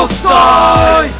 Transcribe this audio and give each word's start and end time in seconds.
Offside! 0.00 1.12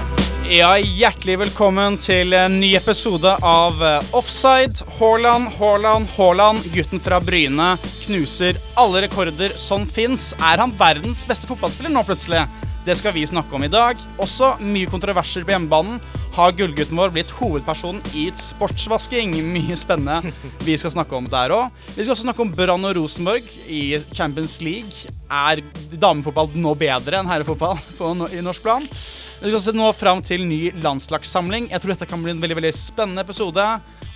Ja, 0.49 0.71
hjertelig 0.79 1.35
velkommen 1.43 1.99
til 2.01 2.33
en 2.33 2.55
ny 2.63 2.71
episode 2.79 3.35
av 3.45 3.83
eh, 3.85 4.07
Offside. 4.17 4.87
Haaland, 4.97 5.51
Haaland, 5.59 6.09
Haaland. 6.17 6.65
Gutten 6.73 7.03
fra 7.05 7.19
Bryne 7.21 7.75
knuser 8.07 8.57
alle 8.81 9.05
rekorder 9.05 9.53
som 9.61 9.85
fins. 9.85 10.31
Er 10.41 10.65
han 10.65 10.73
verdens 10.81 11.27
beste 11.29 11.51
fotballspiller 11.51 11.93
nå, 11.93 12.07
plutselig? 12.09 12.47
Det 12.81 12.95
skal 12.97 13.13
vi 13.13 13.27
snakke 13.29 13.53
om 13.53 13.65
i 13.65 13.69
dag. 13.69 13.99
Også 14.23 14.55
mye 14.65 14.89
kontroverser 14.89 15.45
på 15.45 15.53
hjemmebanen. 15.53 15.99
Har 16.33 16.55
gullgutten 16.57 16.97
vår 16.97 17.13
blitt 17.13 17.33
hovedpersonen 17.37 18.01
i 18.17 18.29
et 18.31 18.41
sportsvasking? 18.41 19.35
Mye 19.55 19.77
spennende 19.77 20.33
vi 20.65 20.77
skal 20.81 20.95
snakke 20.95 21.19
om 21.19 21.29
der 21.29 21.53
òg. 21.53 21.75
Vi 21.93 21.99
skal 21.99 22.15
også 22.15 22.25
snakke 22.25 22.47
om 22.47 22.55
Brann 22.57 22.87
og 22.89 22.97
Rosenborg 22.97 23.45
i 23.69 23.99
Champions 24.17 24.57
League. 24.65 25.13
Er 25.29 25.61
damefotball 26.01 26.55
nå 26.57 26.73
bedre 26.81 27.21
enn 27.21 27.29
herrefotball 27.29 27.77
på, 27.99 28.15
i 28.33 28.41
norsk 28.45 28.65
plan? 28.65 28.89
Vi 28.89 29.49
skal 29.51 29.61
også 29.61 29.77
nå 29.77 29.93
fram 29.97 30.25
til 30.25 30.49
ny 30.49 30.63
landslagssamling. 30.81 31.69
Jeg 31.75 31.85
tror 31.85 31.93
dette 31.95 32.09
kan 32.09 32.25
bli 32.25 32.33
en 32.33 32.41
veldig 32.41 32.63
veldig 32.63 32.73
spennende 32.77 33.27
episode. 33.29 33.67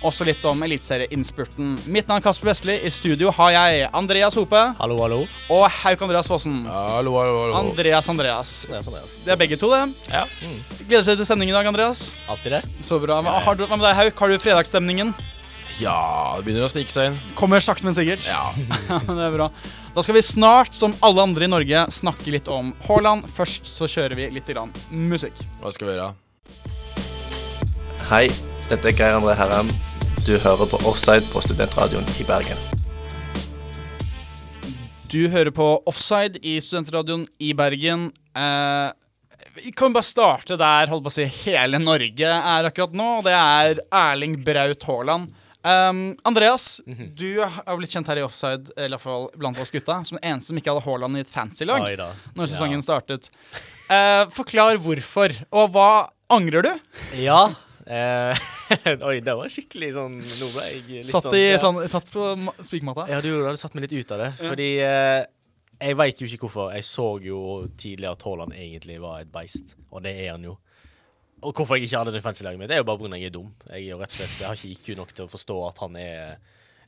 Også 0.05 0.25
litt 0.27 0.43
om 0.45 0.59
eliteserieinnspurten. 0.65 1.71
Mitt 1.89 2.05
navn 2.05 2.19
er 2.21 2.25
Kasper 2.27 2.51
Vestli. 2.51 2.75
I 2.85 2.91
studio 2.93 3.31
har 3.33 3.53
jeg 3.55 3.87
Andreas 3.97 4.35
Hope 4.37 4.59
Hallo, 4.77 4.99
hallo. 5.01 5.21
og 5.49 5.63
Hauk 5.81 6.03
Andreas 6.05 6.29
Fossen. 6.29 6.59
Hallo, 6.69 7.15
hallo, 7.17 7.39
hallo. 7.41 7.55
Andreas 7.63 8.09
Andreas. 8.11 8.51
Det 8.69 8.77
er 8.77 8.83
sånn 8.85 8.93
det 8.97 9.01
er. 9.01 9.15
Det 9.31 9.37
begge 9.41 9.57
to, 9.57 9.71
det. 9.73 9.81
Ja. 10.13 10.25
Mm. 10.45 10.59
Gleder 10.83 11.07
seg 11.07 11.17
til 11.17 11.25
sending 11.31 11.49
i 11.49 11.55
dag, 11.55 11.65
Andreas. 11.71 12.11
Alltid 12.29 12.59
det. 12.59 12.61
Så 12.85 12.99
bra. 13.01 13.17
Hva, 13.25 13.39
har 13.47 13.57
du, 13.57 13.65
hva 13.65 13.79
med 13.79 13.87
deg, 13.87 13.97
Hauk? 14.03 14.21
Har 14.21 14.29
du 14.35 14.37
fredagsstemningen? 14.43 15.15
Ja, 15.81 16.35
det 16.37 16.45
begynner 16.45 16.67
å 16.67 16.71
snike 16.71 16.93
seg 16.93 17.09
inn. 17.09 17.17
Kommer 17.35 17.63
sakte, 17.63 17.87
men 17.87 17.97
sikkert. 17.97 18.29
Ja. 18.29 18.45
Ja, 18.91 18.99
det 19.09 19.25
er 19.25 19.33
bra. 19.33 19.49
Da 19.95 20.03
skal 20.05 20.19
vi 20.19 20.21
snart, 20.27 20.75
som 20.77 20.93
alle 21.03 21.25
andre 21.25 21.47
i 21.47 21.51
Norge, 21.51 21.87
snakke 21.91 22.29
litt 22.35 22.47
om 22.51 22.75
Haaland. 22.85 23.25
Først 23.35 23.73
så 23.73 23.89
kjører 23.89 24.15
vi 24.21 24.29
litt 24.37 24.53
grann 24.53 24.69
musikk. 24.93 25.41
Hva 25.63 25.73
skal 25.73 25.89
vi 25.89 25.97
gjøre? 25.97 26.13
Hei, 28.11 28.27
dette 28.69 28.91
er 28.91 28.95
Geir 29.01 29.17
André 29.17 29.33
Herrem. 29.39 29.71
Du 30.25 30.33
hører 30.41 30.65
på 30.65 30.77
Offside 30.89 31.27
på 31.29 31.37
Studentradioen 31.45 32.07
i 32.17 32.23
Bergen. 32.25 32.57
Du 35.11 35.27
hører 35.29 35.53
på 35.53 35.67
Offside 35.85 36.39
i 36.41 36.55
Studentradioen 36.65 37.27
i 37.37 37.51
Bergen. 37.53 38.07
Eh, 38.33 38.87
vi 39.59 39.69
kan 39.77 39.93
bare 39.93 40.07
starte 40.07 40.57
der 40.57 40.89
holdt 40.89 41.05
på 41.05 41.11
å 41.11 41.13
si, 41.13 41.27
hele 41.43 41.77
Norge 41.77 42.31
er 42.39 42.65
akkurat 42.65 42.95
nå, 42.97 43.09
og 43.19 43.27
det 43.27 43.35
er 43.37 43.83
Erling 43.99 44.39
Braut 44.47 44.87
Haaland. 44.89 45.29
Um, 45.61 46.01
Andreas, 46.25 46.81
du 46.85 47.37
har 47.45 47.77
blitt 47.77 47.93
kjent 47.93 48.09
her 48.09 48.23
i 48.23 48.25
Offside, 48.25 48.73
i 48.81 48.89
hvert 48.89 49.05
fall 49.05 49.29
blant 49.37 49.61
oss 49.61 49.73
gutta, 49.73 49.99
som 50.09 50.17
den 50.17 50.25
eneste 50.31 50.55
som 50.55 50.57
ikke 50.57 50.73
hadde 50.73 50.87
Haaland 50.87 51.21
i 51.21 51.23
et 51.27 51.29
fancy 51.29 51.69
lag 51.69 51.85
når 52.33 52.49
sesongen 52.49 52.81
startet. 52.85 53.29
Uh, 53.93 54.25
forklar 54.33 54.81
hvorfor, 54.81 55.37
og 55.53 55.69
hva 55.77 55.89
angrer 56.33 56.65
du? 56.65 56.73
Ja. 57.21 57.43
Eh, 57.85 58.45
oi, 59.09 59.19
det 59.21 59.33
var 59.37 59.51
skikkelig 59.53 59.91
sånn 59.93 60.15
Nå 60.17 60.47
ble 60.55 60.63
jeg 60.65 60.79
litt 60.89 61.05
Satt, 61.05 61.27
sånn, 61.27 61.35
i, 61.37 61.41
ja. 61.51 61.59
sånn, 61.61 61.77
satt 61.91 62.07
på 62.09 62.31
ma- 62.41 62.55
spikermatta? 62.65 63.05
Ja, 63.11 63.19
du 63.21 63.29
hadde 63.45 63.59
satt 63.61 63.75
meg 63.77 63.85
litt 63.85 63.93
ut 64.01 64.13
av 64.15 64.23
det. 64.23 64.29
Fordi 64.41 64.69
eh, 64.81 65.21
jeg 65.83 65.97
veit 65.99 66.21
jo 66.23 66.25
ikke 66.29 66.47
hvorfor. 66.47 66.71
Jeg 66.73 66.87
så 66.87 67.05
jo 67.21 67.39
tidligere 67.77 68.15
at 68.17 68.25
Haaland 68.25 68.55
egentlig 68.57 68.97
var 69.03 69.21
et 69.21 69.29
beist, 69.33 69.75
og 69.91 70.01
det 70.07 70.15
er 70.23 70.31
han 70.33 70.47
jo. 70.47 70.55
Og 71.45 71.51
hvorfor 71.53 71.77
jeg 71.77 71.85
ikke 71.89 71.99
hadde 72.01 72.13
det 72.15 72.23
fancy-laget 72.25 72.57
mitt, 72.57 72.71
det 72.71 72.77
er 72.79 72.81
jo 72.81 72.87
bare 72.89 73.01
pga. 73.03 73.17
jeg 73.19 73.29
er 73.29 73.33
dum. 73.35 73.49
Jeg 73.69 73.83
er 73.83 73.89
jo 73.91 73.97
rett 74.01 74.13
og 74.13 74.17
slett 74.17 74.37
Jeg 74.39 74.47
har 74.49 74.55
ikke 74.57 74.71
IQ 74.73 74.97
nok 74.97 75.11
til 75.13 75.25
å 75.27 75.31
forstå 75.35 75.57
at 75.67 75.81
han 75.83 75.97
er 76.01 76.37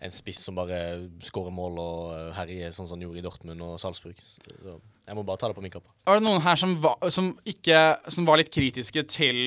en 0.08 0.14
spiss 0.14 0.40
som 0.46 0.58
bare 0.58 0.80
skårer 1.26 1.54
mål 1.54 1.78
og 1.82 2.02
eh, 2.16 2.28
herjer 2.38 2.74
sånn 2.74 2.86
som 2.90 2.98
han 2.98 3.06
gjorde 3.06 3.22
i 3.22 3.26
Dortmund 3.26 3.64
og 3.66 3.78
Salzburg. 3.82 4.18
Så 4.24 4.78
jeg 4.78 5.18
må 5.18 5.24
bare 5.28 5.42
ta 5.42 5.50
det 5.52 5.58
på 5.58 5.64
min 5.66 5.74
kappe. 5.74 5.90
Var 6.10 6.18
det 6.20 6.26
noen 6.26 6.42
her 6.46 6.58
som 6.62 6.76
var, 6.82 6.98
som 7.14 7.32
ikke, 7.50 7.80
som 8.14 8.26
var 8.30 8.42
litt 8.42 8.50
kritiske 8.54 9.04
til 9.14 9.42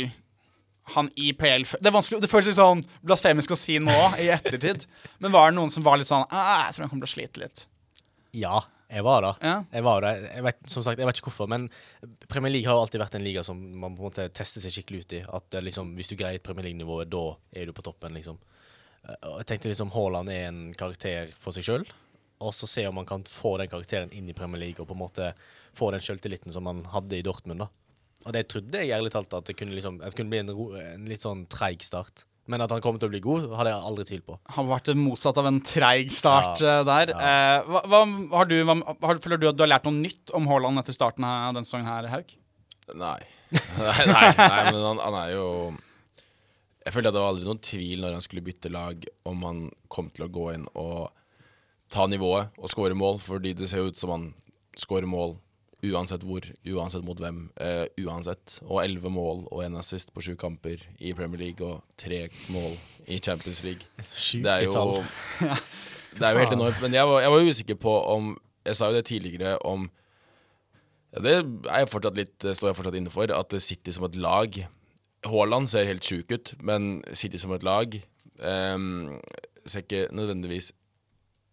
han 0.96 1.10
i 1.16 1.32
PL? 1.36 1.64
Det, 1.80 1.92
det 1.92 2.30
føles 2.30 2.50
litt 2.50 2.58
sånn 2.58 2.82
blasfemisk 3.06 3.54
å 3.54 3.58
si 3.58 3.78
nå 3.82 3.96
i 4.22 4.28
ettertid. 4.34 4.86
Men 5.18 5.32
var 5.34 5.50
det 5.50 5.58
noen 5.58 5.72
som 5.74 5.86
var 5.86 6.00
litt 6.00 6.10
sånn 6.10 6.26
«Ah, 6.30 6.66
Jeg 6.68 6.76
tror 6.76 6.86
han 6.86 6.92
kommer 6.92 7.06
til 7.06 7.12
å 7.12 7.16
slite 7.18 7.42
litt. 7.42 7.64
Ja, 8.36 8.60
jeg 8.90 9.04
var 9.06 9.22
det. 9.22 9.32
Ja. 9.46 9.56
Jeg 9.70 9.84
var 9.86 10.02
det. 10.02 10.12
Jeg 10.34 10.44
vet, 10.48 10.60
som 10.70 10.82
sagt, 10.82 10.98
jeg 10.98 11.06
vet 11.06 11.18
ikke 11.20 11.30
hvorfor, 11.30 11.50
men 11.50 11.68
Premier 12.30 12.50
League 12.56 12.66
har 12.70 12.78
alltid 12.80 13.02
vært 13.02 13.14
en 13.18 13.24
liga 13.26 13.44
som 13.46 13.58
man 13.58 13.94
på 13.94 14.02
en 14.02 14.08
måte 14.08 14.26
tester 14.34 14.62
seg 14.64 14.74
skikkelig 14.74 15.04
ut 15.04 15.14
i. 15.14 15.20
At 15.38 15.58
liksom, 15.62 15.92
Hvis 15.98 16.10
du 16.10 16.16
greier 16.18 16.42
Premier 16.42 16.66
League-nivået, 16.68 17.10
da 17.12 17.24
er 17.54 17.70
du 17.70 17.74
på 17.76 17.84
toppen, 17.86 18.14
liksom. 18.18 18.38
Eh, 19.06 19.14
jeg 19.38 19.46
tenkte 19.52 19.70
liksom 19.70 19.92
Haaland 19.94 20.32
er 20.34 20.48
en 20.48 20.62
karakter 20.74 21.30
for 21.38 21.54
seg 21.54 21.66
sjøl, 21.68 21.86
og 22.40 22.54
så 22.56 22.66
se 22.70 22.86
om 22.88 22.96
man 22.98 23.06
kan 23.06 23.22
få 23.28 23.56
den 23.60 23.70
karakteren 23.70 24.10
inn 24.16 24.28
i 24.30 24.34
Premier 24.36 24.62
League 24.64 24.80
og 24.82 24.88
på 24.88 24.96
en 24.96 25.02
måte 25.04 25.30
få 25.76 25.90
den 25.94 26.02
sjøltilliten 26.02 26.52
som 26.52 26.64
man 26.66 26.82
hadde 26.90 27.18
i 27.18 27.22
Dortmund. 27.22 27.62
da. 27.62 27.68
Og 28.26 28.34
det 28.36 28.44
trodde 28.52 28.82
jeg 28.82 28.92
ærlig 28.92 29.12
talt 29.14 29.32
at 29.36 29.46
det 29.48 29.56
kunne, 29.56 29.72
liksom, 29.76 30.00
at 30.04 30.12
det 30.12 30.18
kunne 30.18 30.32
bli 30.32 30.42
en, 30.42 30.52
ro, 30.56 30.66
en 30.76 31.06
litt 31.08 31.24
sånn 31.24 31.46
treig 31.52 31.80
start. 31.86 32.26
Men 32.50 32.64
at 32.64 32.72
han 32.74 32.82
kommer 32.82 32.98
til 33.00 33.08
å 33.08 33.12
bli 33.12 33.20
god, 33.22 33.46
hadde 33.54 33.70
jeg 33.72 33.86
aldri 33.90 34.04
tvilt 34.08 34.24
på. 34.26 34.36
Han 34.56 34.66
har 34.66 34.70
vært 34.74 34.90
motsatt 34.98 35.38
av 35.38 35.46
en 35.48 35.60
treig 35.64 36.10
start 36.12 36.60
Ja. 36.64 36.80
der. 36.84 37.12
der. 37.12 37.12
Eh, 37.14 37.68
hva, 37.70 37.82
hva, 37.86 38.00
har 38.40 38.48
du, 38.50 38.56
hva, 38.66 38.76
har, 39.06 39.20
føler 39.22 39.38
du 39.40 39.46
at 39.52 39.58
du 39.58 39.62
har 39.64 39.70
lært 39.70 39.86
noe 39.86 39.96
nytt 40.00 40.32
om 40.36 40.48
Haaland 40.50 40.82
etter 40.82 40.96
starten 40.96 41.24
av 41.28 41.54
denne 41.54 41.68
sesongen 41.68 41.88
her, 41.88 42.08
Hauk? 42.10 42.34
Nei. 42.98 43.20
nei, 43.54 44.02
nei, 44.06 44.26
nei, 44.38 44.64
men 44.70 44.82
han, 44.82 45.00
han 45.02 45.14
er 45.24 45.30
jo 45.34 45.46
Jeg 46.84 46.92
føler 46.94 47.10
at 47.10 47.16
det 47.16 47.22
var 47.22 47.32
aldri 47.32 47.48
noen 47.48 47.62
tvil 47.66 48.04
når 48.04 48.12
han 48.14 48.22
skulle 48.22 48.44
bytte 48.46 48.70
lag, 48.70 49.06
om 49.26 49.42
han 49.46 49.62
kom 49.90 50.10
til 50.14 50.26
å 50.28 50.30
gå 50.30 50.44
inn 50.54 50.68
og 50.78 51.08
ta 51.90 52.06
nivået 52.06 52.54
og 52.58 52.70
skåre 52.70 52.94
mål, 52.98 53.18
fordi 53.22 53.54
det 53.58 53.66
ser 53.70 53.82
jo 53.82 53.90
ut 53.90 53.98
som 53.98 54.12
han 54.14 54.28
skårer 54.78 55.10
mål 55.10 55.34
uansett 55.86 56.24
hvor, 56.26 56.44
uansett 56.74 57.04
mot 57.06 57.20
hvem, 57.20 57.44
uh, 57.60 57.84
uansett. 58.04 58.58
Og 58.66 58.82
elleve 58.84 59.12
mål 59.12 59.46
og 59.50 59.62
en 59.64 59.78
assist 59.80 60.12
på 60.14 60.24
sju 60.24 60.34
kamper 60.40 60.82
i 60.98 61.14
Premier 61.16 61.46
League 61.46 61.66
og 61.66 61.84
tre 62.00 62.26
mål 62.52 62.76
i 63.08 63.20
Champions 63.22 63.62
League. 63.66 63.86
Det 64.00 64.52
er 64.52 64.66
jo, 64.66 64.74
tall. 64.74 65.54
det 66.18 66.26
er 66.26 66.36
jo 66.36 66.42
helt 66.44 66.58
enormt. 66.58 66.82
Men 66.84 66.98
jeg 66.98 67.08
var, 67.08 67.24
jeg 67.24 67.32
var 67.34 67.48
usikker 67.48 67.80
på 67.80 67.96
om 68.12 68.36
Jeg 68.66 68.76
sa 68.76 68.90
jo 68.90 68.98
det 68.98 69.06
tidligere 69.08 69.54
om 69.64 69.86
Det 71.16 71.30
er 71.32 71.46
jeg 71.80 72.12
litt, 72.12 72.36
står 72.44 72.68
jeg 72.68 72.76
fortsatt 72.76 72.98
inne 72.98 73.10
for, 73.10 73.32
at 73.32 73.54
City 73.62 73.90
som 73.90 74.04
et 74.04 74.18
lag 74.20 74.60
Haaland 75.26 75.68
ser 75.68 75.88
helt 75.88 76.04
sjuk 76.06 76.32
ut, 76.32 76.54
men 76.64 77.02
City 77.12 77.36
som 77.40 77.52
et 77.52 77.64
lag 77.66 77.96
um, 78.40 79.18
ser 79.66 79.84
ikke 79.84 80.06
nødvendigvis 80.16 80.72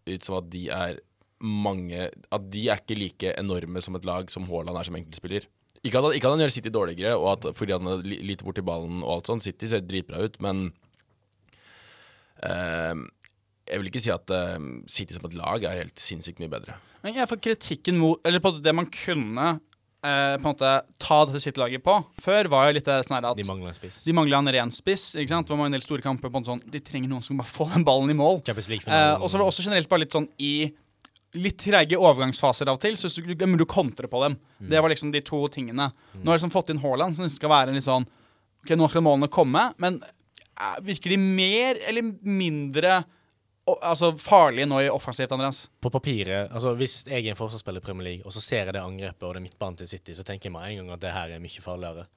ut 0.08 0.24
som 0.24 0.38
at 0.38 0.48
de 0.52 0.68
er 0.72 1.00
mange 1.40 2.08
At 2.34 2.48
de 2.50 2.64
er 2.68 2.80
ikke 2.82 2.96
like 2.98 3.34
enorme 3.38 3.80
som 3.84 3.94
et 3.98 4.04
lag 4.08 4.30
som 4.32 4.46
Haaland 4.48 4.76
er 4.80 4.88
som 4.88 4.96
enkeltspiller. 4.98 5.46
Ikke 5.86 6.00
at, 6.02 6.16
ikke 6.18 6.26
at 6.26 6.34
han 6.34 6.40
gjør 6.42 6.50
City 6.56 6.70
dårligere, 6.74 7.14
og 7.16 7.28
at 7.36 7.54
fordi 7.54 7.72
han 7.76 7.86
er 7.86 8.00
li- 8.02 8.22
lite 8.32 8.42
borti 8.44 8.64
ballen 8.66 9.02
og 9.04 9.12
alt 9.20 9.30
sånt. 9.30 9.44
City 9.46 9.66
ser 9.70 9.84
dritbra 9.86 10.24
ut, 10.26 10.40
men 10.42 10.72
ehm, 12.46 13.06
jeg 13.68 13.80
vil 13.80 13.90
ikke 13.90 14.02
si 14.02 14.12
at 14.14 14.32
ehm, 14.34 14.68
City 14.90 15.14
som 15.16 15.26
et 15.28 15.36
lag 15.38 15.64
er 15.68 15.82
helt 15.84 16.02
sinnssykt 16.02 16.40
mye 16.42 16.50
bedre. 16.52 16.76
Men 17.04 17.14
jeg 17.14 17.28
får 17.30 17.38
kritikken 17.44 17.98
mot 18.00 18.18
Eller 18.26 18.42
på 18.42 18.50
det 18.58 18.72
man 18.74 18.88
kunne 18.90 19.44
eh, 20.02 20.34
på 20.34 20.42
en 20.42 20.48
måte 20.48 20.72
ta 20.98 21.18
dette 21.28 21.42
City-laget 21.44 21.84
på 21.86 21.94
før, 22.24 22.48
var 22.50 22.66
jo 22.68 22.74
litt 22.80 22.88
det 22.90 22.96
sånn 23.06 23.20
at 23.22 23.38
De 23.38 23.46
mangla 23.46 23.70
en 23.70 23.76
spiss. 23.78 24.00
de 24.06 24.14
mangla 24.16 24.40
en 24.42 24.50
ren 24.56 24.72
spiss. 24.74 25.12
ikke 25.14 25.30
sant? 25.30 25.46
Det 25.46 25.54
var 25.58 25.70
en 25.70 25.76
del 25.78 25.84
store 25.86 26.02
kamper 26.02 26.32
på 26.34 26.42
en 26.42 26.48
sånn 26.50 26.64
De 26.66 26.82
trenger 26.82 27.12
noen 27.12 27.22
som 27.24 27.38
bare 27.38 27.52
får 27.54 27.76
den 27.76 27.86
ballen 27.86 28.10
i 28.10 28.18
mål. 28.18 28.42
Eh, 28.42 29.14
og 29.14 29.30
så 29.30 29.38
var 29.38 29.44
det 29.46 29.50
også 29.52 29.68
generelt 29.68 29.88
bare 29.94 30.02
litt 30.06 30.16
sånn 30.18 30.26
i 30.42 30.52
litt 31.38 31.58
treige 31.62 31.98
overgangsfaser 31.98 32.68
av 32.70 32.78
og 32.78 32.82
til, 32.82 32.96
så 32.98 33.10
du 33.22 33.46
men 33.46 33.58
du 33.58 33.66
kontrer 33.68 34.10
på 34.10 34.22
dem. 34.24 34.38
Det 34.58 34.80
var 34.80 34.92
liksom 34.92 35.12
de 35.14 35.22
to 35.24 35.44
tingene. 35.52 35.90
Nå 36.12 36.24
har 36.24 36.36
jeg 36.36 36.42
liksom 36.42 36.54
fått 36.54 36.72
inn 36.72 36.82
Haaland, 36.82 37.16
som 37.16 37.28
skal 37.32 37.52
være 37.54 37.76
litt 37.76 37.86
sånn 37.86 38.08
Ok, 38.58 38.72
nå 38.74 38.88
skal 38.90 39.04
målene 39.06 39.28
komme, 39.30 39.68
men 39.78 40.00
eh, 40.02 40.78
virker 40.82 41.14
de 41.14 41.16
mer 41.22 41.78
eller 41.86 42.08
mindre 42.26 42.96
altså, 43.76 44.12
farlige 44.18 44.66
nå 44.66 44.80
i 44.82 44.90
offensivt, 44.90 45.32
Andreas? 45.32 45.68
På 45.80 45.92
papiret, 45.94 46.50
altså 46.50 46.74
Hvis 46.78 47.04
jeg 47.06 47.22
er 47.22 47.32
en 47.32 47.38
forsvarsspiller 47.38 47.82
i 47.82 47.86
Premier 47.86 48.08
League, 48.08 48.26
og 48.26 48.34
så 48.34 48.42
ser 48.42 48.66
jeg 48.66 48.74
det 48.76 48.82
angrepet 48.82 49.26
og 49.28 49.36
det 49.36 49.44
midtbanen 49.44 49.78
til 49.78 49.90
City, 49.90 50.16
så 50.16 50.26
tenker 50.26 50.50
jeg 50.50 50.56
meg 50.56 50.72
en 50.72 50.82
gang 50.82 50.96
at 50.96 51.04
det 51.04 51.14
her 51.14 51.36
er 51.36 51.44
mye 51.44 51.64
farligere. 51.64 52.08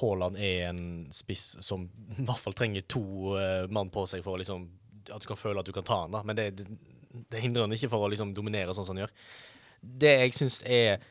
Haaland 0.00 0.38
er 0.38 0.68
en 0.68 0.82
spiss 1.14 1.56
som 1.60 1.88
i 2.18 2.24
hvert 2.24 2.42
fall 2.42 2.56
trenger 2.56 2.86
to 2.88 3.36
uh, 3.36 3.66
mann 3.70 3.92
på 3.92 4.06
seg 4.08 4.24
for 4.24 4.40
liksom 4.40 4.68
at 5.06 5.22
du 5.22 5.28
kan 5.30 5.38
føle 5.38 5.62
at 5.62 5.68
du 5.68 5.74
kan 5.74 5.86
ta 5.86 6.00
han. 6.04 6.14
da 6.14 6.22
Men 6.26 6.38
det, 6.38 6.66
det, 7.30 7.42
hindrer 7.42 7.66
han 7.66 7.74
ikke 7.76 7.90
for 7.92 8.06
å 8.06 8.10
liksom 8.12 8.34
dominere 8.36 8.74
sånn 8.76 8.86
som 8.86 8.96
han 8.96 9.04
gjør. 9.04 9.14
Det 9.80 10.12
jeg 10.12 10.36
syns 10.36 10.60
er 10.62 11.02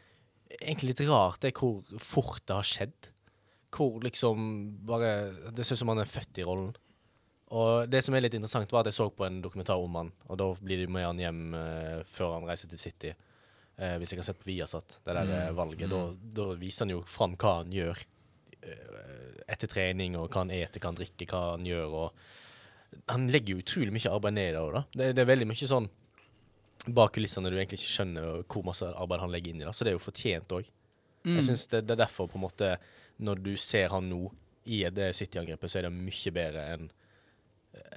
egentlig 0.59 0.93
litt 0.93 1.05
rart, 1.09 1.41
det 1.43 1.51
er 1.51 1.59
hvor 1.59 2.01
fort 2.01 2.43
det 2.47 2.57
har 2.57 2.67
skjedd. 2.67 3.11
Hvor 3.75 3.99
liksom 4.03 4.41
bare 4.87 5.11
Det 5.51 5.65
ser 5.65 5.75
ut 5.75 5.83
som 5.83 5.91
han 5.91 6.03
er 6.03 6.09
født 6.09 6.39
i 6.39 6.47
rollen. 6.47 6.73
Og 7.55 7.89
det 7.91 8.01
som 8.01 8.15
er 8.15 8.23
litt 8.25 8.35
interessant, 8.37 8.71
var 8.73 8.83
at 8.83 8.89
jeg 8.89 8.97
så 8.97 9.09
på 9.13 9.25
en 9.27 9.37
dokumentar 9.43 9.79
om 9.79 9.99
han, 9.99 10.09
og 10.25 10.39
da 10.41 10.47
blir 10.57 10.81
de 10.81 10.87
med 10.91 11.05
han 11.05 11.21
hjem 11.21 11.41
eh, 11.59 11.99
før 12.09 12.39
han 12.39 12.47
reiser 12.49 12.71
til 12.71 12.81
City. 12.81 13.11
Eh, 13.77 13.97
hvis 14.01 14.13
jeg 14.13 14.21
har 14.21 14.27
sett 14.31 14.39
på 14.41 14.49
Viasat, 14.49 14.97
det 15.05 15.13
der 15.13 15.29
mm. 15.29 15.57
valget, 15.59 15.91
da, 15.91 16.01
da 16.39 16.47
viser 16.57 16.87
han 16.87 16.95
jo 16.95 17.03
fram 17.09 17.35
hva 17.37 17.59
han 17.59 17.75
gjør 17.75 18.01
eh, 18.65 19.43
etter 19.53 19.69
trening, 19.71 20.17
og 20.17 20.31
hva 20.31 20.41
han 20.41 20.55
eter, 20.55 20.81
hva 20.81 20.89
han 20.89 20.99
drikker, 20.99 21.29
hva 21.29 21.43
han 21.51 21.69
gjør. 21.69 21.95
og 22.01 22.25
Han 23.11 23.27
legger 23.31 23.55
jo 23.55 23.63
utrolig 23.63 23.93
mye 23.95 24.11
arbeid 24.11 24.35
ned 24.37 24.49
i 24.49 24.55
det 24.55 24.63
òg, 24.63 24.73
da. 24.75 24.83
Det, 24.95 25.11
det 25.17 25.23
er 25.23 25.31
veldig 25.33 25.47
mye 25.51 25.69
sånn 25.69 25.89
bak 26.95 27.15
kulissene 27.15 27.49
du 27.49 27.55
egentlig 27.57 27.79
ikke 27.81 27.95
skjønner 27.95 28.43
hvor 28.45 28.65
masse 28.67 28.85
arbeid 28.85 29.23
han 29.23 29.31
legger 29.33 29.53
inn 29.53 29.63
i 29.63 29.65
det. 29.65 29.73
Så 29.73 29.85
det 29.85 29.93
er 29.93 29.97
jo 29.97 30.03
fortjent 30.05 30.53
òg. 30.57 30.67
Jeg 31.25 31.41
synes 31.47 31.63
det, 31.71 31.79
det 31.87 31.95
er 31.95 32.03
derfor, 32.03 32.27
på 32.29 32.37
en 32.37 32.43
måte, 32.43 32.75
når 33.17 33.39
du 33.41 33.55
ser 33.57 33.89
han 33.89 34.05
nå 34.11 34.27
i 34.69 34.83
det 34.93 35.07
City-angrepet, 35.17 35.71
så 35.71 35.79
er 35.79 35.87
det 35.87 35.95
mye 35.95 36.33
bedre 36.35 36.67
enn 36.75 36.85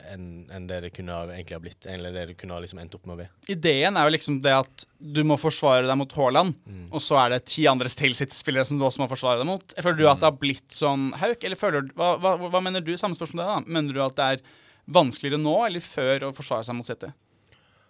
enn 0.08 0.48
en 0.50 0.64
det 0.66 0.78
det 0.82 0.88
kunne 0.96 1.14
ha 1.14 1.26
egentlig 1.30 1.54
ha 1.54 1.60
blitt. 1.62 1.86
Eller 1.86 2.14
det 2.14 2.24
det 2.30 2.36
kunne 2.40 2.56
ha 2.56 2.62
liksom 2.62 2.80
endt 2.82 2.96
opp 2.96 3.04
med 3.06 3.14
å 3.14 3.18
bli. 3.20 3.26
Ideen 3.54 3.94
er 3.98 4.08
jo 4.08 4.14
liksom 4.14 4.40
det 4.42 4.54
at 4.56 4.84
du 4.98 5.20
må 5.26 5.36
forsvare 5.38 5.86
deg 5.86 5.98
mot 6.00 6.14
Haaland, 6.18 6.56
og 6.90 7.02
så 7.04 7.18
er 7.22 7.34
det 7.36 7.44
ti 7.52 7.66
andre 7.70 7.90
Stale 7.92 8.16
City-spillere 8.18 8.66
som 8.66 8.80
du 8.80 8.86
også 8.88 9.04
må 9.04 9.08
forsvare 9.10 9.42
deg 9.42 9.46
mot. 9.46 9.76
Føler 9.78 9.98
du 10.00 10.06
at 10.08 10.22
det 10.22 10.30
har 10.30 10.40
blitt 10.40 10.74
sånn 10.74 11.10
hauk, 11.20 11.44
eller 11.44 11.60
føler 11.60 11.90
hva, 11.98 12.14
hva, 12.22 12.34
hva 12.48 12.62
mener 12.64 12.82
du? 12.84 12.94
Samme 12.98 13.18
spørsmål 13.18 13.38
til 13.38 13.44
deg, 13.44 13.52
da. 13.54 13.76
Mener 13.78 13.94
du 13.98 14.02
at 14.02 14.18
det 14.18 14.28
er 14.32 14.42
vanskeligere 14.88 15.40
nå 15.40 15.56
eller 15.66 15.84
før 15.84 16.28
å 16.28 16.34
forsvare 16.36 16.66
seg 16.66 16.78
mot 16.78 16.88
City? 16.88 17.10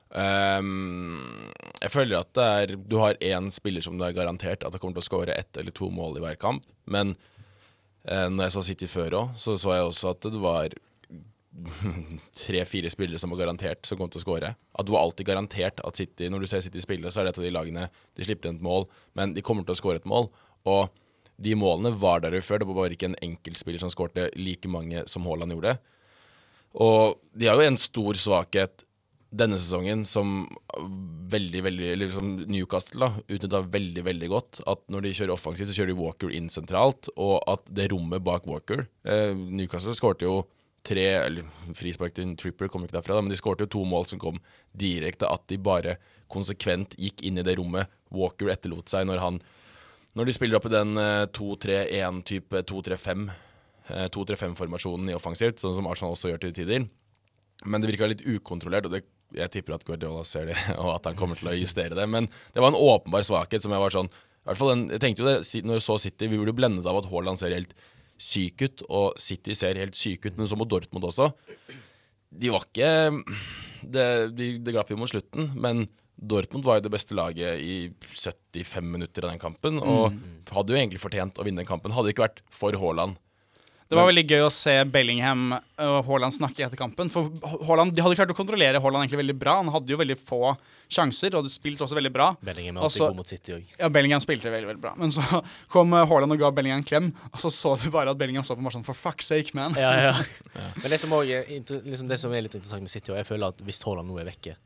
Um, 0.09 1.51
jeg 1.83 1.93
føler 1.93 2.23
at 2.23 2.31
det 2.33 2.45
er 2.49 2.71
Du 2.81 2.95
har 2.97 3.19
én 3.21 3.51
spiller 3.53 3.85
som 3.85 3.99
du 3.99 4.07
er 4.07 4.15
garantert 4.17 4.63
at 4.65 4.73
det 4.73 4.81
kommer 4.81 4.97
til 4.97 5.05
å 5.05 5.09
skåre 5.11 5.35
ett 5.37 5.59
eller 5.61 5.75
to 5.77 5.91
mål 5.93 6.17
i 6.17 6.23
hver 6.25 6.39
kamp. 6.41 6.65
Men 6.89 7.15
uh, 8.09 8.29
når 8.33 8.47
jeg 8.47 8.55
så 8.57 8.67
City 8.71 8.89
før 8.91 9.19
òg, 9.23 9.35
så 9.37 9.59
så 9.61 9.75
jeg 9.77 9.89
også 9.91 10.15
at 10.15 10.31
det 10.33 10.41
var 10.43 10.77
tre-fire 12.47 12.91
spillere 12.93 13.21
som 13.21 13.35
var 13.35 13.43
garantert 13.43 13.87
som 13.87 13.99
kom 14.01 14.11
til 14.13 14.23
å 14.23 14.25
skåre. 14.25 14.55
At 14.57 14.89
du 14.89 14.95
var 14.95 15.05
alltid 15.05 15.29
garantert 15.29 15.83
at 15.85 16.01
City 16.01 16.31
Når 16.31 16.45
du 16.45 16.51
ser 16.51 16.65
City 16.65 16.81
spille, 16.81 17.11
så 17.11 17.21
er 17.21 17.29
det 17.29 17.35
et 17.35 17.43
av 17.43 17.49
de 17.49 17.55
lagene 17.55 17.91
De 18.17 18.25
slipper 18.25 18.51
inn 18.51 18.61
et 18.61 18.65
mål, 18.65 18.89
men 19.19 19.37
de 19.37 19.45
kommer 19.45 19.67
til 19.67 19.77
å 19.77 19.81
skåre 19.81 20.01
et 20.01 20.09
mål. 20.09 20.31
Og 20.69 20.89
de 21.39 21.55
målene 21.55 21.93
var 21.95 22.25
der 22.25 22.35
jo 22.35 22.43
før. 22.43 22.63
Det 22.63 22.69
var 22.71 22.81
bare 22.81 22.97
ikke 22.97 23.13
en 23.13 23.21
enkeltspiller 23.23 23.83
som 23.83 23.93
skårte 23.93 24.31
like 24.39 24.71
mange 24.71 25.05
som 25.11 25.27
Haaland 25.29 25.55
gjorde. 25.55 25.77
Og 26.77 27.17
de 27.33 27.49
har 27.49 27.57
jo 27.57 27.69
en 27.69 27.81
stor 27.81 28.19
svakhet 28.19 28.85
denne 29.29 29.59
sesongen 29.61 30.05
som 30.09 30.47
veldig, 31.29 31.61
veldig 31.67 31.89
Eller 31.93 32.13
som 32.13 32.31
Newcastle 32.49 33.03
da 33.03 33.09
utnytta 33.29 33.61
veldig, 33.69 34.05
veldig 34.07 34.29
godt. 34.33 34.61
At 34.71 34.85
når 34.89 35.05
de 35.05 35.15
kjører 35.19 35.35
offensivt, 35.35 35.71
så 35.71 35.81
kjører 35.81 35.93
de 35.93 35.99
Walker 36.01 36.33
inn 36.33 36.49
sentralt, 36.53 37.11
og 37.17 37.43
at 37.51 37.67
det 37.69 37.91
rommet 37.93 38.25
bak 38.25 38.49
Walker 38.49 38.87
eh, 39.05 39.35
Newcastle 39.37 39.97
skårte 39.97 40.29
jo 40.29 40.39
tre 40.89 41.05
Eller 41.27 41.45
frispark 41.77 42.15
til 42.17 42.31
Tripper 42.39 42.71
kom 42.71 42.87
ikke 42.87 42.97
derfra, 42.97 43.19
da, 43.19 43.25
men 43.25 43.33
de 43.33 43.37
skårte 43.37 43.67
jo 43.67 43.73
to 43.75 43.85
mål 43.85 44.07
som 44.09 44.21
kom 44.23 44.39
direkte. 44.73 45.29
At 45.29 45.45
de 45.51 45.59
bare 45.61 45.99
konsekvent 46.33 46.97
gikk 46.97 47.21
inn 47.27 47.41
i 47.41 47.45
det 47.45 47.59
rommet 47.59 47.91
Walker 48.15 48.49
etterlot 48.53 48.89
seg 48.89 49.09
når 49.09 49.21
han 49.25 49.43
Når 50.17 50.25
de 50.25 50.33
spiller 50.33 50.57
opp 50.57 50.67
i 50.67 50.73
den 50.73 50.97
eh, 50.97 51.27
2-3-1-type 51.37 52.65
2-3-5 52.71 53.29
eh, 53.29 53.37
2-3-5-formasjonen 53.89 55.13
i 55.13 55.17
offensivt, 55.17 55.61
sånn 55.63 55.77
som 55.77 55.89
Arsenal 55.91 56.15
også 56.17 56.33
gjør 56.33 56.43
til 56.45 56.57
tider. 56.61 56.89
Men 57.67 57.83
det 57.83 57.91
virka 57.91 58.09
litt 58.11 58.25
ukontrollert, 58.27 58.87
og 58.87 58.95
det, 58.95 59.03
jeg 59.35 59.53
tipper 59.55 59.77
at 59.77 59.85
Guardiola 59.87 60.25
ser 60.29 60.51
det, 60.53 60.57
og 60.83 60.95
at 60.95 61.11
han 61.11 61.19
kommer 61.19 61.39
til 61.39 61.51
å 61.51 61.59
justere 61.59 61.99
det. 61.99 62.07
Men 62.11 62.31
det 62.55 62.63
var 62.63 62.73
en 62.73 62.81
åpenbar 62.81 63.27
svakhet 63.27 63.65
som 63.65 63.75
jeg 63.75 63.85
var 63.85 63.95
sånn 63.95 64.11
i 64.49 64.49
hvert 64.49 64.61
fall 64.63 64.71
den, 64.73 64.83
Jeg 64.95 65.03
tenkte 65.03 65.21
jo 65.21 65.29
det 65.29 65.65
når 65.67 65.77
jeg 65.77 65.85
så 65.85 65.95
City, 66.01 66.29
vi 66.31 66.39
burde 66.41 66.55
blendet 66.57 66.87
av 66.89 66.97
at 66.97 67.09
Haaland 67.11 67.37
ser 67.37 67.53
helt 67.53 67.75
syk 68.19 68.63
ut, 68.65 68.83
og 68.89 69.19
City 69.21 69.53
ser 69.55 69.77
helt 69.77 69.99
syk 69.99 70.25
ut, 70.25 70.39
men 70.39 70.49
så 70.49 70.57
må 70.57 70.65
Dortmund 70.65 71.05
også. 71.05 71.29
De 72.29 72.51
var 72.53 72.65
ikke 72.65 72.89
Det, 73.79 74.07
de, 74.35 74.49
det 74.59 74.73
glapp 74.75 74.89
jo 74.91 74.97
mot 74.99 75.11
slutten, 75.11 75.53
men 75.55 75.85
Dortmund 76.19 76.65
var 76.67 76.79
jo 76.79 76.87
det 76.89 76.95
beste 76.97 77.15
laget 77.15 77.61
i 77.63 77.93
75 78.03 78.89
minutter 78.91 79.27
av 79.27 79.35
den 79.35 79.43
kampen, 79.43 79.79
og 79.79 80.17
hadde 80.51 80.75
jo 80.75 80.81
egentlig 80.81 81.03
fortjent 81.03 81.39
å 81.39 81.45
vinne 81.47 81.63
den 81.63 81.69
kampen. 81.69 81.95
Hadde 81.95 82.09
det 82.09 82.17
ikke 82.17 82.27
vært 82.27 82.43
for 82.51 82.75
Haaland. 82.75 83.21
Det 83.89 83.97
var 83.97 84.05
veldig 84.11 84.25
gøy 84.29 84.43
å 84.45 84.49
se 84.53 84.73
Bellingham 84.93 85.55
og 85.57 85.95
Haaland 86.05 86.35
snakke 86.37 86.61
etter 86.67 86.77
kampen. 86.77 87.09
For 87.09 87.31
Haaland, 87.65 87.95
De 87.97 88.03
hadde 88.05 88.19
klart 88.19 88.33
å 88.35 88.37
kontrollere 88.37 88.83
Haaland 88.85 89.07
egentlig 89.07 89.23
veldig 89.23 89.37
bra. 89.41 89.55
Han 89.63 89.71
hadde 89.73 89.95
jo 89.95 89.97
veldig 89.97 90.17
få 90.21 90.51
sjanser, 90.93 91.33
og 91.39 91.47
det 91.47 91.53
spilte 91.55 91.87
også 91.87 91.97
veldig 91.97 92.13
bra. 92.13 92.27
Bellingham 92.45 92.77
er 92.77 92.85
alltid 92.85 93.01
Altså- 93.01 93.09
god 93.09 93.17
mot 93.17 93.27
City 93.33 93.53
òg. 93.57 93.65
Ja, 93.79 93.89
Bellingham 93.89 94.21
spilte 94.21 94.53
veldig 94.53 94.69
veldig 94.69 94.83
bra. 94.85 94.93
Men 95.01 95.09
så 95.11 95.25
kom 95.73 95.93
eh, 95.97 96.05
Haaland 96.05 96.33
og 96.37 96.39
ga 96.39 96.51
Bellingham 96.53 96.83
en 96.83 96.85
klem, 96.85 97.09
og 97.33 97.41
så 97.41 97.49
så 97.51 97.73
du 97.83 97.89
bare 97.91 98.13
at 98.13 98.19
Bellingham 98.21 98.45
så 98.45 98.57
på 98.57 98.61
meg 98.61 98.77
sånn 98.77 98.85
For 98.85 98.93
fuck's 98.97 99.33
sake, 99.33 99.57
man. 99.57 99.73
Ja, 99.73 99.95
ja. 100.11 100.13
ja. 100.61 100.69
Men 100.83 100.91
det 100.93 101.01
som, 101.01 101.11
også 101.17 101.41
er, 101.41 101.49
liksom 101.89 102.09
det 102.13 102.21
som 102.21 102.33
er 102.37 102.45
litt 102.45 102.55
interessant 102.61 102.85
med 102.85 102.93
City, 102.93 103.13
og 103.13 103.17
jeg 103.23 103.25
føler 103.33 103.49
at 103.55 103.65
hvis 103.65 103.81
Haaland 103.89 104.13
nå 104.13 104.21
er 104.21 104.29
vekke, 104.29 104.57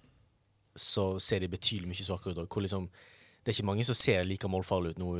så 0.74 1.12
ser 1.22 1.44
de 1.44 1.48
betydelig 1.52 1.86
mye 1.94 2.06
svakere 2.10 2.34
ut. 2.34 2.42
og 2.42 2.48
Hvor 2.50 2.62
liksom, 2.66 2.88
det 3.42 3.50
er 3.50 3.56
ikke 3.56 3.66
mange 3.66 3.84
som 3.86 3.96
ser 3.98 4.22
like 4.28 4.46
målfarlig 4.46 4.92
ut 4.94 5.00
nå. 5.02 5.16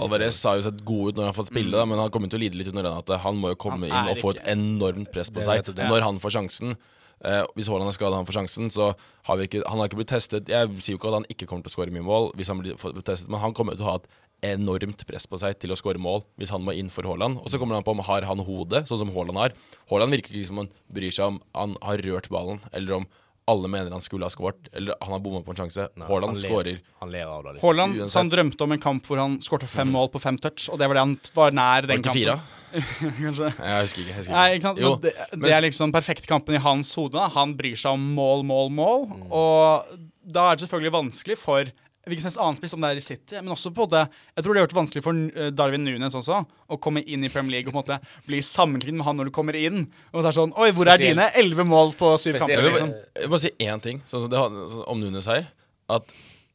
Alvarez 0.00 0.38
City-laget. 0.38 0.56
jo 0.56 0.66
sett 0.70 0.84
god 0.88 1.08
ut 1.08 1.18
når 1.18 1.26
han 1.26 1.30
har 1.30 1.36
fått 1.36 1.50
spille, 1.50 1.74
da, 1.74 1.84
men 1.84 2.00
han 2.00 2.12
kommer 2.14 2.32
til 2.32 2.40
å 2.40 2.44
lide 2.46 2.56
litt 2.56 2.70
under 2.72 2.86
den 2.88 2.96
at 2.96 3.12
han 3.26 3.36
må 3.36 3.52
jo 3.52 3.60
komme 3.60 3.90
inn 3.90 4.08
og 4.08 4.16
få 4.20 4.32
et 4.32 4.42
enormt 4.54 5.12
press 5.12 5.28
på 5.28 5.44
seg 5.44 5.66
det. 5.68 5.84
når 5.84 6.06
han 6.06 6.20
får 6.22 6.38
sjansen. 6.38 6.76
Eh, 7.22 7.44
hvis 7.54 7.68
Haaland 7.70 7.92
er 7.92 7.94
skada 7.94 8.16
han 8.18 8.26
får 8.26 8.40
sjansen, 8.40 8.70
så 8.72 8.88
har 9.28 9.36
vi 9.38 9.46
ikke 9.46 9.62
Han 9.68 9.78
har 9.78 9.86
ikke 9.86 10.00
blitt 10.00 10.10
testet. 10.10 10.48
Jeg 10.50 10.72
sier 10.80 10.96
jo 10.96 10.98
ikke 10.98 11.12
at 11.12 11.20
han 11.20 11.28
ikke 11.30 11.46
kommer 11.46 11.62
til 11.62 11.70
å 11.70 11.76
skåre 11.76 11.94
mye 11.94 12.08
mål, 12.08 12.32
hvis 12.34 12.50
han 12.50 12.58
blir 12.58 12.74
testet, 12.74 13.28
men 13.30 13.38
han 13.44 13.54
kommer 13.54 13.76
til 13.76 13.86
å 13.86 13.92
ha 13.92 14.00
et 14.00 14.08
enormt 14.42 15.04
press 15.06 15.28
på 15.30 15.38
seg 15.38 15.54
til 15.62 15.70
å 15.70 15.78
skåre 15.78 16.02
mål 16.02 16.24
hvis 16.40 16.50
han 16.50 16.64
må 16.66 16.74
inn 16.74 16.90
for 16.90 17.06
Haaland. 17.06 17.38
Og 17.38 17.52
så 17.52 17.60
kommer 17.62 17.78
han 17.78 17.86
på 17.86 17.94
om 17.94 18.02
har 18.02 18.26
han 18.26 18.42
hodet, 18.42 18.88
sånn 18.88 19.04
som 19.04 19.12
Haaland 19.14 19.38
har. 19.38 19.54
Haaland 19.92 20.16
virker 20.16 20.34
ikke 20.34 20.50
som 20.50 20.62
han 20.64 20.72
bryr 20.90 21.14
seg 21.14 21.34
om 21.34 21.38
han 21.54 21.76
har 21.84 22.02
rørt 22.08 22.30
ballen, 22.32 22.58
eller 22.72 23.02
om 23.02 23.06
alle 23.50 23.68
mener 23.68 23.90
han 23.90 24.00
skulle 24.00 24.26
ha 24.26 24.30
skåret, 24.30 24.68
eller 24.72 24.94
han 25.00 25.12
har 25.16 25.20
bomma 25.22 25.42
på 25.42 25.50
en 25.54 25.62
sjanse. 25.64 25.88
Nei, 25.98 26.06
Haaland 26.06 26.38
skårer. 26.38 26.78
Han 27.02 27.10
ler 27.10 27.26
av 27.26 27.44
det. 27.44 27.56
Liksom. 27.56 27.66
Haaland 27.68 27.98
Uansett. 27.98 28.18
han 28.20 28.30
drømte 28.30 28.66
om 28.66 28.74
en 28.76 28.82
kamp 28.82 29.08
hvor 29.08 29.22
han 29.22 29.38
skårte 29.42 29.68
fem 29.70 29.90
mål 29.90 30.12
på 30.14 30.22
fem 30.22 30.38
touch, 30.38 30.68
og 30.70 30.78
det 30.78 30.88
var 30.88 30.98
det 30.98 31.04
han 31.06 31.16
var 31.34 31.56
nær 31.58 31.88
den 31.90 32.04
det 32.04 32.14
fire? 32.14 32.36
kampen. 32.38 32.58
Kanskje. 33.18 33.50
Jeg 33.58 33.82
husker 33.82 34.02
ikke. 34.04 34.12
Jeg 34.12 34.18
husker 34.20 34.30
ikke. 34.30 34.36
Nei, 34.36 34.46
ikke 34.56 34.68
sant? 34.68 34.82
Jo, 34.84 34.92
det, 35.02 35.12
det 35.42 35.52
er 35.52 35.64
liksom 35.66 35.92
perfektkampen 35.92 36.56
i 36.56 36.62
hans 36.62 36.94
hode. 36.96 37.26
Han 37.34 37.56
bryr 37.58 37.76
seg 37.76 37.98
om 37.98 38.06
mål, 38.16 38.46
mål, 38.48 38.70
mål. 38.78 39.06
Mm. 39.10 39.26
Og 39.28 39.98
da 40.22 40.46
er 40.48 40.56
det 40.56 40.64
selvfølgelig 40.66 40.94
vanskelig 40.94 41.38
for 41.40 41.72
hvilken 42.06 42.24
som 42.24 42.28
helst 42.30 42.40
annen 42.42 42.56
spiss, 42.58 42.72
om 42.74 42.80
det 42.82 42.88
er 42.90 42.98
i 42.98 43.04
City, 43.04 43.36
men 43.38 43.52
også 43.54 43.70
på 43.76 43.84
det 43.92 44.00
Jeg 44.36 44.42
tror 44.44 44.54
det 44.56 44.60
har 44.62 44.66
vært 44.66 44.76
vanskelig 44.80 45.02
for 45.04 45.14
eh, 45.14 45.50
Darwin 45.54 45.84
Nunes 45.86 46.16
også 46.18 46.40
å 46.72 46.78
komme 46.82 47.02
inn 47.06 47.22
i 47.24 47.30
Premier 47.30 47.58
League 47.58 47.70
og 47.70 47.74
på 47.76 47.78
en 47.78 47.84
måte 47.84 48.26
bli 48.26 48.40
sammenlignet 48.42 48.98
med 48.98 49.06
han 49.06 49.16
når 49.20 49.30
du 49.30 49.34
kommer 49.36 49.54
inn. 49.58 49.84
Og 50.12 50.22
det 50.24 50.32
er 50.32 50.38
sånn 50.40 50.54
Oi, 50.58 50.70
hvor 50.74 50.88
er 50.90 50.96
Spesiell. 50.98 51.14
dine 51.14 51.28
elleve 51.38 51.66
mål 51.68 51.94
på 52.00 52.10
syv 52.18 52.38
kamper? 52.42 52.54
Jeg 52.56 52.64
vil, 52.64 52.72
Liksom? 52.74 52.92
jeg 53.14 53.22
vil 53.26 53.34
bare 53.36 53.44
si 53.46 53.52
én 53.68 53.82
ting 53.84 54.02
sånn 54.08 54.28
det, 54.32 54.42
sånn 54.74 54.84
om 54.90 55.00
Nunes 55.04 55.28
her. 55.30 55.46
At 55.92 56.10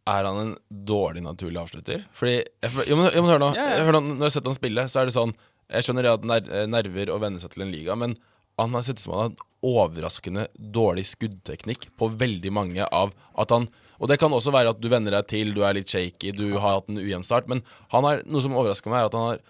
er 0.07 0.23
han 0.23 0.37
en 0.43 0.53
dårlig 0.87 1.23
naturlig 1.23 1.59
avslutter? 1.63 2.03
Fordi 2.15 2.37
jeg, 2.39 2.71
føl- 2.71 2.87
jo, 2.91 2.95
men, 2.99 3.11
jo, 3.13 3.21
men 3.23 3.31
hør 3.35 3.41
nå. 3.43 3.49
Yeah. 3.55 3.91
Nå. 3.91 3.99
Når 4.07 4.15
jeg 4.17 4.27
har 4.29 4.35
sett 4.39 4.45
han 4.51 4.55
spille, 4.59 4.87
så 4.91 5.01
er 5.01 5.09
det 5.09 5.15
sånn 5.17 5.33
Jeg 5.71 5.83
skjønner 5.83 6.11
at 6.13 6.23
ner, 6.23 6.45
nerver 6.71 7.09
å 7.11 7.17
venne 7.19 7.39
seg 7.43 7.51
til 7.51 7.65
en 7.65 7.71
liga, 7.75 7.95
men 7.99 8.13
han 8.57 8.71
har 8.73 8.81
sett 8.87 8.97
ut 8.97 9.03
som 9.03 9.13
han 9.13 9.19
har 9.21 9.33
en 9.35 9.43
overraskende 9.67 10.47
dårlig 10.57 11.03
skuddteknikk 11.09 11.89
på 11.99 12.07
veldig 12.17 12.51
mange 12.55 12.85
av 12.87 13.11
at 13.37 13.51
han 13.53 13.67
Og 13.97 14.11
det 14.11 14.19
kan 14.21 14.33
også 14.33 14.53
være 14.53 14.75
at 14.75 14.81
du 14.81 14.89
venner 14.91 15.17
deg 15.17 15.29
til, 15.31 15.55
du 15.55 15.63
er 15.65 15.77
litt 15.77 15.89
shaky, 15.89 16.33
du 16.37 16.45
har 16.57 16.79
hatt 16.79 16.91
en 16.91 17.01
ujevn 17.01 17.25
start, 17.25 17.49
men 17.49 17.63
han 17.93 18.07
er, 18.09 18.21
noe 18.29 18.43
som 18.45 18.55
overrasker 18.57 18.93
meg, 18.93 19.05
er 19.05 19.09
at 19.11 19.17
han 19.17 19.27
har 19.31 19.41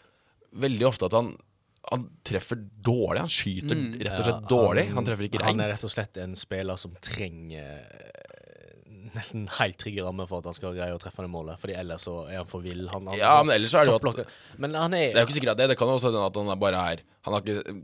veldig 0.67 0.87
ofte 0.87 1.09
at 1.09 1.17
han 1.17 1.35
han 1.87 2.03
treffer 2.27 2.59
dårlig. 2.83 3.21
Han 3.23 3.31
skyter 3.31 3.77
rett 4.03 4.19
og 4.19 4.25
slett 4.27 4.49
dårlig. 4.51 4.89
Han 4.91 5.05
treffer 5.07 5.27
ikke 5.29 5.39
regn. 5.39 5.53
Han 5.55 5.63
er 5.63 5.71
rett 5.71 5.85
og 5.87 5.93
slett 5.93 6.19
en 6.19 6.33
spiller 6.35 6.79
som 6.79 6.91
trenger 6.99 7.77
eh, 7.79 8.17
nesten 9.15 9.45
helt 9.59 9.77
trygge 9.79 10.03
rammer 10.03 10.27
for 10.29 10.41
at 10.41 10.49
han 10.49 10.57
skal 10.57 10.75
greie 10.75 10.95
å 10.95 10.99
treffe 11.01 11.23
det 11.23 11.31
målet. 11.31 11.59
Fordi 11.61 11.77
ellers 11.79 12.03
så 12.09 12.17
er 12.27 12.41
han 12.41 12.49
for 12.51 12.65
vill. 12.65 12.83
Han, 12.91 13.07
han, 13.07 13.19
Ja, 13.19 13.37
men 13.43 13.55
ellers 13.55 13.71
så 13.71 13.81
er 13.81 13.87
det 13.87 13.95
jo 13.95 14.11
at. 14.11 14.35
Men 14.59 14.75
han 14.77 14.97
er, 14.97 15.13
Det 15.13 15.21
er 15.21 15.23
jo 15.23 15.29
ikke 15.29 15.37
sikkert 15.39 15.53
at 15.55 15.61
det. 15.63 15.69
Det 15.73 15.79
kan 15.79 15.91
jo 15.91 15.95
også 15.99 16.11
hende 16.11 16.25
at 16.27 16.41
han 16.41 16.63
bare 16.65 16.83
er 16.91 17.05
Han 17.27 17.37
har 17.37 17.45
ikke 17.45 17.77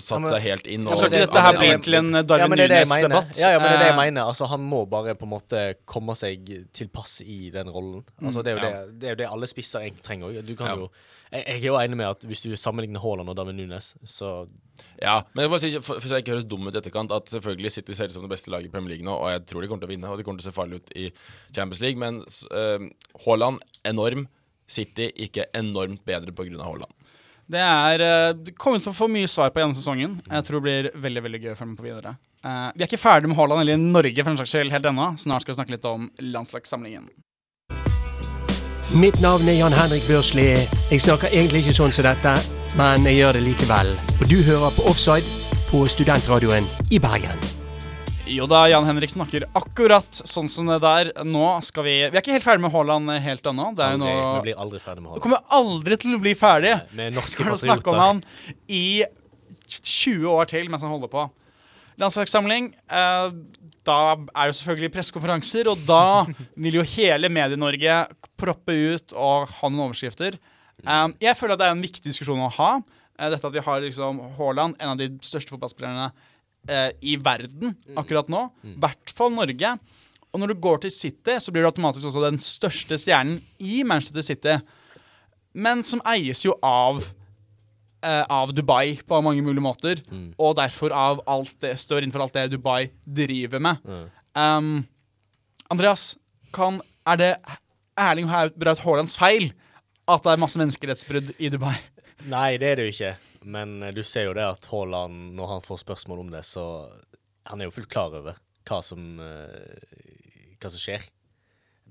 satt 0.00 0.28
seg 0.30 0.40
helt 0.44 0.66
inn. 0.66 0.86
Og, 0.86 0.96
ja, 0.96 1.08
dette 1.12 1.42
her 1.44 1.58
blir 1.58 1.78
til 1.84 1.94
en 1.98 2.10
Darwin. 2.24 2.54
Nunes-debatt. 2.56 3.36
Ja, 3.40 3.50
ja, 3.54 3.58
men 3.58 3.68
det 3.68 3.74
er 3.74 3.82
det 3.82 3.88
jeg 3.90 3.96
Eh, 3.96 4.00
mener. 4.00 4.22
Altså, 4.32 4.46
han 4.48 4.60
må 4.60 4.84
bare 4.88 5.14
på 5.18 5.26
en 5.28 5.32
måte 5.34 5.62
komme 5.84 6.14
seg 6.16 6.48
til 6.72 6.88
pass 6.88 7.20
i 7.24 7.50
den 7.54 7.68
rollen. 7.68 8.04
Altså, 8.22 8.42
det, 8.42 8.52
er 8.52 8.56
jo 8.56 8.62
det, 8.62 9.00
det 9.00 9.08
er 9.08 9.16
jo 9.16 9.20
det 9.24 9.28
alle 9.32 9.46
spisser 9.50 9.80
egentlig 9.84 10.02
trenger 10.06 10.30
òg. 10.30 10.40
Du 10.46 10.54
kan 10.56 10.66
Ja. 10.72 10.76
jo 10.76 10.90
jeg, 11.32 11.44
jeg 11.46 11.60
er 11.62 11.66
jo 11.66 11.78
enig 11.80 11.96
med 11.96 12.06
at 12.10 12.24
hvis 12.28 12.42
du 12.44 12.56
sammenligner 12.56 13.00
Haaland 13.00 13.28
og 13.32 13.36
David 13.36 13.54
Nunes, 13.56 13.94
så 14.04 14.46
Ja, 15.00 15.22
men 15.34 15.42
jeg 15.44 15.50
må 15.50 15.58
si, 15.60 15.70
for, 15.80 16.00
for 16.00 16.08
så 16.08 16.16
jeg 16.18 16.24
ikke 16.24 16.32
høres 16.34 16.44
dum 16.48 16.66
ut 16.66 16.74
i 16.74 16.78
etterkant, 16.78 17.12
at 17.12 17.28
selvfølgelig 17.28 17.72
City 17.72 17.92
ser 17.96 18.08
ut 18.10 18.12
som 18.12 18.22
det 18.24 18.30
beste 18.32 18.50
laget 18.52 18.68
i 18.68 18.72
Premier 18.72 18.96
League 18.96 19.04
nå, 19.06 19.14
og 19.16 19.30
jeg 19.30 19.46
tror 19.46 19.60
de 19.62 19.68
kommer 19.68 19.84
til 19.84 19.88
å 19.88 19.92
vinne, 19.94 20.08
og 20.12 20.18
de 20.20 20.24
kommer 20.24 20.40
til 20.40 20.48
å 20.48 20.52
se 20.52 20.56
farlige 20.56 20.80
ut 20.82 20.92
i 20.96 21.10
Champions 21.54 21.80
League, 21.80 21.98
men 22.00 22.20
uh, 22.52 22.84
Haaland 23.24 23.60
enorm. 23.84 24.28
City 24.72 25.10
ikke 25.20 25.44
enormt 25.58 26.00
bedre 26.08 26.32
pga. 26.32 26.56
Haaland. 26.64 26.92
Det 27.52 27.60
er 27.62 28.04
eh, 28.06 28.34
Det 28.36 28.54
kommer 28.56 28.80
til 28.82 28.92
å 28.92 28.96
få 28.96 29.08
mye 29.12 29.28
svar 29.30 29.52
på 29.52 29.62
gjennom 29.62 29.76
sesongen. 29.76 30.20
Jeg 30.28 30.46
tror 30.48 30.60
det 30.60 30.68
blir 30.68 31.02
veldig 31.04 31.24
veldig 31.26 31.42
gøy 31.42 31.52
å 31.54 31.58
følge 31.58 31.72
med 31.72 31.82
på 31.82 31.88
videre. 31.88 32.14
Uh, 32.42 32.72
vi 32.74 32.82
er 32.82 32.88
ikke 32.88 32.98
ferdig 32.98 33.28
med 33.30 33.38
Haaland 33.38 33.62
eller 33.62 33.78
Norge 33.78 34.24
for 34.24 34.32
en 34.32 34.40
slags 34.40 34.54
skyld 34.54 34.74
helt 34.74 34.88
ennå. 34.88 35.12
Snart 35.20 35.44
skal 35.44 35.52
vi 35.52 35.58
snakke 35.60 35.76
litt 35.76 35.86
om 35.86 36.08
landslagssamlingen. 36.32 37.06
Mitt 38.98 39.20
navn 39.24 39.48
er 39.48 39.60
Jan 39.60 39.76
Henrik 39.76 40.04
Børsli. 40.08 40.48
Jeg 40.90 41.04
snakker 41.06 41.32
egentlig 41.32 41.62
ikke 41.62 41.78
sånn 41.78 41.94
som 41.94 42.08
dette, 42.08 42.34
men 42.76 43.08
jeg 43.08 43.22
gjør 43.22 43.38
det 43.38 43.46
likevel. 43.46 43.94
Og 44.18 44.28
du 44.28 44.38
hører 44.42 44.74
på 44.76 44.90
Offside 44.90 45.40
på 45.70 45.86
Studentradioen 45.88 46.68
i 46.92 47.00
Bergen. 47.00 47.61
Jo 48.26 48.46
da, 48.46 48.62
Jan 48.70 48.84
Henrik 48.86 49.10
snakker 49.10 49.44
akkurat 49.58 50.14
sånn 50.14 50.46
som 50.50 50.68
det 50.70 50.78
der. 50.84 51.10
Nå 51.26 51.42
skal 51.66 51.84
vi 51.84 51.94
Vi 52.06 52.14
er 52.14 52.20
ikke 52.22 52.36
helt 52.36 52.44
ferdig 52.46 52.62
med 52.64 52.72
Haaland 52.72 53.10
helt 53.24 53.48
ennå. 53.50 53.72
Det 53.76 53.82
er 53.84 53.96
jo 53.96 53.98
aldri, 53.98 54.12
nå 54.14 54.30
vi 54.36 54.44
blir 54.46 54.60
aldri 54.62 54.80
ferdig 54.80 55.02
med 55.02 55.08
Vi 55.08 55.10
Haaland. 55.10 55.24
kommer 55.26 55.58
aldri 55.58 55.98
til 56.04 56.14
å 56.16 56.20
bli 56.22 56.34
ferdig. 56.38 56.74
Med 56.96 57.16
norske 57.18 57.42
Vi 57.42 57.48
skal 57.50 57.60
snakke 57.64 57.90
om 57.92 57.98
han 58.00 58.22
i 58.70 59.02
20 59.72 60.28
år 60.30 60.48
til 60.54 60.70
mens 60.70 60.82
han 60.86 60.94
holder 60.94 61.10
på. 61.12 61.26
landslagssamling. 62.00 62.70
Eh, 62.88 63.28
da 63.84 63.98
er 64.14 64.46
det 64.48 64.56
selvfølgelig 64.56 64.92
pressekonferanser, 64.94 65.68
og 65.68 65.82
da 65.86 66.24
vil 66.56 66.78
jo 66.80 66.82
hele 66.94 67.28
Medie-Norge 67.28 68.06
proppe 68.40 68.72
ut 68.94 69.12
og 69.12 69.48
ha 69.58 69.68
noen 69.68 69.90
overskrifter. 69.90 70.38
Eh, 70.86 71.08
jeg 71.20 71.36
føler 71.36 71.52
at 71.52 71.58
det 71.60 71.66
er 71.68 71.76
en 71.76 71.82
viktig 71.84 72.06
diskusjon 72.08 72.40
å 72.40 72.50
ha. 72.56 72.80
Eh, 73.18 73.28
dette 73.30 73.44
at 73.46 73.52
vi 73.52 73.60
har 73.60 73.80
liksom 73.82 74.22
Haaland, 74.38 74.76
en 74.80 74.94
av 74.94 74.96
de 74.98 75.10
største 75.20 75.50
fotballspillerne 75.52 76.12
eh, 76.68 76.90
i 77.00 77.16
verden 77.20 77.74
akkurat 77.98 78.28
nå. 78.32 78.46
I 78.66 78.76
hvert 78.82 79.14
fall 79.16 79.32
Norge. 79.34 79.74
Og 80.32 80.40
når 80.40 80.52
du 80.54 80.60
går 80.64 80.84
til 80.84 80.94
City, 80.94 81.36
så 81.40 81.52
blir 81.52 81.64
du 81.64 81.68
automatisk 81.68 82.08
også 82.08 82.22
den 82.24 82.38
største 82.40 82.96
stjernen 83.00 83.40
i 83.60 83.82
Manchester 83.84 84.24
City. 84.24 84.54
Men 85.52 85.82
som 85.84 86.00
eies 86.08 86.40
jo 86.46 86.54
av 86.64 87.02
eh, 88.02 88.24
av 88.32 88.52
Dubai 88.56 88.96
på 89.06 89.20
mange 89.24 89.42
mulige 89.44 89.64
måter. 89.64 90.00
Og 90.40 90.56
derfor 90.56 90.94
av 90.96 91.20
alt 91.28 91.52
det 91.60 91.74
står 91.80 92.02
innenfor 92.06 92.24
alt 92.24 92.38
det 92.38 92.48
Dubai 92.54 92.90
driver 93.04 93.60
med. 93.60 93.82
Um, 94.34 94.86
Andreas, 95.72 96.14
kan, 96.52 96.80
er 97.08 97.20
det 97.20 97.32
Erling 98.00 98.28
Braut 98.56 98.80
Haalands 98.84 99.18
feil 99.20 99.50
at 100.08 100.24
det 100.24 100.32
er 100.32 100.40
masse 100.40 100.58
menneskerettsbrudd 100.60 101.34
i 101.38 101.52
Dubai? 101.52 101.76
Nei, 102.32 102.56
det 102.60 102.72
er 102.72 102.80
det 102.80 102.88
jo 102.88 102.94
ikke. 102.96 103.12
Men 103.42 103.82
eh, 103.82 103.92
du 103.94 104.02
ser 104.06 104.28
jo 104.28 104.36
det 104.36 104.44
at 104.46 104.68
Haaland, 104.70 105.34
når 105.38 105.56
han 105.56 105.64
får 105.64 105.82
spørsmål 105.84 106.24
om 106.26 106.30
det, 106.32 106.44
så 106.46 106.64
Han 107.50 107.60
er 107.60 107.66
jo 107.66 107.74
fullt 107.74 107.90
klar 107.90 108.14
over 108.14 108.36
hva 108.68 108.78
som, 108.86 109.18
eh, 109.18 110.54
hva 110.62 110.70
som 110.70 110.78
skjer. 110.78 111.02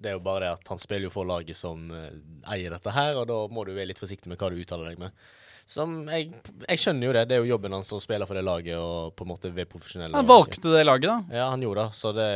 Det 0.02 0.10
er 0.10 0.16
jo 0.16 0.24
bare 0.24 0.46
det 0.46 0.52
at 0.56 0.72
han 0.72 0.80
spiller 0.80 1.10
jo 1.10 1.14
for 1.14 1.28
laget 1.28 1.58
som 1.60 1.92
eh, 1.92 2.16
eier 2.56 2.72
dette 2.72 2.94
her, 2.96 3.20
og 3.20 3.28
da 3.28 3.42
må 3.52 3.66
du 3.68 3.74
være 3.76 3.92
litt 3.92 4.00
forsiktig 4.00 4.32
med 4.32 4.40
hva 4.40 4.50
du 4.50 4.62
uttaler 4.62 4.94
deg 4.94 5.02
med. 5.04 5.26
Som 5.68 6.08
jeg, 6.10 6.32
jeg 6.66 6.80
skjønner 6.80 7.08
jo 7.08 7.14
det. 7.16 7.26
Det 7.30 7.36
er 7.36 7.44
jo 7.44 7.52
jobben 7.54 7.76
hans 7.76 7.92
å 7.94 8.00
spille 8.02 8.26
for 8.28 8.40
det 8.40 8.44
laget 8.48 8.80
og 8.80 9.14
på 9.16 9.28
en 9.28 9.32
måte 9.34 9.52
være 9.54 9.70
profesjonell. 9.70 10.16
Han 10.16 10.28
valgte 10.28 10.72
det 10.74 10.86
laget, 10.88 11.12
da. 11.12 11.38
Ja, 11.42 11.50
han 11.52 11.64
gjorde 11.64 11.86
det, 11.86 12.00
så 12.00 12.12
det 12.16 12.30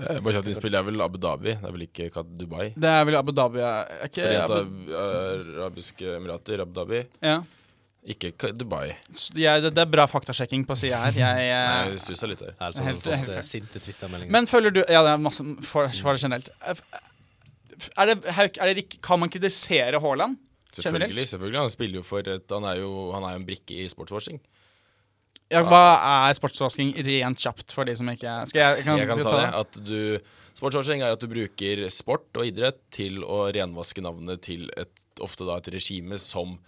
Bare 0.00 0.34
kjapt 0.36 0.48
innspill, 0.52 0.72
det 0.74 0.78
er 0.80 0.86
vel 0.88 1.00
Abu 1.04 1.18
Dhabi, 1.22 1.54
det 1.60 1.68
er 1.68 1.72
vel 1.76 1.86
ikke 1.86 2.10
Dubai? 2.40 2.68
Det 2.76 2.90
er 2.90 3.04
vel 3.08 3.16
Abu 3.20 3.32
Dhabi 3.36 3.60
er 3.64 4.06
ikke 4.08 4.22
Forente 4.26 4.60
Abu, 4.60 4.92
arabiske 5.60 6.14
emirater, 6.16 6.62
Abu 6.66 6.72
Dhabi. 6.80 7.02
ja. 7.22 7.40
Ikke 8.08 8.30
Dubai. 8.56 8.94
Ja, 9.36 9.58
det, 9.60 9.74
det 9.76 9.82
er 9.82 9.90
bra 9.92 10.06
faktasjekking 10.08 10.62
på 10.64 10.72
sida 10.80 10.96
her. 11.02 11.12
Jeg, 11.12 11.34
Nei, 11.36 11.90
eh, 11.92 11.98
jeg 12.00 12.30
litt 12.30 12.40
der. 12.40 12.54
Er 12.56 12.72
sånn 12.72 12.86
Helt- 12.88 13.04
helt 13.04 13.04
fått 13.04 13.26
fair. 13.28 13.36
eh, 13.42 13.44
sinte 13.44 13.82
Twitter-meldinger. 13.84 14.32
Men 14.32 14.46
føler 14.48 14.72
du 14.72 14.80
Ja, 14.88 15.02
det 15.04 15.10
er 15.12 15.18
masse 15.20 15.44
for, 15.60 15.84
for 15.92 16.16
det 16.16 16.22
generelt. 16.24 16.48
Er 18.00 18.06
det, 18.08 18.16
er 18.56 18.72
det, 18.74 18.86
kan 19.04 19.20
man 19.20 19.28
kritisere 19.28 20.00
Haaland? 20.00 20.38
Selvfølgelig. 20.72 21.26
Selvfølgelig 21.28 21.60
Han 21.60 21.68
spiller 21.68 22.00
jo 22.00 22.02
for 22.06 22.18
et 22.24 22.48
Han 22.50 22.64
er 22.64 22.80
jo, 22.80 22.90
han 23.12 23.22
er 23.26 23.34
jo 23.34 23.42
en 23.42 23.46
brikke 23.46 23.76
i 23.84 23.88
sportswashing. 23.92 24.40
Ja, 25.50 25.64
hva 25.66 25.84
er 26.28 26.36
sportsvasking 26.38 26.92
rent 27.06 27.42
kjapt 27.42 27.74
for 27.74 27.88
de 27.88 27.96
som 27.98 28.10
ikke 28.12 28.34
Skal 28.50 28.60
jeg, 28.60 28.84
Jeg 28.86 29.08
kan 29.10 29.22
ta 29.24 29.32
det. 29.34 29.48
At 29.58 29.80
du 29.82 30.00
sportsvasking 30.54 31.02
er 31.02 31.16
at 31.16 31.22
du 31.22 31.26
bruker 31.30 31.86
sport 31.90 32.28
og 32.38 32.46
idrett 32.46 32.78
til 32.94 33.24
å 33.26 33.48
renvaske 33.54 34.04
navnet 34.04 34.44
til 34.46 34.68
et, 34.78 35.04
ofte 35.22 35.48
da 35.48 35.58
et 35.58 35.72
regime 35.74 36.20
som 36.22 36.58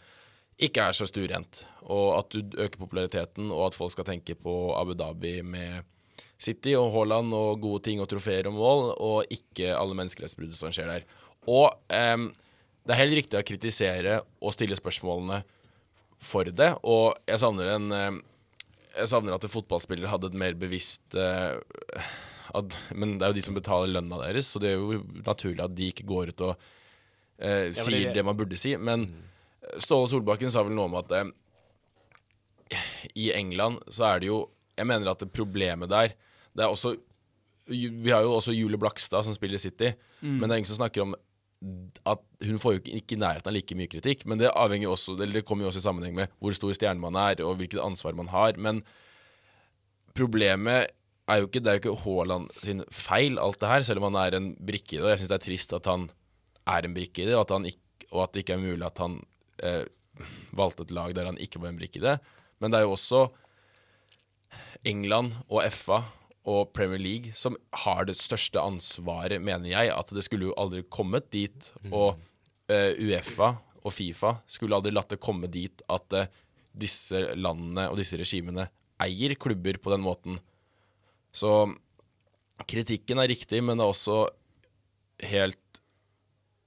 ikke 0.62 0.88
er 0.88 0.96
så 0.96 1.06
stuerent. 1.06 1.64
Og 1.86 2.08
at 2.18 2.34
du 2.34 2.56
øker 2.58 2.80
populariteten, 2.80 3.50
og 3.54 3.68
at 3.70 3.78
folk 3.78 3.94
skal 3.94 4.06
tenke 4.08 4.36
på 4.38 4.56
Abu 4.78 4.94
Dhabi 4.98 5.40
med 5.46 5.86
City 6.42 6.74
og 6.78 6.90
Haaland 6.94 7.34
og 7.38 7.62
gode 7.62 7.84
ting 7.86 8.02
og 8.02 8.10
trofeer 8.10 8.48
og 8.50 8.56
mål, 8.58 8.84
og 8.98 9.34
ikke 9.34 9.72
alle 9.76 9.96
menneskerettsbrudd 9.98 10.54
som 10.58 10.74
skjer 10.74 10.90
der. 10.90 11.06
Og 11.50 11.70
um, 11.90 12.28
det 12.82 12.94
er 12.94 13.02
helt 13.04 13.18
riktig 13.20 13.38
å 13.38 13.46
kritisere 13.46 14.20
og 14.42 14.54
stille 14.54 14.78
spørsmålene 14.78 15.42
for 16.22 16.46
det, 16.46 16.70
og 16.86 17.18
jeg 17.26 17.42
savner 17.42 17.72
en 17.74 17.94
ehm, 17.96 18.18
jeg 18.96 19.08
savner 19.08 19.34
at 19.34 19.46
fotballspillere 19.48 20.10
hadde 20.12 20.28
et 20.30 20.34
mer 20.38 20.54
bevisst 20.58 21.14
eh, 21.16 21.58
at, 22.54 22.78
Men 22.94 23.16
det 23.18 23.24
er 23.24 23.32
jo 23.32 23.38
de 23.38 23.42
som 23.46 23.54
betaler 23.56 23.88
lønna 23.94 24.18
deres, 24.26 24.50
så 24.52 24.60
det 24.60 24.72
er 24.72 24.80
jo 24.80 24.98
naturlig 25.24 25.62
at 25.64 25.74
de 25.78 25.86
ikke 25.92 26.04
går 26.08 26.32
ut 26.34 26.40
og 26.50 26.56
eh, 27.38 27.70
men 27.70 27.74
sier 27.74 28.08
det- 28.10 28.14
det 28.18 28.24
man 28.24 28.36
burde 28.36 28.58
si. 28.60 28.74
Men 28.76 29.06
Ståle 29.78 30.08
Solbakken 30.10 30.50
sa 30.50 30.62
vel 30.66 30.74
noe 30.76 30.84
om 30.90 30.94
at 31.00 31.12
eh, 31.12 31.30
i 33.14 33.30
England 33.36 33.80
så 33.92 34.06
er 34.14 34.20
det 34.20 34.28
jo 34.32 34.42
Jeg 34.76 34.86
mener 34.88 35.10
at 35.12 35.18
det 35.20 35.32
problemet 35.32 35.88
der 35.92 36.14
Det 36.56 36.64
er 36.64 36.70
også 36.72 36.94
Vi 37.68 38.10
har 38.10 38.22
jo 38.24 38.32
også 38.38 38.54
Julie 38.56 38.78
Blakstad 38.80 39.22
som 39.24 39.34
spiller 39.36 39.58
City, 39.58 39.92
City, 39.92 39.96
men 40.40 40.48
det 40.48 40.54
er 40.54 40.58
ingen 40.62 40.70
som 40.72 40.80
snakker 40.80 41.02
om 41.04 41.14
at 42.06 42.22
hun 42.42 42.58
får 42.58 42.74
jo 42.74 42.80
ikke- 42.80 43.14
i 43.14 43.20
nærheten 43.20 43.46
av 43.46 43.54
like 43.54 43.74
mye 43.74 43.90
kritikk, 43.90 44.26
men 44.26 44.38
det 44.38 44.50
også 44.50 45.16
det 45.16 45.44
kommer 45.44 45.64
jo 45.64 45.70
også 45.70 45.82
i 45.82 45.88
sammenheng 45.88 46.14
med 46.14 46.28
hvor 46.40 46.52
stor 46.52 46.72
stjerne 46.72 47.00
man 47.00 47.14
er, 47.14 47.42
og 47.44 47.56
hvilket 47.56 47.84
ansvar 47.84 48.14
man 48.14 48.28
har. 48.28 48.56
Men 48.56 48.82
problemet 50.14 50.90
er 51.28 51.38
jo 51.38 51.46
ikke 51.46 51.62
Det 51.62 51.66
er 51.66 51.78
jo 51.78 51.82
ikke 51.82 52.02
Haaland 52.02 52.50
sin 52.62 52.84
feil, 52.90 53.38
alt 53.38 53.60
det 53.60 53.68
her, 53.68 53.82
selv 53.82 54.02
om 54.02 54.12
han 54.12 54.26
er 54.26 54.36
en 54.36 54.56
brikke 54.56 54.94
i 54.94 54.98
det. 54.98 55.04
Og 55.04 55.10
jeg 55.10 55.18
syns 55.18 55.28
det 55.28 55.38
er 55.38 55.46
trist 55.46 55.72
at 55.72 55.86
han 55.86 56.10
er 56.66 56.84
en 56.84 56.94
brikke 56.94 57.22
i 57.22 57.26
det, 57.26 57.34
og 57.34 57.50
at, 57.50 57.66
ikke, 57.66 58.10
og 58.10 58.22
at 58.24 58.32
det 58.32 58.42
ikke 58.42 58.54
er 58.54 58.64
mulig 58.64 58.84
at 58.84 58.98
han 58.98 59.20
eh, 59.62 59.84
valgte 60.52 60.82
et 60.82 60.90
lag 60.90 61.14
der 61.14 61.26
han 61.26 61.38
ikke 61.38 61.60
var 61.62 61.68
en 61.68 61.78
brikke 61.78 61.98
i 61.98 62.06
det. 62.06 62.18
Men 62.60 62.70
det 62.72 62.80
er 62.80 62.82
jo 62.82 62.96
også 62.96 63.30
England 64.84 65.34
og 65.48 65.62
FA 65.72 66.02
og 66.48 66.72
Premier 66.74 66.98
League 66.98 67.34
som 67.38 67.56
har 67.84 68.06
det 68.08 68.16
største 68.18 68.60
ansvaret, 68.60 69.38
mener 69.42 69.70
jeg. 69.70 69.92
At 69.94 70.10
det 70.14 70.24
skulle 70.26 70.50
jo 70.50 70.56
aldri 70.58 70.82
kommet 70.90 71.30
dit. 71.34 71.68
Og 71.92 72.16
uh, 72.18 72.92
Uefa 72.98 73.54
og 73.82 73.94
Fifa 73.94 74.36
skulle 74.50 74.78
aldri 74.78 74.94
latt 74.94 75.14
det 75.14 75.22
komme 75.22 75.50
dit 75.52 75.84
at 75.92 76.18
uh, 76.18 76.30
disse 76.72 77.20
landene 77.36 77.88
og 77.92 77.98
disse 78.00 78.18
regimene 78.18 78.66
eier 79.02 79.34
klubber 79.38 79.78
på 79.82 79.92
den 79.92 80.02
måten. 80.04 80.38
Så 81.32 81.70
kritikken 82.68 83.20
er 83.22 83.30
riktig, 83.30 83.62
men 83.64 83.78
det 83.78 83.86
er 83.86 83.94
også 83.94 84.18
helt 85.32 85.80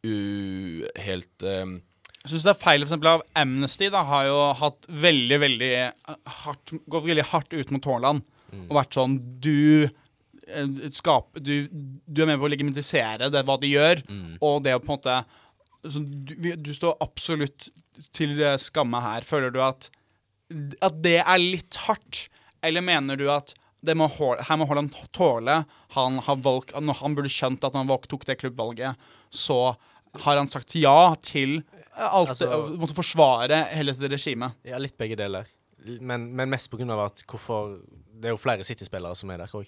u... 0.06 0.86
Helt 1.02 1.46
um, 1.46 1.78
Jeg 2.24 2.32
syns 2.32 2.46
det 2.48 2.54
er 2.54 2.62
feil 2.62 2.82
for 2.84 2.88
eksempel, 2.88 3.12
av 3.12 3.26
Amnesty. 3.38 3.90
da, 3.94 4.04
Har 4.08 4.30
jo 4.30 4.40
hatt 4.62 4.88
veldig, 4.90 5.40
veldig 5.44 5.74
hardt 6.42 6.76
Gått 6.92 7.08
veldig 7.08 7.28
hardt 7.32 7.56
ut 7.56 7.76
mot 7.76 7.92
Haaland. 7.92 8.26
Og 8.54 8.76
vært 8.78 8.98
sånn 8.98 9.18
Du 9.44 9.86
eh, 9.86 10.92
skap, 10.96 11.38
du, 11.42 11.68
du 11.72 12.22
er 12.22 12.30
med 12.30 12.40
på 12.40 12.48
å 12.48 12.52
legitimisere 12.54 13.30
det, 13.34 13.44
hva 13.48 13.58
de 13.62 13.72
gjør, 13.72 14.04
og 14.42 14.64
det 14.64 14.76
å 14.76 14.82
på 14.84 14.92
en 14.92 14.98
måte 15.00 15.18
så 15.86 16.00
du, 16.02 16.56
du 16.58 16.72
står 16.74 16.96
absolutt 17.04 17.68
til 18.16 18.40
skamme 18.58 18.98
her. 19.04 19.22
Føler 19.28 19.52
du 19.54 19.60
at, 19.62 19.90
at 20.82 20.96
det 21.06 21.20
er 21.22 21.42
litt 21.42 21.78
hardt? 21.86 22.26
Eller 22.66 22.82
mener 22.82 23.20
du 23.20 23.28
at 23.30 23.54
det 23.86 23.94
må, 23.94 24.08
her 24.10 24.58
må 24.58 24.66
Haaland 24.66 24.96
tåle 25.14 25.60
Han 25.94 26.16
har 26.26 26.40
valgt, 26.42 26.72
Når 26.74 26.98
han 27.04 27.14
burde 27.14 27.30
skjønt 27.30 27.68
at 27.68 27.76
han 27.78 27.86
valgt, 27.86 28.10
tok 28.10 28.26
det 28.26 28.40
klubbvalget, 28.42 28.98
så 29.30 29.76
har 30.26 30.40
han 30.40 30.50
sagt 30.50 30.74
ja 30.80 31.14
til 31.22 31.60
alt 31.94 32.32
Altså- 32.34 32.50
det, 32.50 32.80
måtte 32.82 32.98
forsvare 32.98 33.62
hele 33.76 33.94
dette 33.94 34.10
regimet. 34.16 34.56
Ja, 34.66 34.80
litt 34.82 34.98
begge 34.98 35.16
deler. 35.20 35.46
Men, 35.86 36.32
men 36.36 36.50
mest 36.50 36.72
på 36.72 36.80
grunn 36.80 36.90
av 36.96 37.06
at 37.12 37.22
hvorfor 37.30 37.78
Det 38.16 38.32
er 38.32 38.36
jo 38.36 38.42
flere 38.42 38.64
City-spillere 38.68 39.16
som 39.20 39.34
er 39.34 39.44
der 39.44 39.52
òg. 39.60 39.68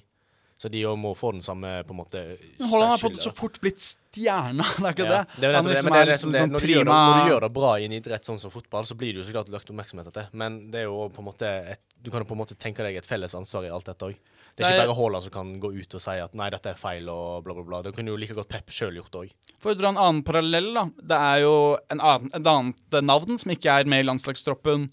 Så 0.57 0.71
de 0.73 0.79
må 0.97 1.11
få 1.13 1.29
den 1.35 1.43
samme 1.45 1.83
på 1.85 1.93
en 1.93 1.99
måte 1.99 2.21
Holland 2.65 2.95
har 2.95 2.97
på 2.97 3.11
særskilde- 3.11 3.21
så 3.27 3.31
fort 3.37 3.59
blitt 3.61 3.77
stjerna, 3.83 4.65
det 4.79 4.87
er 4.87 4.95
ikke 4.95 5.05
Ja, 5.05 5.19
det? 5.19 5.41
det 5.43 5.49
er 5.51 5.67
liksom 5.67 5.91
det 5.93 5.99
er 5.99 6.09
liksom 6.09 6.31
det, 6.33 6.39
sånn 6.41 6.55
når, 6.55 6.63
du 6.65 6.71
gjør 6.73 6.87
det, 6.87 6.95
når 6.95 7.19
du 7.21 7.29
gjør 7.29 7.45
det 7.45 7.49
bra 7.59 7.73
i 7.77 7.85
en 7.85 7.93
idrett 7.99 8.25
sånn 8.25 8.39
som 8.41 8.53
fotball, 8.55 8.87
så 8.89 8.97
blir 8.97 9.13
det 9.13 9.21
jo 9.21 9.27
så 9.27 9.35
klart 9.37 9.51
lagt 9.53 9.69
oppmerksomhet 9.69 10.09
det. 10.15 10.25
Men 10.33 10.57
det 10.73 10.81
er 10.81 10.87
jo 10.89 11.05
på 11.13 11.21
en 11.21 11.27
måte 11.29 11.51
et, 11.75 11.83
du 12.01 12.09
kan 12.09 12.25
jo 12.25 12.29
på 12.31 12.33
en 12.33 12.41
måte 12.41 12.57
tenke 12.57 12.81
deg 12.87 12.97
et 12.97 13.05
felles 13.05 13.37
ansvar 13.37 13.69
i 13.69 13.69
alt 13.69 13.85
dette 13.85 14.09
òg. 14.09 14.17
Det 14.57 14.65
er 14.65 14.73
ikke 14.73 14.87
bare 14.87 14.97
Haaland 14.97 15.21
som 15.27 15.33
kan 15.35 15.49
gå 15.61 15.69
ut 15.77 15.93
og 15.93 16.01
si 16.01 16.15
at 16.17 16.33
nei, 16.33 16.49
dette 16.49 16.71
er 16.73 16.79
feil 16.81 17.05
og 17.13 17.43
bla, 17.45 17.53
bla, 17.53 17.63
bla. 17.67 17.81
Det 17.85 17.93
kunne 17.93 18.09
jo 18.09 18.17
like 18.17 18.33
godt 18.33 18.49
Pep 18.49 18.73
sjøl 18.73 18.97
gjort 18.97 19.19
òg. 19.21 19.35
For 19.61 19.75
å 19.75 19.77
dra 19.77 19.91
en 19.93 19.99
annen 20.01 20.23
parallell, 20.25 20.71
da. 20.73 20.87
Det 21.13 21.19
er 21.27 21.43
jo 21.45 21.53
en 21.93 22.01
annen, 22.01 22.31
et 22.33 22.49
annet 22.49 22.97
navn 23.05 23.37
som 23.37 23.53
ikke 23.53 23.77
er 23.77 23.85
med 23.93 24.01
i 24.01 24.07
landslagstroppen 24.09 24.89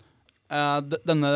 denne, 1.06 1.30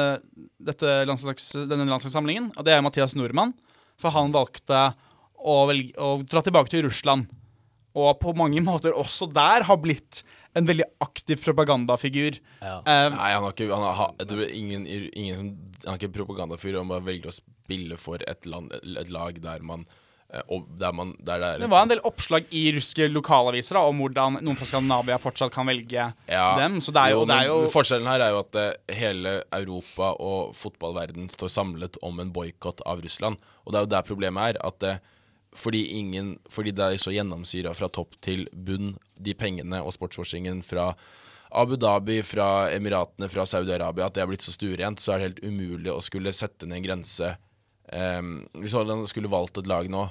dette 0.70 0.94
landslags, 1.08 1.50
denne 1.68 1.88
landslagssamlingen, 1.88 2.52
og 2.56 2.66
det 2.66 2.74
er 2.74 2.84
Mathias 2.84 3.16
Nordmann. 3.18 3.54
For 3.98 4.14
han 4.14 4.30
valgte 4.34 4.92
å, 5.38 5.54
velge, 5.70 5.94
å 5.98 6.20
dra 6.22 6.42
tilbake 6.44 6.70
til 6.72 6.84
Russland. 6.86 7.28
Og 7.98 8.10
på 8.22 8.34
mange 8.38 8.62
måter 8.68 8.96
også 8.96 9.30
der 9.32 9.66
har 9.68 9.80
blitt 9.82 10.22
en 10.58 10.66
veldig 10.66 10.86
aktiv 11.04 11.40
propagandafigur. 11.44 12.38
Ja. 12.62 12.80
Um, 12.82 13.16
Nei, 13.18 13.30
han 13.34 13.44
har 13.44 13.54
ikke 13.54 13.70
han 13.70 13.86
har, 13.86 14.12
jeg 14.22 14.30
tror 14.32 14.44
ingen, 14.48 14.86
ingen 14.88 15.50
Han 15.84 15.92
har 15.92 16.00
ikke 16.00 16.16
propagandafigur. 16.16 16.80
om 16.80 16.94
å 16.96 17.02
velge 17.04 17.30
å 17.30 17.34
spille 17.34 17.98
for 18.00 18.22
et, 18.26 18.46
land, 18.50 18.72
et 18.74 19.12
lag 19.14 19.38
der 19.44 19.62
man 19.62 19.84
eh, 19.86 20.07
der 20.28 20.92
man 20.92 21.14
der 21.24 21.40
det 21.40 21.48
er 21.48 21.60
det 21.62 21.70
var 21.72 21.86
en 21.86 21.92
del 21.94 22.02
oppslag 22.04 22.50
i 22.52 22.66
russiske 22.76 23.06
lokalaviser 23.08 23.78
da, 23.78 23.84
om 23.88 24.02
hvordan 24.02 24.36
noen 24.44 24.58
fra 24.60 24.66
Skandinavia 24.68 25.16
fortsatt 25.22 25.54
kan 25.54 25.68
velge 25.70 26.10
Ja, 26.28 26.48
dem. 26.60 26.82
Så 26.84 26.92
det 26.92 27.00
er 27.00 27.14
jo, 27.16 27.22
det 27.24 27.38
er 27.38 27.48
jo 27.48 27.62
Forskjellen 27.72 28.10
her 28.10 28.26
er 28.26 28.34
jo 28.34 28.42
at 28.42 28.58
eh, 28.60 28.96
hele 28.98 29.38
Europa 29.56 30.10
og 30.20 30.52
fotballverden 30.58 31.30
står 31.32 31.52
samlet 31.54 31.96
om 32.04 32.20
en 32.20 32.32
boikott 32.34 32.84
av 32.84 33.00
Russland. 33.00 33.40
Og 33.64 33.72
det 33.72 33.80
er 33.80 33.86
jo 33.88 33.92
der 33.94 34.04
problemet 34.10 34.52
er. 34.52 34.60
At 34.68 34.84
eh, 34.84 35.00
fordi, 35.56 35.86
ingen, 35.96 36.34
fordi 36.52 36.76
det 36.76 36.84
er 36.84 37.00
så 37.00 37.14
gjennomsyra 37.14 37.72
fra 37.74 37.88
topp 37.88 38.20
til 38.20 38.44
bunn, 38.52 38.98
de 39.16 39.32
pengene 39.34 39.80
og 39.80 39.96
sportswashingen 39.96 40.60
fra 40.66 40.92
Abu 41.56 41.78
Dhabi, 41.80 42.20
fra 42.22 42.68
Emiratene, 42.76 43.30
fra 43.32 43.46
Saudi-Arabia, 43.48 44.06
at 44.06 44.14
det 44.18 44.20
har 44.22 44.28
blitt 44.28 44.44
så 44.44 44.52
stuerent, 44.52 45.00
så 45.00 45.14
er 45.14 45.22
det 45.22 45.28
helt 45.30 45.44
umulig 45.48 45.92
å 45.94 46.02
skulle 46.04 46.36
sette 46.36 46.68
ned 46.68 46.82
en 46.82 46.84
grense. 46.90 47.30
Ehm, 47.96 48.40
hvis 48.60 48.74
Haaland 48.76 49.08
skulle 49.10 49.30
valgt 49.32 49.60
et 49.60 49.70
lag 49.70 49.88
nå, 49.92 50.06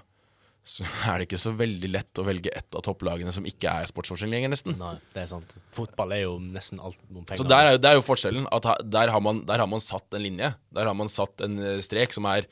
så 0.68 0.84
er 1.08 1.22
det 1.22 1.30
ikke 1.30 1.40
så 1.40 1.54
veldig 1.56 1.90
lett 1.94 2.20
å 2.20 2.26
velge 2.28 2.52
ett 2.52 2.76
av 2.76 2.84
topplagene 2.84 3.32
som 3.32 3.46
ikke 3.48 3.72
er 3.72 3.88
sportsforskjell 3.88 4.34
lenger, 4.34 4.52
nesten. 4.52 4.76
Nei, 4.80 4.98
det 5.16 5.22
er 5.22 5.30
sant. 5.32 5.54
Fotball 5.76 6.12
er 6.18 6.26
jo 6.26 6.34
nesten 6.44 6.82
alt 6.84 7.00
om 7.08 7.22
penger. 7.22 7.40
Så 7.40 7.48
der 7.48 7.70
er, 7.70 7.78
jo, 7.78 7.82
der 7.86 7.96
er 7.96 8.00
jo 8.02 8.04
forskjellen. 8.04 8.50
At 8.52 8.68
der 8.84 9.14
har, 9.14 9.24
man, 9.24 9.46
der 9.48 9.64
har 9.64 9.70
man 9.72 9.84
satt 9.84 10.18
en 10.18 10.26
linje. 10.26 10.52
Der 10.76 10.90
har 10.90 10.98
man 10.98 11.12
satt 11.12 11.44
en 11.46 11.56
eh, 11.64 11.80
strek 11.86 12.16
som 12.16 12.28
er 12.30 12.50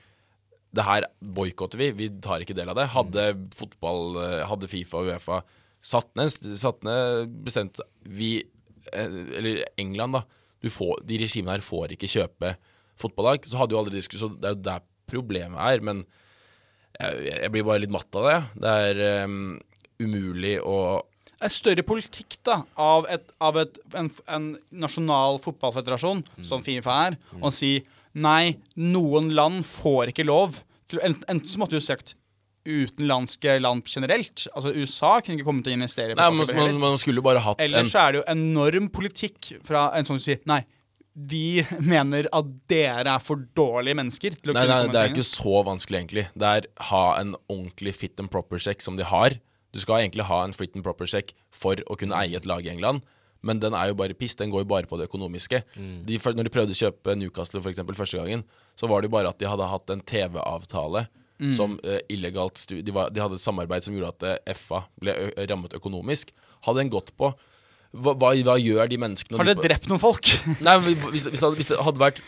Det 0.75 0.83
her 0.83 1.09
boikotter 1.19 1.79
vi. 1.79 1.91
Vi 1.95 2.09
tar 2.23 2.43
ikke 2.43 2.55
del 2.55 2.71
av 2.71 2.79
det. 2.79 2.87
Hadde 2.95 3.27
fotball 3.55 4.21
eh, 4.23 4.39
Hadde 4.47 4.71
Fifa 4.71 5.03
og 5.03 5.11
Uefa 5.11 5.43
satt 5.85 6.15
ned, 6.17 6.31
satt 6.57 6.81
ned 6.87 7.35
bestemt 7.45 7.83
Vi 8.07 8.31
eh, 8.93 9.19
Eller 9.41 9.65
England, 9.75 10.21
da. 10.21 10.23
Du 10.63 10.71
får, 10.71 11.03
de 11.03 11.19
regimene 11.19 11.57
her 11.57 11.67
får 11.67 11.97
ikke 11.97 12.09
kjøpe 12.15 12.55
fotballag. 12.95 13.43
Så 13.43 13.59
hadde 13.59 13.75
jo 13.75 13.83
aldri 13.83 13.99
diskusjon 13.99 14.39
Det 14.39 14.53
er 14.53 14.55
jo 14.55 14.63
der 14.71 14.91
problemet 15.09 15.59
er. 15.59 15.83
Men 15.85 16.03
jeg, 16.99 17.25
jeg 17.43 17.51
blir 17.53 17.65
bare 17.67 17.83
litt 17.83 17.93
matt 17.93 18.15
av 18.19 18.29
det. 18.29 18.37
Det 18.63 18.75
er 18.89 19.03
um, 19.25 19.41
umulig 20.01 20.57
å 20.63 20.77
en 21.43 21.51
større 21.51 21.83
politikk 21.83 22.37
da, 22.47 22.61
av, 22.79 23.03
et, 23.11 23.25
av 23.43 23.57
et, 23.59 23.75
en, 23.99 24.07
en 24.31 24.45
nasjonal 24.71 25.35
fotballfederasjon, 25.43 26.21
som 26.47 26.63
Fifa 26.63 26.93
er, 27.09 27.17
og 27.41 27.51
si 27.53 27.73
nei, 28.15 28.55
noen 28.79 29.27
land 29.35 29.65
får 29.67 30.13
ikke 30.13 30.23
lov. 30.25 30.61
til- 30.87 31.03
Enten 31.03 31.43
så 31.51 31.59
måtte 31.59 31.75
du 31.75 31.83
sagt 31.83 32.13
utenlandske 32.65 33.59
land 33.61 33.83
generelt. 33.85 34.45
Altså 34.55 34.71
USA 34.73 35.19
kunne 35.21 35.37
ikke 35.37 35.45
kommet 35.49 35.67
til 35.67 35.75
å 35.75 35.77
investere 35.79 36.15
Nei, 36.17 36.29
man, 36.33 36.47
man, 36.57 36.79
man 36.81 36.97
skulle 36.97 37.21
bare 37.25 37.43
hatt 37.43 37.59
en 37.61 37.67
Ellers 37.67 37.91
så 37.93 38.01
er 38.07 38.15
det 38.15 38.21
jo 38.23 38.25
enorm 38.31 38.87
politikk 38.95 39.51
fra 39.67 39.89
en 39.99 40.07
sånn 40.07 40.17
som 40.17 40.25
sier 40.31 40.41
nei, 40.49 40.61
vi 41.15 41.63
mener 41.79 42.27
at 42.35 42.47
dere 42.67 43.07
er 43.15 43.23
for 43.23 43.39
dårlige 43.55 43.95
mennesker 43.95 44.35
til 44.35 44.51
å 44.51 44.55
Nei, 44.55 44.65
kunne 44.65 44.75
nei, 44.75 44.81
komme 44.83 44.93
det 44.95 45.01
er 45.01 45.11
ikke 45.13 45.27
så 45.29 45.61
vanskelig, 45.63 45.99
egentlig. 46.01 46.25
Det 46.35 46.49
er 46.59 46.67
ha 46.91 47.03
en 47.21 47.35
ordentlig 47.47 47.93
fit 47.95 48.19
and 48.19 48.31
proper 48.33 48.59
check 48.59 48.83
som 48.83 48.97
de 48.99 49.07
har. 49.07 49.37
Du 49.71 49.79
skal 49.79 50.03
egentlig 50.03 50.25
ha 50.27 50.41
en 50.43 50.53
fit 50.55 50.75
and 50.75 50.83
proper 50.83 51.07
check 51.07 51.31
for 51.55 51.79
å 51.87 51.95
kunne 51.99 52.15
eie 52.19 52.35
et 52.35 52.45
lag 52.47 52.65
i 52.67 52.71
England. 52.73 53.01
Men 53.45 53.59
den 53.61 53.75
er 53.77 53.91
jo 53.91 53.97
bare 53.99 54.15
piss. 54.17 54.35
Den 54.35 54.49
går 54.51 54.63
jo 54.65 54.69
bare 54.71 54.87
på 54.89 54.97
det 54.99 55.07
økonomiske. 55.07 55.59
De, 56.07 56.17
for- 56.19 56.33
når 56.35 56.47
de 56.49 56.53
prøvde 56.55 56.73
å 56.75 56.79
kjøpe 56.83 57.15
Newcastle 57.19 57.61
for 57.61 57.69
eksempel, 57.71 57.95
første 57.95 58.17
gangen, 58.19 58.43
så 58.75 58.87
var 58.89 59.01
det 59.03 59.07
jo 59.11 59.15
bare 59.15 59.29
at 59.31 59.39
de 59.39 59.47
hadde 59.47 59.67
hatt 59.71 59.89
en 59.93 60.01
TV-avtale 60.01 61.05
som 61.51 61.73
uh, 61.83 61.97
illegalt 62.07 62.55
stu 62.57 62.77
de, 62.81 62.93
var, 62.95 63.09
de 63.11 63.19
hadde 63.19 63.35
et 63.35 63.43
samarbeid 63.43 63.83
som 63.83 63.91
gjorde 63.93 64.13
at 64.15 64.23
uh, 64.47 64.53
FA 64.55 64.85
ble 65.03 65.11
ø 65.19 65.45
rammet 65.51 65.73
økonomisk. 65.75 66.31
Hadde 66.63 66.79
den 66.79 66.89
gått 66.93 67.11
på 67.19 67.33
hva, 67.95 68.13
hva, 68.19 68.31
hva 68.47 68.55
gjør 68.59 68.91
de 68.91 68.99
menneskene 69.01 69.39
Har 69.39 69.47
de- 69.47 69.55
dere 69.55 69.67
drept 69.69 69.87
noen 69.91 70.01
folk? 70.01 70.31
Nei, 70.65 70.75
hvis, 70.83 70.99
hvis, 71.13 71.27
det, 71.27 71.39
hadde- 71.39 71.59
hvis 71.59 71.71
det 71.71 71.79
hadde 71.87 72.01
vært 72.01 72.21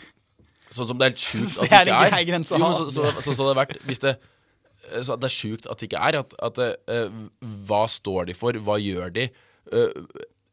sånn 0.72 0.88
som 0.90 0.98
det 1.00 1.06
er 1.06 1.14
helt 1.14 1.24
sjukt 1.24 1.58
at 1.62 1.68
det 1.68 1.84
det 1.88 1.94
er 1.94 2.08
en 2.08 2.18
er 2.18 2.18
å 2.18 2.24
jo, 2.28 2.64
men 2.64 2.78
så, 2.78 2.88
så, 2.92 3.12
så, 3.18 3.32
så 3.32 3.36
det 3.36 3.46
hadde 3.46 3.60
vært 3.62 3.78
Hvis 3.88 4.02
det 4.04 4.14
eh, 4.14 5.04
så 5.04 5.18
det 5.20 5.28
er 5.28 5.34
sjukt 5.34 5.68
at 5.68 5.80
det 5.80 5.90
ikke 5.90 6.00
er. 6.00 6.16
At, 6.22 6.34
at 6.48 6.58
uh, 6.64 7.20
Hva 7.68 7.82
står 7.92 8.30
de 8.30 8.36
for? 8.36 8.56
Hva 8.64 8.78
gjør 8.80 9.12
de? 9.12 9.26
Uh, 9.68 9.90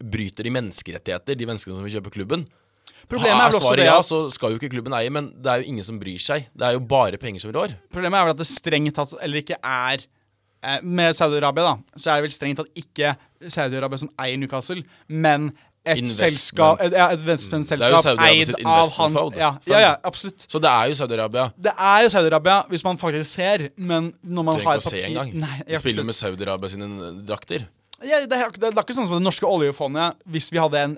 bryter 0.04 0.44
de 0.44 0.52
menneskerettigheter, 0.52 1.38
de 1.40 1.48
menneskene 1.48 1.78
som 1.78 1.86
vil 1.88 1.96
kjøpe 1.98 2.12
klubben? 2.12 2.44
Problemet 3.08 3.38
er 3.38 3.52
vel 3.54 3.60
også 3.60 3.76
det 3.78 3.86
at, 3.86 3.92
ja, 3.92 4.02
så 4.06 4.20
skal 4.34 4.54
jo 4.54 4.60
ikke 4.60 4.72
klubben 4.74 4.96
eie, 4.98 5.12
men 5.14 5.30
det 5.40 5.52
er 5.52 5.62
jo 5.62 5.70
ingen 5.72 5.86
som 5.88 6.00
bryr 6.02 6.22
seg. 6.22 6.48
Det 6.58 6.66
er 6.68 6.76
jo 6.76 6.82
bare 6.90 7.20
penger 7.22 7.44
som 7.44 7.54
rår. 7.54 7.76
Problemet 7.94 8.18
er 8.18 8.28
vel 8.28 8.36
at 8.36 8.42
det 8.42 8.48
strengt 8.50 8.98
tatt 8.98 9.14
eller 9.22 9.44
ikke 9.44 9.60
er 9.62 10.04
Med 10.82 11.14
Saudi-Arabia, 11.14 11.76
da, 11.76 12.00
så 12.00 12.10
er 12.10 12.20
det 12.20 12.30
vel 12.30 12.34
strengt 12.34 12.62
tatt 12.62 12.80
ikke 12.80 13.16
Saudi-Arabia 13.54 14.02
som 14.02 14.10
eier 14.22 14.40
Newcastle, 14.42 14.82
men 15.08 15.52
et 15.86 16.02
selskap 16.10 16.82
Et, 16.82 16.96
ja, 16.96 17.12
et 17.14 17.22
Det 17.22 17.28
er 17.28 17.28
jo 17.28 17.28
investmentselskap 17.28 18.22
eid 18.26 18.52
av 18.66 18.92
han 18.98 19.18
ja, 19.38 19.50
ja, 19.70 19.82
ja, 19.84 19.94
absolutt. 20.08 20.46
Så 20.50 20.62
det 20.62 20.72
er 20.72 20.90
jo 20.90 20.98
Saudi-Arabia. 20.98 21.46
Det 21.68 21.74
er 21.78 22.06
jo 22.06 22.12
Saudi-Arabia, 22.16 22.58
hvis 22.72 22.86
man 22.88 22.98
faktisk 23.02 23.30
ser, 23.30 23.68
men 23.78 24.12
når 24.24 24.48
man 24.48 24.58
Du 24.58 24.64
trenger 24.64 24.72
har 24.72 24.82
ikke 24.82 24.88
å 24.88 24.90
se 24.90 25.02
papir 25.02 25.10
engang. 25.12 25.60
De 25.68 25.82
spiller 25.82 26.02
jo 26.02 26.08
med 26.10 26.18
Saudi-Arabia 26.18 26.74
sine 26.74 26.90
eh, 26.90 27.20
drakter. 27.28 27.68
ja, 28.02 28.24
det, 28.26 28.40
er, 28.40 28.58
det 28.58 28.72
er 28.72 28.82
ikke 28.82 28.98
sånn 28.98 29.08
som 29.08 29.20
det 29.20 29.24
norske 29.24 29.48
oljefondet 29.48 30.18
Hvis 30.28 30.50
vi 30.52 30.60
hadde 30.60 30.82
en 30.82 30.98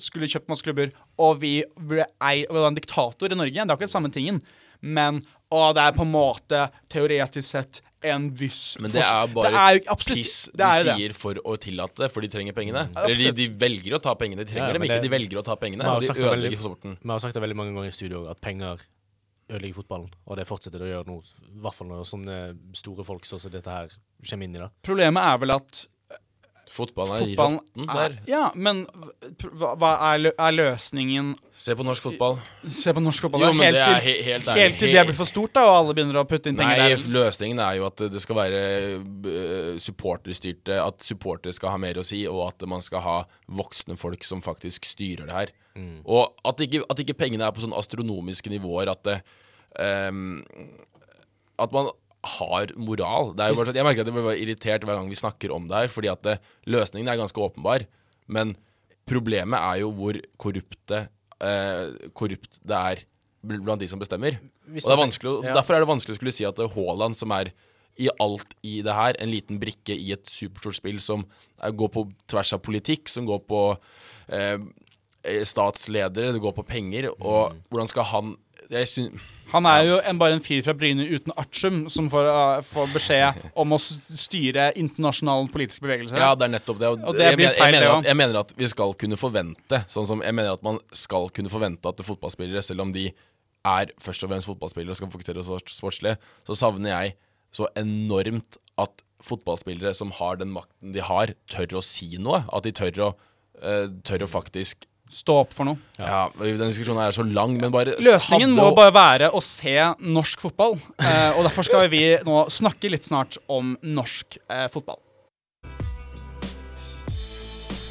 skulle 0.00 0.30
kjøpt 0.30 0.48
masse 0.48 0.64
klubber, 0.64 0.94
og 1.18 1.42
vi 1.42 1.58
ble 1.76 2.06
ei, 2.22 2.46
og 2.46 2.54
det 2.54 2.62
var 2.62 2.70
en 2.70 2.78
diktator 2.78 3.34
i 3.34 3.40
Norge 3.42 3.58
Det 3.58 3.66
er 3.66 3.74
akkurat 3.74 3.96
samme 3.96 4.12
tingen. 4.14 4.38
Men 4.80 5.24
og 5.50 5.74
det 5.74 5.82
er 5.82 5.94
på 5.96 6.04
en 6.04 6.12
måte 6.12 6.66
teoretisk 6.92 7.46
sett 7.48 7.82
en 8.02 8.28
viss 8.38 8.76
Men 8.78 8.90
det 8.92 9.02
er 9.02 9.26
bare 9.34 9.50
det 9.50 9.58
er 9.62 9.72
jo, 9.78 9.80
absolutt, 9.94 10.18
piss 10.20 10.34
det 10.52 10.58
de 10.60 10.66
er 10.68 10.78
jo 10.78 10.84
det. 10.88 10.96
sier 11.00 11.14
for 11.18 11.34
å 11.42 11.56
tillate 11.58 12.04
det, 12.04 12.10
for 12.14 12.20
de 12.22 12.28
trenger 12.28 12.52
pengene. 12.54 12.84
Eller 12.94 13.16
de, 13.18 13.32
de 13.32 13.48
velger 13.58 13.96
å 13.98 14.00
ta 14.02 14.14
pengene. 14.14 14.44
De 14.44 14.52
trenger 14.52 14.68
Ja, 14.68 14.76
dem 14.78 14.86
ikke, 14.86 15.00
de 15.02 15.10
velger 15.16 15.40
å 15.40 15.44
ta 15.44 15.56
pengene. 15.56 15.82
Vi 15.82 15.88
har 15.90 15.96
Og 15.96 16.00
de 16.02 16.06
sagt 16.06 16.18
det 16.20 16.24
veldig- 16.28 16.38
ødelegger 16.38 16.62
for 16.62 16.70
sporten. 16.70 16.98
Vi 17.02 17.10
har 17.10 17.18
sagt 17.24 17.34
det 17.34 17.42
veldig 17.42 17.56
mange 17.58 17.74
ganger 17.74 17.88
i 17.90 17.96
studio 17.98 18.28
at 18.30 18.40
penger 18.40 18.78
ødelegger 19.50 19.74
fotballen, 19.80 20.10
og 20.28 20.36
det 20.36 20.44
fortsetter 20.46 20.78
det 20.78 20.86
å 20.88 20.92
gjøre 20.92 21.08
nå. 21.08 21.18
I 21.56 21.60
hvert 21.64 21.74
fall 21.74 21.88
når 21.88 22.04
sånne 22.06 22.38
store 22.76 23.04
folk 23.04 23.24
sånn 23.24 23.40
som 23.40 23.50
dette 23.50 23.70
her 23.72 23.88
kommer 24.28 24.44
inn 24.44 24.54
i 24.54 24.58
det. 24.60 24.70
Problemet 24.84 25.24
er 25.24 25.38
vel 25.38 25.50
at 25.56 25.86
Fotballen 26.72 27.14
er 27.16 27.24
fotballen 27.24 27.58
råtten 27.58 27.88
er 27.88 28.14
der. 28.14 28.16
Ja, 28.28 28.44
men 28.54 28.84
hva, 29.58 29.74
hva 29.78 29.92
er, 30.10 30.22
lø 30.26 30.32
er 30.34 30.56
løsningen 30.56 31.36
Se 31.58 31.74
på 31.74 31.82
norsk 31.82 32.04
fotball. 32.06 32.36
Se 32.70 32.92
på 32.94 33.02
norsk 33.02 33.24
fotball. 33.24 33.48
Jo, 33.48 33.54
men 33.56 33.66
helt 33.66 33.80
det 33.80 33.86
til, 33.86 33.94
er 33.96 34.04
he 34.04 34.12
helt 34.28 34.46
ærlig. 34.46 34.62
helt 34.62 34.76
til 34.78 34.92
det 34.94 35.02
blir 35.08 35.16
for 35.18 35.30
stort, 35.30 35.54
da, 35.56 35.64
og 35.66 35.74
alle 35.74 35.96
begynner 35.98 36.20
å 36.20 36.26
putte 36.30 36.52
inn 36.52 36.58
penger 36.60 36.78
der. 36.78 36.92
Nei, 36.94 37.14
løsningen 37.16 37.62
er 37.64 37.78
jo 37.80 37.88
at 37.88 38.04
det 38.14 38.22
skal 38.22 38.38
være 38.38 38.60
uh, 39.02 39.72
supporterstyrte 39.82 40.78
At 40.84 41.02
supportere 41.02 41.56
skal 41.56 41.74
ha 41.74 41.80
mer 41.82 41.98
å 41.98 42.06
si, 42.06 42.20
og 42.30 42.44
at 42.46 42.62
man 42.70 42.84
skal 42.84 43.02
ha 43.02 43.16
voksne 43.58 43.98
folk 43.98 44.22
som 44.28 44.44
faktisk 44.44 44.86
styrer 44.86 45.26
det 45.26 45.40
her. 45.40 45.54
Og 46.06 46.34
at 46.46 46.62
ikke, 46.64 46.82
at 46.90 47.02
ikke 47.02 47.16
pengene 47.18 47.46
er 47.46 47.54
på 47.54 47.62
sånn 47.62 47.76
astronomiske 47.76 48.50
nivåer 48.50 48.90
at 48.90 49.02
det 49.06 49.18
um, 49.78 50.38
At 51.58 51.74
man 51.74 51.90
har 52.24 52.72
moral. 52.76 53.34
Sånn, 53.36 53.70
jeg 53.74 53.86
merker 53.86 54.02
at 54.02 54.10
jeg 54.10 54.16
blir 54.16 54.40
irritert 54.42 54.84
hver 54.84 54.98
gang 54.98 55.08
vi 55.10 55.18
snakker 55.18 55.52
om 55.54 55.68
det 55.70 55.76
her, 55.76 55.92
fordi 55.92 56.10
at 56.10 56.22
det, 56.26 56.38
løsningen 56.66 57.08
er 57.08 57.20
ganske 57.20 57.38
åpenbar. 57.40 57.86
Men 58.26 58.56
problemet 59.08 59.58
er 59.60 59.80
jo 59.84 59.92
hvor 59.96 60.18
korrupte 60.36 61.04
eh, 61.40 62.10
korrupt 62.18 62.58
det 62.66 62.76
er 62.92 63.04
blant 63.48 63.80
de 63.80 63.88
som 63.88 64.00
bestemmer. 64.02 64.36
Og 64.68 64.74
det 64.74 64.82
er 64.92 64.98
ja. 65.46 65.54
Derfor 65.54 65.76
er 65.76 65.84
det 65.84 65.88
vanskelig 65.88 66.16
å 66.16 66.18
skulle 66.18 66.34
si 66.34 66.44
at 66.44 66.58
er 66.58 66.68
Haaland 66.74 67.16
som 67.16 67.32
er 67.32 67.52
i 67.98 68.10
alt 68.22 68.52
i 68.62 68.80
det 68.86 68.94
her, 68.94 69.16
en 69.18 69.30
liten 69.32 69.58
brikke 69.58 69.94
i 69.94 70.12
et 70.14 70.26
superstort 70.30 70.76
spill 70.78 71.00
som 71.02 71.24
er, 71.58 71.72
går 71.74 71.88
på 71.94 72.04
tvers 72.30 72.52
av 72.54 72.60
politikk, 72.62 73.08
som 73.10 73.26
går 73.26 73.40
på 73.48 73.62
eh, 74.30 74.58
statsledere, 75.48 76.32
det 76.34 76.42
går 76.42 76.54
på 76.54 76.66
penger, 76.66 77.08
og 77.18 77.52
Mm. 77.54 77.62
hvordan 77.70 77.88
skal 77.90 78.04
han 78.04 78.36
Han 79.48 79.64
er 79.64 79.84
jo 79.86 79.94
en, 80.04 80.18
bare 80.20 80.36
en 80.36 80.42
fyr 80.44 80.60
fra 80.64 80.74
Bryne 80.76 81.06
uten 81.08 81.32
artium 81.40 81.78
som 81.92 82.10
får, 82.12 82.26
uh, 82.28 82.58
får 82.66 82.90
beskjed 82.92 83.38
om 83.58 83.72
å 83.72 83.78
styre 83.80 84.66
internasjonal 84.76 85.48
politisk 85.52 85.86
bevegelse. 85.86 86.18
Ja, 86.20 86.34
det 86.36 86.48
er 86.48 86.52
nettopp 86.52 86.82
det. 86.82 86.90
Og 86.98 87.16
det 87.16 87.30
jeg, 87.30 87.38
blir 87.40 87.54
feil, 87.56 87.62
jeg, 87.62 87.78
mener 87.78 87.94
at, 87.94 88.10
jeg 88.10 88.18
mener 88.20 88.40
at 88.42 88.52
vi 88.58 88.68
skal 88.68 88.92
kunne 89.00 89.18
forvente 89.20 89.80
Sånn 89.88 90.06
som 90.10 90.20
Jeg 90.24 90.36
mener 90.36 90.58
at 90.58 90.64
man 90.66 90.80
skal 90.92 91.30
kunne 91.32 91.52
forvente 91.52 91.88
at 91.88 92.04
fotballspillere, 92.04 92.60
selv 92.64 92.84
om 92.84 92.92
de 92.92 93.08
er 93.68 93.92
først 94.00 94.24
og 94.24 94.32
fremst 94.32 94.48
fotballspillere 94.50 94.92
og 94.92 95.00
skal 95.00 95.12
fokusere 95.12 95.40
på 95.40 95.46
sport- 95.48 95.72
sportslig, 95.74 96.14
så 96.46 96.56
savner 96.58 96.92
jeg 96.92 97.16
så 97.54 97.70
enormt 97.80 98.60
at 98.78 99.02
fotballspillere 99.24 99.94
som 99.96 100.12
har 100.20 100.38
den 100.40 100.52
makten 100.54 100.92
de 100.94 101.02
har, 101.02 101.32
tør 101.50 101.80
å 101.80 101.84
si 101.84 102.12
noe. 102.20 102.44
At 102.52 102.68
de 102.68 102.74
tør 102.76 103.04
å, 103.08 103.10
uh, 103.64 103.86
tør 104.04 104.28
å 104.28 104.30
faktisk 104.30 104.84
Stå 105.08 105.38
opp 105.40 105.54
for 105.56 105.64
noe. 105.64 105.78
Ja, 105.96 106.28
Den 106.36 106.68
diskusjonen 106.68 107.00
er 107.06 107.14
så 107.16 107.24
lang, 107.24 107.56
men 107.60 107.72
bare 107.72 107.96
Løsningen 108.04 108.52
må 108.56 108.68
bare 108.76 108.92
være 108.94 109.30
å 109.32 109.40
se 109.44 109.74
norsk 110.04 110.42
fotball. 110.44 110.76
Eh, 111.00 111.38
og 111.38 111.46
derfor 111.48 111.64
skal 111.66 111.88
vi 111.92 112.02
nå 112.28 112.42
snakke 112.52 112.90
litt 112.92 113.08
snart 113.08 113.40
om 113.48 113.72
norsk 113.82 114.36
eh, 114.50 114.66
fotball. 114.72 115.00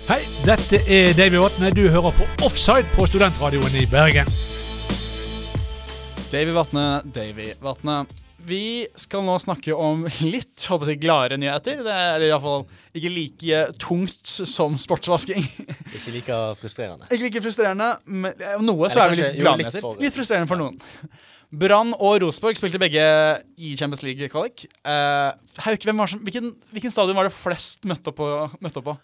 Hei, 0.08 0.22
dette 0.46 0.80
er 0.88 1.12
Davy 1.18 1.42
Vatne. 1.42 1.74
Du 1.76 1.84
hører 1.92 2.14
på 2.16 2.30
Offside 2.48 2.88
på 2.94 3.10
Studentradioen 3.10 3.74
i 3.76 3.84
Bergen. 3.92 4.30
Davy 6.32 6.54
Vatne, 6.56 6.86
Davy 7.12 7.50
Vatne. 7.60 8.06
Vi 8.48 8.88
skal 8.96 9.26
nå 9.28 9.36
snakke 9.44 9.76
om 9.76 10.06
litt 10.24 10.66
håper 10.72 10.94
jeg, 10.94 11.02
gladere 11.04 11.38
nyheter. 11.42 11.82
Det 11.84 11.94
er 11.94 12.24
iallfall 12.30 12.64
ikke 12.96 13.12
like 13.12 13.62
tungt 13.84 14.30
som 14.48 14.78
sportsvasking. 14.80 15.44
Ikke 15.98 16.14
like 16.16 16.38
frustrerende. 16.62 17.10
Ikke 17.12 17.28
like 17.28 17.44
frustrerende, 17.44 17.90
men 18.08 18.32
eh, 18.40 18.56
noe 18.64 18.88
så 18.94 19.04
er 19.04 19.12
det 19.14 19.20
litt 19.22 19.42
glade 19.42 19.66
litt 19.66 19.80
for- 19.84 20.00
Litt 20.02 20.16
frustrerende 20.16 20.50
for 20.52 20.62
noen. 20.62 20.80
Brann 21.48 21.94
og 21.96 22.18
Rosenborg 22.26 22.58
spilte 22.60 22.80
begge 22.82 23.04
i 23.64 23.70
Champions 23.80 24.02
League-kvalik. 24.04 24.66
Uh, 24.84 25.32
hvilken, 25.64 26.50
hvilken 26.74 26.92
stadion 26.92 27.16
var 27.16 27.30
det 27.30 27.36
flest 27.36 27.88
møtte 27.88 28.12
opp 28.12 28.20
på? 28.20 28.28
Møtte 28.64 28.82
opp 28.82 28.90
på? 28.90 28.98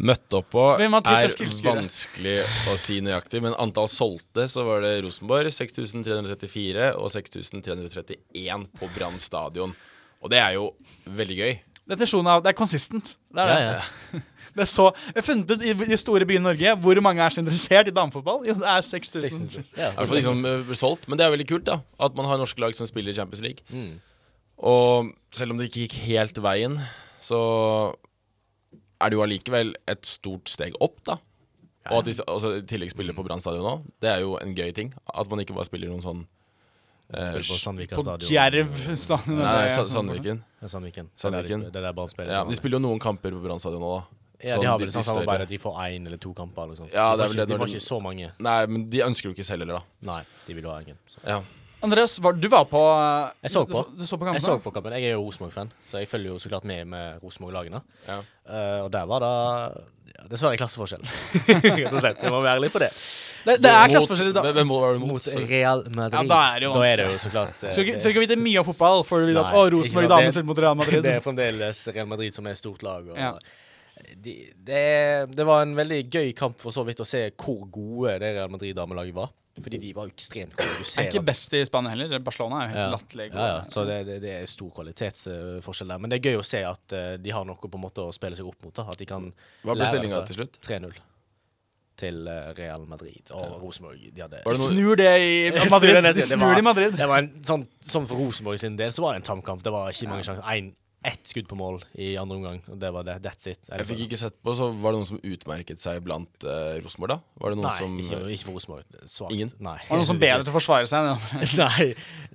Møtt 0.00 0.36
opp 0.36 0.48
på, 0.54 0.64
er 0.80 0.90
vanskelig 0.90 2.36
å 2.70 2.76
si 2.80 2.98
nøyaktig. 3.04 3.42
Men 3.44 3.56
antall 3.60 3.88
solgte, 3.92 4.46
så 4.50 4.64
var 4.66 4.84
det 4.84 4.96
Rosenborg 5.04 5.52
6334 5.54 6.92
og 6.96 7.10
6331 7.12 8.68
på 8.80 8.90
Brann 8.96 9.20
stadion. 9.22 9.74
Og 10.20 10.32
det 10.32 10.40
er 10.42 10.56
jo 10.58 10.70
veldig 11.08 11.38
gøy. 11.38 11.54
Definisjonen 11.90 12.28
av 12.30 12.42
Det 12.44 12.52
er 12.52 12.58
consistent. 12.58 13.16
Det 13.32 13.42
er 13.44 13.50
det. 13.50 13.62
Ja, 13.64 13.78
ja. 13.78 14.26
Det 14.50 14.64
er 14.64 14.66
så, 14.66 14.88
jeg 15.06 15.14
har 15.20 15.22
funnet 15.22 15.52
ut 15.54 15.62
i 15.62 15.72
de 15.78 15.96
store 16.00 16.26
byene 16.26 16.42
i 16.42 16.46
Norge 16.48 16.72
hvor 16.82 16.98
mange 17.06 17.22
er 17.22 17.30
så 17.30 17.38
interessert 17.38 17.86
i 17.86 17.92
damefotball. 17.94 18.40
Jo, 18.48 18.56
det 18.58 18.66
er 18.66 18.82
6000. 18.82 19.60
Ja, 19.78 19.92
er 19.94 20.10
liksom, 20.10 20.40
eh, 20.42 20.72
solgt. 20.74 21.06
Men 21.06 21.20
det 21.20 21.22
er 21.26 21.30
veldig 21.36 21.46
kult, 21.46 21.68
da. 21.68 21.76
At 22.02 22.16
man 22.18 22.26
har 22.26 22.40
norske 22.40 22.58
lag 22.58 22.74
som 22.74 22.88
spiller 22.90 23.14
i 23.14 23.18
Champions 23.20 23.44
League. 23.46 23.62
Og 24.58 25.12
selv 25.30 25.54
om 25.54 25.60
det 25.60 25.70
ikke 25.70 25.84
gikk 25.86 25.94
helt 26.08 26.42
veien, 26.42 26.74
så 27.22 27.38
er 29.00 29.10
det 29.10 29.16
jo 29.18 29.22
allikevel 29.24 29.74
et 29.88 30.04
stort 30.06 30.48
steg 30.52 30.74
opp, 30.80 30.98
da. 31.08 31.16
Og 31.90 32.02
at 32.02 32.04
de 32.10 32.12
også 32.28 32.50
i 32.58 32.62
tillegg 32.68 32.90
spiller 32.92 33.16
på 33.16 33.24
Brann 33.24 33.40
stadion 33.40 33.64
nå, 33.64 33.74
det 34.04 34.10
er 34.12 34.20
jo 34.20 34.34
en 34.38 34.52
gøy 34.54 34.72
ting. 34.76 34.92
At 35.14 35.30
man 35.32 35.40
ikke 35.40 35.54
bare 35.56 35.64
spiller 35.64 35.88
noen 35.88 36.02
sånn 36.04 36.26
eh, 37.14 37.30
på 37.40 37.56
Sandvika 37.56 37.96
På 37.96 38.04
stadion. 38.04 38.28
Djerv 38.30 38.96
stadion. 39.00 39.38
Nei, 39.40 39.44
nei, 39.64 39.68
Sa- 39.72 39.86
sånn- 39.88 40.06
Sandviken. 40.10 40.42
Ja, 40.60 40.68
Sandviken. 40.68 41.08
Sandviken. 41.16 41.64
Det 41.72 41.80
er 41.80 41.86
der 41.88 41.96
Brann 41.96 42.08
spiller. 42.12 42.32
Ja, 42.36 42.44
de 42.44 42.54
spiller 42.58 42.76
jo 42.78 42.84
noen 42.84 43.00
kamper 43.00 43.32
på 43.32 43.40
Brann 43.42 43.58
stadion 43.62 43.80
nå, 43.80 43.94
da. 43.96 44.04
Ja, 44.40 44.54
Sånn 44.56 44.62
de 44.64 44.68
har 44.70 44.78
vel 44.80 44.88
sånn 44.92 45.04
samarbeid 45.04 45.42
at 45.44 45.50
de 45.52 45.58
får 45.60 45.74
én 45.84 46.06
eller 46.08 46.16
to 46.20 46.30
kamper. 46.32 46.64
Eller 46.64 46.76
sånt. 46.78 46.92
Ja, 46.94 47.10
de 47.12 47.18
det 47.18 47.24
er 47.24 47.28
får 47.28 47.34
ikke, 47.34 47.40
det 47.40 47.48
de 47.56 47.58
får 47.60 47.72
ikke 47.74 47.84
så 47.88 47.98
mange. 48.00 48.28
Nei, 48.40 48.60
men 48.72 48.86
de 48.92 49.02
ønsker 49.04 49.28
jo 49.28 49.32
ikke 49.34 49.44
selv 49.44 49.64
heller, 49.66 49.80
da. 49.80 49.82
Nei, 50.12 50.22
de 50.46 50.54
vil 50.56 50.64
ha 50.70 50.78
ingen. 50.80 50.96
Så. 51.12 51.18
Ja. 51.28 51.40
Andreas, 51.82 52.18
var, 52.20 52.32
du 52.36 52.48
var 52.52 52.64
på 52.68 52.80
Jeg 53.42 53.50
så 53.54 53.62
på. 53.68 53.84
Du, 53.88 54.02
du 54.02 54.06
så 54.06 54.18
på 54.20 54.26
Jeg 54.34 54.42
så 54.44 54.58
på 54.60 54.72
kampen. 54.74 54.92
Jeg 54.98 55.10
er 55.10 55.16
jo 55.16 55.22
Rosenborg-fan, 55.24 55.70
så 55.86 56.02
jeg 56.02 56.08
følger 56.10 56.34
jo 56.34 56.38
så 56.42 56.50
klart 56.52 56.66
med 56.68 56.84
med 56.90 57.22
Rosenborg-lagene. 57.24 57.80
Ja. 58.08 58.18
Uh, 58.50 58.84
og 58.84 58.90
der 58.92 59.06
var 59.08 59.22
det 59.24 59.30
ja, 60.16 60.26
dessverre 60.28 60.58
klasseforskjell. 60.60 61.04
Rett 61.48 61.94
og 61.94 62.00
slett. 62.02 62.20
Jeg 62.20 62.32
må 62.34 62.42
være 62.44 62.58
ærlig 62.58 62.72
på 62.74 62.82
det. 62.82 62.90
Det, 63.46 63.54
det 63.64 63.70
er 63.72 63.78
Mot- 63.86 63.94
klasseforskjell 63.94 64.32
i 64.32 64.36
dag. 64.36 64.50
Hvem 64.58 64.74
var 64.74 64.92
du 64.92 65.00
Mot 65.06 65.12
mot? 65.14 65.30
Real 65.48 65.84
Madrid. 65.96 66.18
Ja, 66.18 66.26
da 66.34 66.40
er 66.50 66.60
det 66.60 66.68
jo 66.68 66.74
Da 66.76 66.84
er 66.90 67.00
det 67.00 67.06
jo 67.08 67.22
så 67.22 67.32
klart 67.32 67.64
uh, 67.64 67.70
Så 67.72 67.80
du 67.86 68.10
ikke 68.12 68.26
vite 68.26 68.36
mye 68.36 68.60
om 68.60 68.68
fotball 68.68 69.00
for 69.08 69.24
å 69.24 69.30
vite 69.30 69.46
at 69.46 69.72
Rosenborg 69.76 70.10
damer 70.12 70.34
spilte 70.34 70.50
mot 70.52 70.60
Real 70.66 70.76
Madrid. 70.82 71.00
Det 71.08 71.16
er 71.16 71.24
fremdeles 71.24 71.82
Real 71.94 72.10
Madrid 72.12 72.36
som 72.36 72.44
er 72.50 72.56
et 72.58 72.60
stort 72.60 72.84
lag. 72.84 73.08
Og 73.08 73.16
Ja. 73.16 73.32
de, 74.20 74.34
det, 74.68 74.84
det 75.32 75.44
var 75.48 75.64
en 75.64 75.72
veldig 75.78 76.02
gøy 76.12 76.30
kamp 76.36 76.60
for 76.60 76.74
så 76.76 76.84
vidt 76.84 77.00
å 77.00 77.08
se 77.08 77.24
hvor 77.40 77.64
gode 77.72 78.18
det 78.20 78.34
Real 78.36 78.52
Madrid-damelaget 78.52 79.16
var. 79.16 79.32
Fordi 79.58 79.80
de 79.82 79.90
var 79.96 80.08
ekstremt 80.08 80.54
gode. 80.56 80.76
Du 80.78 80.86
Er 81.00 81.08
ikke 81.10 81.22
best 81.26 81.54
i 81.58 81.64
Spania 81.66 81.90
heller. 81.92 82.18
Barcelona 82.24 82.62
er 82.62 82.68
jo 82.68 82.70
helt 82.70 82.80
ja. 82.80 82.88
latterlig 82.94 83.26
ja, 83.32 83.46
ja. 83.50 83.58
Så 83.68 83.84
det, 83.88 83.98
det, 84.06 84.18
det 84.22 84.34
er 84.38 84.46
stor 84.48 84.70
kvalitetsforskjell 84.76 85.90
der. 85.90 86.02
Men 86.02 86.12
det 86.12 86.20
er 86.20 86.30
gøy 86.30 86.40
å 86.40 86.46
se 86.46 86.62
at 86.64 86.96
eh, 86.96 87.12
de 87.20 87.34
har 87.34 87.46
noe 87.48 87.58
på 87.58 87.80
en 87.80 87.84
måte 87.84 88.04
å 88.06 88.14
spille 88.14 88.38
seg 88.38 88.48
opp 88.48 88.62
mot. 88.64 88.74
Da. 88.76 88.86
At 88.94 89.00
de 89.00 89.08
kan 89.10 89.26
Hva 89.66 89.76
ble 89.76 89.88
stillinga 89.90 90.22
til 90.30 90.40
slutt? 90.40 90.60
3-0 90.64 91.00
til 92.00 92.28
eh, 92.30 92.50
Real 92.56 92.86
Madrid. 92.88 93.32
Og 93.36 93.58
Rosenborg 93.64 94.00
de 94.00 94.24
hadde 94.24 94.42
det 94.46 94.58
Snur 94.62 94.94
det 95.00 95.10
i 95.20 95.32
Madrid. 95.72 95.98
det 95.98 96.14
De 96.16 96.24
snur 96.24 96.54
det 96.54 96.62
i 96.62 96.68
Madrid. 96.70 96.96
Det 96.96 97.08
var 97.10 97.24
en 97.24 97.32
sånn, 97.46 97.66
sånn 97.84 98.08
for 98.08 98.22
Rosenborg 98.22 98.62
sin 98.62 98.78
del 98.80 98.94
så 98.94 99.04
var 99.04 99.16
det 99.16 99.24
en 99.24 99.28
tamkamp. 99.32 99.64
Det 99.66 99.74
var 99.74 99.92
ikke 99.92 100.12
mange 100.12 100.26
sjanser. 100.26 100.46
Ett 101.02 101.22
skudd 101.24 101.46
på 101.48 101.56
mål 101.56 101.78
i 101.96 102.10
andre 102.20 102.36
omgang, 102.36 102.58
og 102.68 102.76
det 102.82 102.90
var 102.92 103.06
det. 103.08 103.14
That's 103.24 103.46
it. 103.48 103.62
Jeg 103.72 103.86
fikk 103.88 104.02
ikke 104.04 104.18
sett 104.20 104.34
på, 104.44 104.52
så 104.58 104.66
var 104.82 104.92
det 104.92 104.98
noen 105.00 105.08
som 105.08 105.20
utmerket 105.24 105.80
seg 105.80 106.02
blant 106.04 106.44
uh, 106.44 106.76
Rosenborg, 106.84 107.14
da? 107.14 107.16
Var 107.40 107.54
det 107.54 107.56
noen 107.56 107.68
Nei, 107.70 107.76
som 107.78 107.94
ikke, 108.02 108.18
ikke 108.34 108.48
for 108.50 108.58
Rosenborg. 108.58 108.98
Svakt. 109.08 109.32
Ingen? 109.32 109.52
Nei. 109.64 109.78
Var 109.86 109.94
det 109.96 110.00
noen 110.02 110.10
som 110.10 110.20
bedre 110.26 110.44
til 110.44 110.52
å 110.52 110.56
forsvare 110.58 110.90
seg? 110.90 111.08
enn? 111.08 111.46
Nei, 111.62 111.86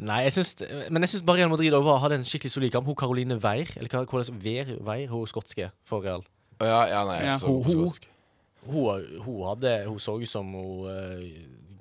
nei 0.09 0.17
jeg 0.25 0.33
syns, 0.39 0.55
men 0.89 1.05
jeg 1.05 1.13
syns 1.13 1.25
bare 1.29 1.43
Real 1.43 1.53
Madrid 1.53 1.77
også 1.77 1.89
var- 1.91 2.01
hadde 2.07 2.17
en 2.23 2.25
skikkelig 2.25 2.55
solid 2.55 2.73
kamp. 2.73 2.89
Hun 2.89 2.97
Caroline 3.03 3.37
Weir, 3.43 3.69
eller 3.77 3.93
hva 3.93 4.01
hvordan 4.09 4.41
Weir, 4.41 4.73
Weir, 4.89 5.05
hun 5.13 5.29
skotske 5.29 5.69
for 5.85 6.01
Real. 6.07 6.25
Ja, 6.57 6.81
ja, 6.89 7.03
nei, 7.05 7.19
jeg 7.21 7.27
er 7.27 7.31
Ja. 7.35 7.37
ho- 7.45 7.61
skotsk. 7.77 8.09
Hun, 8.65 9.05
hun, 9.27 9.39
hadde, 9.51 9.75
hun 9.85 10.01
så 10.01 10.17
ut 10.17 10.25
som 10.31 10.49
hun 10.57 10.89
uh, 10.89 11.21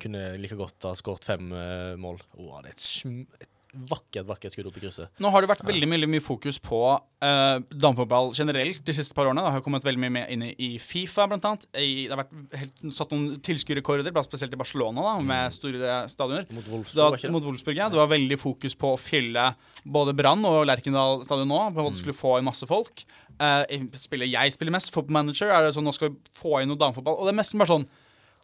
kunne 0.04 0.26
like 0.36 0.60
godt 0.60 0.84
ha 0.84 0.92
skåret 1.00 1.24
fem 1.24 1.48
uh, 1.56 1.94
mål. 1.96 2.20
Hun 2.36 2.50
hadde 2.58 2.74
et, 2.76 2.84
sm 2.84 3.22
et 3.40 3.48
vakkert, 3.90 4.26
vakkert 4.28 4.54
skudd 4.54 4.68
opp 4.70 4.76
i 4.78 4.82
krysset. 4.84 5.10
Nå 5.22 5.30
har 5.34 5.42
det 5.42 5.50
vært 5.50 5.64
veldig 5.66 5.88
mye, 5.90 6.08
mye 6.14 6.22
fokus 6.24 6.60
på 6.62 6.80
uh, 6.94 7.56
damefotball 7.70 8.32
generelt 8.36 8.82
de 8.86 8.94
siste 8.96 9.16
par 9.16 9.28
årene. 9.28 9.42
Det 9.44 9.54
har 9.56 9.64
kommet 9.64 9.86
veldig 9.86 10.02
mye 10.04 10.14
med 10.16 10.32
inn 10.34 10.44
i, 10.52 10.70
Fifa, 10.82 11.26
blant 11.30 11.46
annet. 11.48 11.66
I, 11.74 12.06
det 12.06 12.14
har 12.14 12.22
vært 12.22 12.60
helt, 12.60 12.84
satt 12.96 13.14
noen 13.14 13.40
tilskuerrekorder, 13.44 14.14
spesielt 14.26 14.54
i 14.54 14.60
Barcelona, 14.60 15.04
da, 15.08 15.16
med 15.32 15.56
store 15.56 15.98
stadioner. 16.12 16.46
Mot 16.54 16.70
Wolfsburg, 16.70 17.18
da, 17.18 17.32
mot 17.34 17.48
Wolfsburg, 17.48 17.80
ja. 17.82 17.90
Det 17.92 18.00
var 18.00 18.12
veldig 18.12 18.40
fokus 18.40 18.78
på 18.78 18.94
å 18.94 19.00
fylle 19.00 19.50
både 19.84 20.16
Brann 20.16 20.46
og 20.48 20.62
Lerkendal 20.70 21.24
stadion 21.26 21.50
nå. 21.50 21.60
På 21.74 21.82
en 21.82 21.90
måte 21.90 22.02
skulle 22.02 22.16
få 22.16 22.38
inn 22.38 22.48
masse 22.48 22.68
folk. 22.70 23.04
Uh, 23.34 23.66
spiller, 23.98 24.30
jeg 24.30 24.54
spiller 24.54 24.74
mest 24.76 24.94
football 24.94 25.22
manager. 25.22 25.50
Er 25.50 25.66
det 25.66 25.74
sånn, 25.76 25.86
nå 25.88 25.94
skal 25.96 26.12
vi 26.12 26.38
få 26.38 26.60
inn 26.62 26.70
noe 26.70 26.80
damefotball. 26.80 27.18
Og 27.18 27.26
det 27.28 27.34
er 27.34 27.42
mest 27.42 27.58
bare 27.58 27.74
sånn 27.76 27.90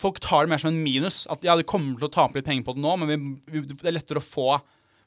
Folk 0.00 0.16
tar 0.24 0.46
det 0.46 0.54
mer 0.54 0.60
som 0.62 0.70
en 0.70 0.80
minus. 0.80 1.26
At 1.28 1.42
ja, 1.44 1.52
de 1.58 1.66
kommer 1.68 1.98
til 1.98 2.08
å 2.08 2.14
tape 2.14 2.38
litt 2.38 2.46
penger 2.48 2.64
på 2.64 2.72
det 2.76 2.80
nå, 2.80 2.94
men 3.02 3.10
vi, 3.10 3.16
vi, 3.52 3.64
det 3.68 3.84
er 3.84 3.98
lettere 3.98 4.22
å 4.22 4.24
få 4.24 4.54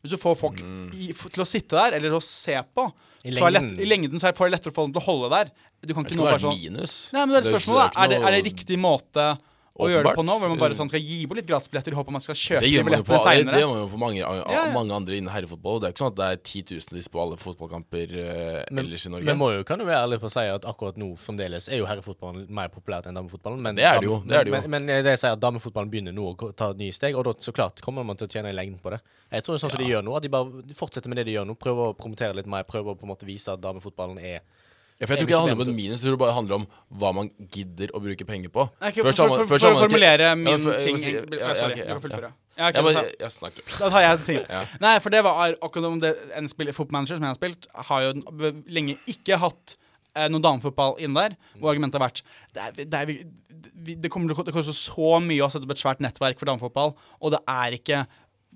Hvis 0.04 0.12
du 0.12 0.20
får 0.20 0.36
folk 0.36 0.58
i, 0.60 1.14
til 1.16 1.42
å 1.42 1.48
sitte 1.48 1.78
der, 1.80 1.96
eller 1.96 2.12
å 2.18 2.20
se 2.22 2.58
på, 2.76 2.84
I 3.24 3.32
så 3.32 3.46
er 3.48 3.54
det 3.54 3.62
lett, 3.62 3.78
i 3.80 3.88
lengden 3.88 4.20
så 4.20 4.28
er 4.28 4.36
det 4.36 4.50
lettere 4.52 4.74
å 4.74 4.76
få 4.76 4.84
dem 4.90 4.94
til 4.98 5.00
å 5.00 5.06
holde 5.06 5.30
der. 5.32 5.52
Du 5.80 5.94
kan 5.96 6.04
Det 6.04 6.12
ikke 6.12 6.18
skal 6.18 6.20
nå 6.20 6.26
bare 6.28 6.34
være 6.36 6.44
sånn 6.44 6.60
minus. 6.60 6.96
Nei, 7.16 7.24
men 7.24 7.32
det 7.38 7.40
er 7.40 7.48
spørsmålet. 7.54 7.94
Det 7.96 8.04
Er 8.04 8.12
det, 8.12 8.18
er 8.20 8.32
det 8.36 8.42
noe- 8.42 8.48
riktig 8.52 8.80
måte 8.84 9.28
å 9.74 9.90
gjøre 9.90 10.10
det 10.10 10.16
på 10.18 10.26
nå? 10.26 10.38
Hvor 10.42 10.52
man 10.52 10.60
bare 10.62 10.78
sånn 10.78 10.90
skal 10.92 11.02
gi 11.06 11.20
bort 11.30 11.40
litt 11.40 11.48
gratisbilletter 11.50 11.96
i 11.96 11.98
håp 11.98 12.10
om 12.12 12.18
man 12.18 12.26
skal 12.26 12.38
kjøpe 12.38 12.62
Det 12.66 12.72
de 12.74 12.84
billettene 12.90 13.22
det, 13.24 13.46
det 13.54 13.62
gjør 13.64 13.72
man 13.72 13.80
jo 13.82 13.88
på 13.94 14.02
mange, 14.02 14.20
Ja, 14.20 14.34
ja. 14.58 14.66
mange 14.74 14.98
andre 14.98 15.18
innen 15.18 15.34
herrefotball. 15.34 15.80
Det 15.82 15.90
er 15.90 15.96
ikke 15.96 16.04
sånn 16.04 16.12
at 16.14 16.20
det 16.20 16.28
er 16.30 16.42
titusenvis 16.50 17.10
på 17.14 17.22
alle 17.24 17.40
fotballkamper 17.42 18.14
uh, 18.18 18.60
Men- 18.70 18.84
ellers 18.86 19.08
i 19.08 19.14
Norge. 19.14 19.30
Men 19.30 19.40
må 19.42 19.50
jo, 19.56 19.64
kan 19.68 19.82
jo 19.82 19.88
være 19.90 20.04
ærlig 20.08 20.22
på 20.22 20.30
å 20.30 20.34
si 20.34 20.46
at 20.50 20.68
akkurat 20.70 21.00
nå 21.02 21.12
fremdeles 21.22 21.70
er 21.70 21.82
jo 21.82 21.90
herrefotballen 21.90 22.46
mer 22.54 22.74
populært 22.74 23.10
enn 23.10 23.18
damefotballen. 23.18 23.62
Men 23.62 23.78
Det 23.80 23.88
er 23.88 24.02
det 24.02 24.10
jo, 24.12 24.20
det 24.26 24.38
er 24.38 24.50
det 24.50 24.54
jo. 24.54 24.58
Men, 24.60 24.70
men, 24.70 24.86
men 24.92 25.06
det 25.06 25.16
jeg 25.18 25.24
sier 25.26 25.38
at 25.38 25.42
damefotballen 25.42 25.94
begynner 25.94 26.14
nå 26.18 26.30
å 26.34 26.52
ta 26.54 26.64
ta 26.64 26.72
nye 26.80 26.94
steg, 26.96 27.18
og 27.18 27.28
da 27.28 27.34
så 27.44 27.54
klart 27.56 27.82
kommer 27.84 28.06
man 28.08 28.20
til 28.20 28.28
å 28.28 28.32
tjene 28.32 28.52
i 28.54 28.58
lengden 28.58 28.80
på 28.82 28.94
det. 28.94 29.00
Jeg 29.34 29.46
tror 29.46 29.56
det 29.56 29.60
er 29.60 29.64
sånn 29.66 29.74
som 29.76 29.84
de 29.84 29.90
gjør 29.90 30.06
nå, 30.06 30.16
at 30.18 30.26
de 30.26 30.32
bare 30.34 30.76
fortsetter 30.78 31.12
med 31.12 31.20
det 31.20 31.28
de 31.30 31.38
gjør 31.38 31.48
nå. 31.50 31.58
Prøver 31.60 31.92
å 31.92 31.98
promotere 31.98 32.38
litt 32.38 32.50
mer, 32.50 32.66
prøver 32.70 32.94
å 32.94 33.00
på 33.00 33.08
en 33.08 33.14
måte 33.14 33.28
vise 33.28 33.54
at 33.54 33.62
damefotballen 33.64 34.20
er 34.22 34.44
ja, 35.00 35.08
for 35.08 35.14
jeg 35.16 35.20
tror 35.20 35.28
ikke 35.28 35.34
det 35.34 35.40
handler 35.42 35.58
om 35.58 35.62
et 35.66 35.76
minus, 35.76 36.00
jeg 36.00 36.06
tror 36.08 36.16
det 36.18 36.22
bare 36.24 36.36
handler 36.38 36.56
om 36.62 36.66
hva 37.02 37.10
man 37.18 37.30
gidder 37.52 37.92
å 37.98 38.02
bruke 38.04 38.26
penger 38.30 38.52
på. 38.54 38.66
Nei, 38.82 38.92
ikke, 38.94 39.04
for, 39.08 39.18
for, 39.20 39.46
for, 39.50 39.60
for 39.60 39.74
å 39.74 39.82
formulere 39.84 40.30
min 40.40 40.68
ting 40.84 40.98
Sorry, 41.02 41.22
du 41.28 41.38
kan 41.40 42.02
fullføre. 42.04 42.32
ja. 42.60 42.70
okay, 42.70 42.84
Jeg, 42.84 42.96
jeg, 43.00 43.16
jeg 43.26 43.36
snakker. 43.38 43.70
Da 43.82 43.90
tar 43.96 44.06
jeg 44.06 44.22
ting. 44.28 44.42
Ja. 44.48 44.62
Nei, 44.86 44.94
for 45.04 45.16
det 45.16 45.24
var 45.26 45.56
akkurat 45.60 45.90
om 45.90 45.98
det 46.04 46.14
En 46.38 46.48
spiller 46.52 46.76
fotballmanager 46.78 47.18
som 47.20 47.26
jeg 47.26 47.34
har 47.34 47.40
spilt, 47.42 47.68
har 47.90 48.06
jo 48.10 48.52
lenge 48.78 48.98
ikke 49.10 49.40
hatt 49.42 49.76
eh, 50.16 50.30
noe 50.32 50.44
damefotball 50.46 51.00
inn 51.04 51.18
der. 51.18 51.36
Hvor 51.58 51.74
argumentet 51.74 52.00
har 52.00 52.06
vært 52.08 52.22
det, 52.54 52.62
er, 52.68 52.78
det, 52.86 53.00
er, 53.02 53.10
vi- 53.10 53.98
det 54.04 54.12
kommer 54.14 54.30
til 54.30 54.44
å 54.54 54.56
koste 54.56 54.74
så 54.78 55.18
mye 55.24 55.42
å 55.44 55.50
sette 55.52 55.66
opp 55.66 55.74
et 55.74 55.82
svært 55.82 56.02
nettverk 56.04 56.38
for 56.40 56.50
damefotball, 56.50 56.94
og 57.24 57.32
det 57.34 57.40
er 57.50 57.76
ikke 57.80 58.04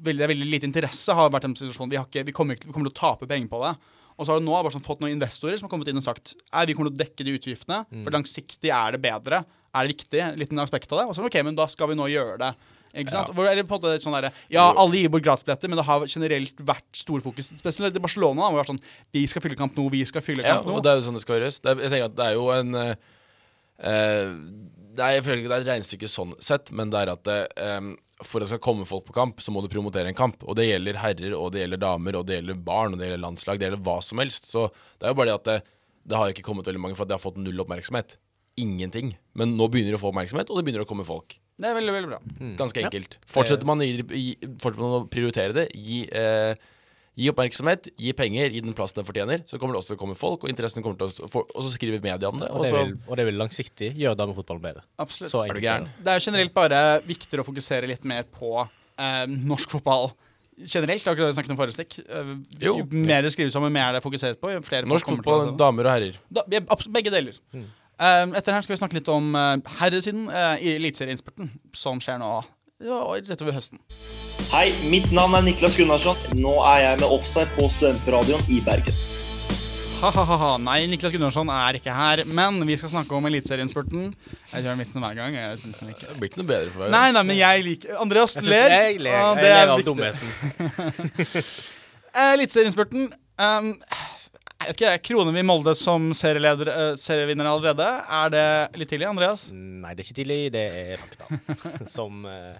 veldig, 0.05 0.19
det 0.19 0.25
er 0.27 0.31
veldig 0.35 0.47
lite 0.51 0.67
interesse. 0.69 1.13
har 1.17 1.31
vært 1.33 1.47
en 1.49 1.55
situasjon. 1.57 1.89
Vi, 1.89 1.97
har 1.97 2.05
ikke, 2.05 2.23
vi, 2.27 2.33
kommer, 2.35 2.59
vi 2.61 2.69
kommer 2.75 2.91
til 2.91 2.93
å 2.93 2.99
tape 3.01 3.25
penger 3.29 3.49
på 3.49 3.61
det. 3.63 3.71
Og 4.17 4.25
så 4.25 4.33
har 4.33 4.41
du 4.41 4.47
nå 4.47 4.55
bare 4.55 4.73
sånn 4.73 4.85
fått 4.85 5.01
noen 5.03 5.13
investorer 5.13 5.59
som 5.59 5.67
har 5.67 5.73
kommet 5.75 5.91
inn 5.91 5.99
og 5.99 6.05
sagt 6.05 6.33
vi 6.33 6.73
kommer 6.73 6.89
til 6.89 6.95
å 6.95 7.01
dekke 7.03 7.25
de 7.27 7.35
utgiftene, 7.37 7.83
for 8.01 8.15
langsiktig 8.15 8.71
er 8.73 8.95
det 8.95 9.01
bedre. 9.03 9.43
Er 9.77 9.85
det 9.85 9.93
viktig? 9.93 10.23
En 10.23 10.39
liten 10.41 10.59
aspekt 10.63 10.91
av 10.91 11.03
det. 11.03 11.05
Og 11.11 11.17
så 11.17 11.27
OK, 11.27 11.37
men 11.45 11.57
da 11.57 11.67
skal 11.69 11.91
vi 11.91 11.97
nå 11.99 12.07
gjøre 12.09 12.39
det. 12.41 12.51
Ikke 12.97 13.13
sant? 13.13 13.29
Ja. 13.35 13.43
eller 13.51 13.65
på 13.67 13.75
en 13.75 13.81
måte 13.83 14.01
sånn 14.01 14.15
der, 14.15 14.31
Ja, 14.49 14.63
alle 14.71 15.03
gir 15.03 15.11
bort 15.13 15.25
gratisbilletter, 15.25 15.69
men 15.69 15.77
det 15.77 15.85
har 15.85 16.05
generelt 16.09 16.63
vært 16.65 16.87
storfokus. 16.97 17.51
Spesielt 17.59 17.99
i 17.99 18.01
Barcelona. 18.01 18.41
Da, 18.41 18.47
Hvor 18.47 18.57
det 18.57 18.63
var 18.63 18.71
sånn 18.71 18.81
Vi 19.13 19.25
skal 19.29 19.43
fylle 19.43 19.59
Kamp 19.59 19.77
nå, 19.77 19.85
vi 19.93 20.01
skal 20.07 20.25
fylle 20.25 20.45
Ja, 20.45 20.57
Kamp 20.57 20.71
nå. 20.71 20.79
og 20.79 20.85
det 20.85 20.91
er 20.91 20.97
jo 20.97 21.05
sånn 21.05 21.19
det 21.19 21.21
skal 21.21 21.37
gjøres. 21.37 21.59
Det 21.61 21.73
er, 21.73 21.83
jeg 21.85 21.93
tenker 21.93 22.09
at 22.09 22.17
det 22.17 22.25
er 22.25 22.39
jo 22.39 22.49
en 22.55 22.79
uh, 22.81 22.95
det 24.97 25.05
er, 25.05 25.13
jeg 25.17 25.25
føler 25.27 25.43
ikke 25.43 25.51
det 25.51 25.57
er 25.57 25.65
et 25.65 25.71
regnestykke 25.75 26.09
sånn 26.09 26.33
sett, 26.41 26.71
men 26.73 26.89
det 26.89 27.03
er 27.03 27.11
at 27.13 27.23
det, 27.27 27.37
eh, 27.61 27.89
for 28.23 28.39
at 28.41 28.47
det 28.47 28.49
skal 28.55 28.61
komme 28.65 28.85
folk 28.89 29.05
på 29.05 29.13
kamp, 29.13 29.41
så 29.45 29.51
må 29.53 29.61
du 29.61 29.67
promotere 29.69 30.09
en 30.09 30.17
kamp. 30.17 30.41
Og 30.49 30.55
det 30.57 30.65
gjelder 30.69 30.97
herrer, 31.03 31.35
og 31.37 31.51
det 31.53 31.61
gjelder 31.65 31.81
damer, 31.83 32.15
og 32.17 32.25
det 32.25 32.39
gjelder 32.39 32.61
barn, 32.65 32.93
og 32.95 32.99
det 33.01 33.09
gjelder 33.11 33.21
landslag, 33.25 33.59
det 33.61 33.67
gjelder 33.69 33.83
hva 33.85 33.97
som 34.01 34.21
helst. 34.23 34.47
Så 34.49 34.67
det 34.97 35.05
er 35.05 35.13
jo 35.13 35.19
bare 35.19 35.29
det 35.29 35.35
at 35.37 35.49
det, 35.51 35.57
det 36.07 36.17
har 36.21 36.31
ikke 36.33 36.45
kommet 36.47 36.65
veldig 36.69 36.81
mange, 36.81 36.97
for 36.97 37.05
at 37.05 37.11
det 37.11 37.17
har 37.19 37.23
fått 37.25 37.37
null 37.41 37.61
oppmerksomhet. 37.65 38.15
Ingenting. 38.57 39.11
Men 39.37 39.53
nå 39.59 39.67
begynner 39.69 39.93
det 39.93 39.99
å 39.99 40.01
få 40.01 40.09
oppmerksomhet, 40.13 40.49
og 40.49 40.57
det 40.57 40.65
begynner 40.65 40.85
å 40.85 40.89
komme 40.89 41.05
folk. 41.05 41.35
Det 41.57 41.69
er 41.69 41.77
veldig, 41.77 41.93
veldig 41.93 42.09
bra. 42.09 42.19
Ganske 42.57 42.81
enkelt. 42.85 43.19
Fortsetter 43.29 43.65
man, 43.69 43.81
å 43.81 43.85
gi, 43.85 44.01
gi- 44.01 44.49
fortsetter 44.61 44.81
man 44.81 44.95
å 44.97 45.05
prioritere 45.13 45.53
det, 45.57 45.67
gi, 45.77 46.03
eh, 46.09 46.53
gi 47.17 47.29
oppmerksomhet, 47.31 47.89
gi 47.97 48.13
penger, 48.13 48.53
gi 48.53 48.61
den 48.61 48.75
plassen 48.77 49.01
den 49.01 49.07
fortjener, 49.07 49.41
så 49.49 49.57
kommer 49.57 49.73
det 49.75 49.81
også 49.81 49.93
til 49.93 49.97
å 49.97 50.01
komme 50.03 50.17
folk, 50.17 50.45
og 50.45 50.51
interessen 50.51 50.85
kommer 50.85 50.99
til 51.01 51.25
å 51.25 51.31
få, 51.33 51.43
Og 51.49 51.65
så 51.65 51.73
skriver 51.73 52.03
media 52.03 52.29
om 52.29 52.37
det. 52.37 52.51
Og 52.51 52.59
Og 52.59 52.65
det 52.65 52.71
så 52.71 52.83
vil, 52.83 52.93
og 53.07 53.17
det 53.17 53.25
vil 53.25 53.41
langsiktig 53.41 53.89
gjøre 53.97 54.19
damefotballen 54.19 54.61
bedre. 54.61 54.85
Absolutt. 55.01 55.31
Så 55.31 55.43
er 55.45 55.53
du 55.57 55.61
gæren. 55.63 55.89
det. 55.89 56.05
Det 56.05 56.13
er 56.13 56.25
generelt 56.29 56.53
bare 56.53 56.81
viktigere 57.07 57.41
å 57.41 57.47
fokusere 57.47 57.89
litt 57.89 58.05
mer 58.05 58.23
på 58.29 58.53
eh, 58.61 59.25
norsk 59.27 59.77
fotball 59.77 60.11
generelt. 60.57 61.03
Det 61.03 61.09
har 61.09 61.17
ikke 61.17 61.27
vi 61.27 61.37
snakket 61.37 61.51
om 61.53 61.59
forrige 61.59 61.77
stikk. 61.77 61.99
Eh, 62.05 62.31
Jo. 62.61 62.77
jo 62.79 62.85
mer 62.91 63.21
det 63.21 63.33
skrives 63.33 63.55
om, 63.55 63.63
jo 63.63 63.69
mer 63.69 63.91
det 63.93 64.01
er 64.01 64.05
fokusert 64.05 64.39
på. 64.41 64.51
Jo 64.53 64.61
flere 64.61 64.89
Norsk 64.89 65.09
fotball, 65.09 65.55
damer 65.57 65.89
og 65.89 65.91
herrer. 65.91 66.21
Da, 66.29 66.45
begge 66.89 67.13
deler. 67.13 67.33
Eh, 67.53 68.25
etter 68.37 68.53
her 68.53 68.61
skal 68.61 68.75
vi 68.75 68.79
snakke 68.81 68.99
litt 68.99 69.07
om 69.09 69.33
uh, 69.33 69.57
herresiden 69.79 70.27
uh, 70.29 70.53
i 70.61 70.75
Eliteserieinnspurten, 70.77 71.49
som 71.73 71.97
skjer 72.03 72.19
nå 72.21 72.29
rett 72.77 73.41
over 73.41 73.55
høsten. 73.55 73.79
Hei, 74.51 74.69
mitt 74.91 75.09
navn 75.11 75.33
er 75.35 75.41
Niklas 75.47 75.75
Gunnarsson. 75.79 76.17
Nå 76.37 76.53
er 76.69 76.83
jeg 76.83 76.99
med 77.01 77.09
offside 77.09 77.49
på 77.55 77.65
Studentradioen 77.73 78.43
i 78.53 78.59
Bergen. 78.61 78.93
Ha-ha-ha. 79.97 80.51
Nei, 80.61 80.83
Niklas 80.91 81.15
Gunnarsson 81.15 81.49
er 81.49 81.79
ikke 81.79 81.93
her, 81.93 82.21
men 82.29 82.61
vi 82.69 82.77
skal 82.77 82.91
snakke 82.93 83.17
om 83.17 83.25
Eliteserieinnspurten. 83.25 84.11
Jeg 84.53 84.61
kjører 84.61 84.77
vitsen 84.83 85.01
hver 85.01 85.17
gang. 85.17 85.39
Jeg 85.39 85.57
synes 85.57 85.81
den 85.81 85.95
ikke 85.95 86.05
Det 86.05 86.19
blir 86.19 86.29
ikke 86.29 86.43
noe 86.43 86.51
bedre 86.53 86.75
for 86.75 86.85
deg. 86.85 86.93
Nei, 86.93 87.07
nei, 87.17 87.23
men 87.31 87.39
jeg 87.39 87.65
liker 87.65 88.01
Andreas 88.05 88.37
Jeg 88.37 88.45
ler. 88.45 88.75
jeg 88.77 88.99
ler, 89.01 89.17
jeg 89.17 89.41
det 89.41 89.51
er 89.55 89.65
ler 89.65 89.73
av 89.73 89.85
dumheten. 89.89 90.35
Eh, 92.17 92.31
Eliteserieinnspurten 92.33 93.11
Um, 93.37 93.75
vet 93.77 94.06
ikke, 94.73 94.93
Kroner 95.09 95.35
vi 95.35 95.43
Molde 95.47 95.73
som 95.77 96.09
serieleder, 96.17 96.71
uh, 96.71 96.93
serievinner 96.99 97.49
allerede? 97.49 97.87
Er 98.19 98.33
det 98.33 98.47
litt 98.81 98.91
tidlig, 98.93 99.09
Andreas? 99.09 99.47
Nei, 99.53 99.93
det 99.93 100.03
er 100.03 100.07
ikke 100.07 100.19
tidlig. 100.21 100.39
Det 100.55 100.65
er 100.81 101.03
fakta. 101.03 101.29
Som 101.97 102.25
uh, 102.27 102.57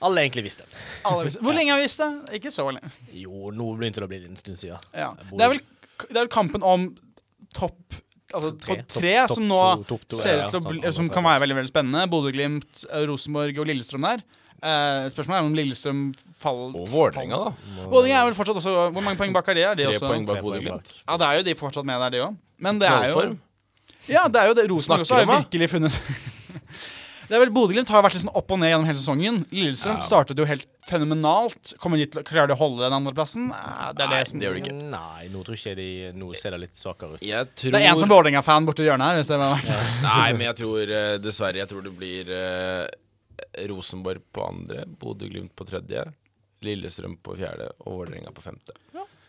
alle 0.00 0.24
egentlig 0.24 0.46
visste. 0.48 0.68
Alle 1.08 1.26
visste. 1.28 1.42
Hvor 1.44 1.56
lenge 1.56 1.74
har 1.74 1.80
vi 1.80 1.88
visst 1.88 2.00
det? 2.00 2.10
Ikke 2.40 2.52
så 2.54 2.66
lenge. 2.72 2.92
Jo, 3.12 3.50
nå 3.52 3.72
begynte 3.80 4.00
det 4.00 4.08
å 4.08 4.12
bli 4.12 4.22
en 4.28 4.38
stund 4.40 4.60
siden. 4.60 4.90
Ja. 4.96 5.10
Det, 5.28 5.40
er 5.44 5.54
vel, 5.54 5.64
det 6.06 6.14
er 6.14 6.22
vel 6.22 6.32
kampen 6.32 6.64
om 6.64 6.92
topp 7.56 8.00
Altså 8.30 8.52
Tre. 8.62 8.76
topp 8.78 8.92
tre 8.94 9.14
top, 9.18 9.32
som 9.34 9.46
nå 9.50 9.56
top, 9.58 9.86
top, 9.88 10.02
to, 10.12 10.18
ser 10.20 10.44
ut 10.44 10.52
til 10.52 10.60
å 10.60 10.62
bli, 10.68 10.80
sånn, 10.84 10.94
som 11.00 11.08
kan 11.10 11.24
være 11.26 11.42
veldig 11.42 11.56
veldig 11.58 11.70
spennende. 11.72 12.04
Bodø-Glimt, 12.12 12.84
eh, 12.86 13.02
Rosenborg 13.10 13.58
og 13.58 13.66
Lillestrøm 13.66 14.06
der. 14.06 14.22
Eh, 14.60 15.06
spørsmålet 15.08 15.38
er 15.40 15.46
om 15.48 15.54
Lillestrøm 15.56 16.00
faller 16.36 16.74
Og 16.76 16.88
Vålerenga, 16.92 17.38
da. 17.46 17.86
Vålerenga 17.88 18.18
er 18.20 18.26
vel 18.28 18.34
fortsatt 18.36 18.58
også 18.60 18.74
Hvor 18.92 19.00
mange 19.06 19.16
poeng 19.16 19.32
bak 19.32 19.48
er 19.48 19.56
de? 19.56 19.62
Er 19.70 19.78
de 19.78 19.86
Tre 19.88 19.94
også? 19.96 20.10
poeng 20.10 20.26
bak 20.28 20.42
Bodø-Glimt. 20.44 20.90
Ja, 21.06 21.16
det 21.16 21.26
er 21.30 21.38
jo 21.40 21.46
de 21.48 21.54
fortsatt 21.56 21.86
med 21.88 22.00
der, 22.04 22.10
de 22.12 22.24
òg. 22.26 22.36
Men 22.60 22.78
det 22.82 22.88
er 22.92 23.08
jo. 23.14 23.22
Ja, 24.10 24.26
det 24.28 24.40
er 24.42 24.50
jo 24.50 24.54
det. 24.58 24.66
Rosenborg 24.70 25.06
også 25.06 25.14
har 25.16 25.24
om, 25.24 25.32
jo 25.32 25.40
virkelig 25.46 25.70
funnet 25.72 25.96
Det 27.30 27.36
er 27.38 27.44
vel 27.44 27.52
Bodø-Glimt 27.54 27.88
har 27.94 28.02
vært 28.02 28.16
litt 28.16 28.24
sånn 28.24 28.32
opp 28.34 28.50
og 28.50 28.58
ned 28.58 28.72
gjennom 28.72 28.86
hele 28.88 28.98
sesongen. 28.98 29.36
Lillestrøm 29.54 30.00
startet 30.02 30.40
jo 30.42 30.46
helt 30.50 30.64
fenomenalt. 30.88 31.76
Kommer 31.78 32.00
de 32.00 32.08
til 32.10 32.20
å 32.20 32.24
klare 32.26 32.50
de 32.50 32.56
å 32.56 32.58
holde 32.58 32.82
den 32.82 32.96
andreplassen? 32.96 33.44
Eh, 33.54 33.92
Det 33.94 34.02
er 34.02 34.08
Nei, 34.10 34.16
det 34.18 34.28
som 34.32 34.40
det 34.40 34.48
gjør 34.48 34.56
de 34.56 34.62
ikke. 34.64 34.74
Nei, 34.90 35.28
nå 35.30 35.44
tror 35.46 35.54
ikke 35.60 35.74
de 35.78 35.86
Nå 36.18 36.32
ser 36.34 36.56
det 36.56 36.60
litt 36.64 36.74
svakere 36.80 37.14
ut. 37.14 37.22
Jeg 37.22 37.52
tror 37.54 37.76
Det 37.76 37.80
er 37.84 37.86
en 37.92 38.00
som 38.00 38.08
er 38.08 38.12
Vålerenga-fan 38.16 38.66
borti 38.66 38.82
hjørnet 38.88 39.12
her. 39.12 39.20
Hvis 39.22 39.30
det 39.30 39.38
var 39.38 39.62
Nei, 40.08 40.26
men 40.34 40.42
jeg 40.48 40.58
tror 40.64 40.90
eh, 40.98 41.12
dessverre 41.22 41.62
Jeg 41.62 41.70
tror 41.70 41.86
det 41.86 41.94
blir 42.02 42.32
eh, 42.34 42.88
Rosenborg 43.70 44.22
på 44.32 44.46
andre, 44.46 44.84
Bodø-Glimt 45.00 45.54
på 45.56 45.66
tredje, 45.68 46.06
Lillestrøm 46.64 47.16
på 47.24 47.36
fjerde 47.38 47.70
og 47.86 48.00
Vålerenga 48.02 48.32
på 48.36 48.42
femte. 48.44 48.74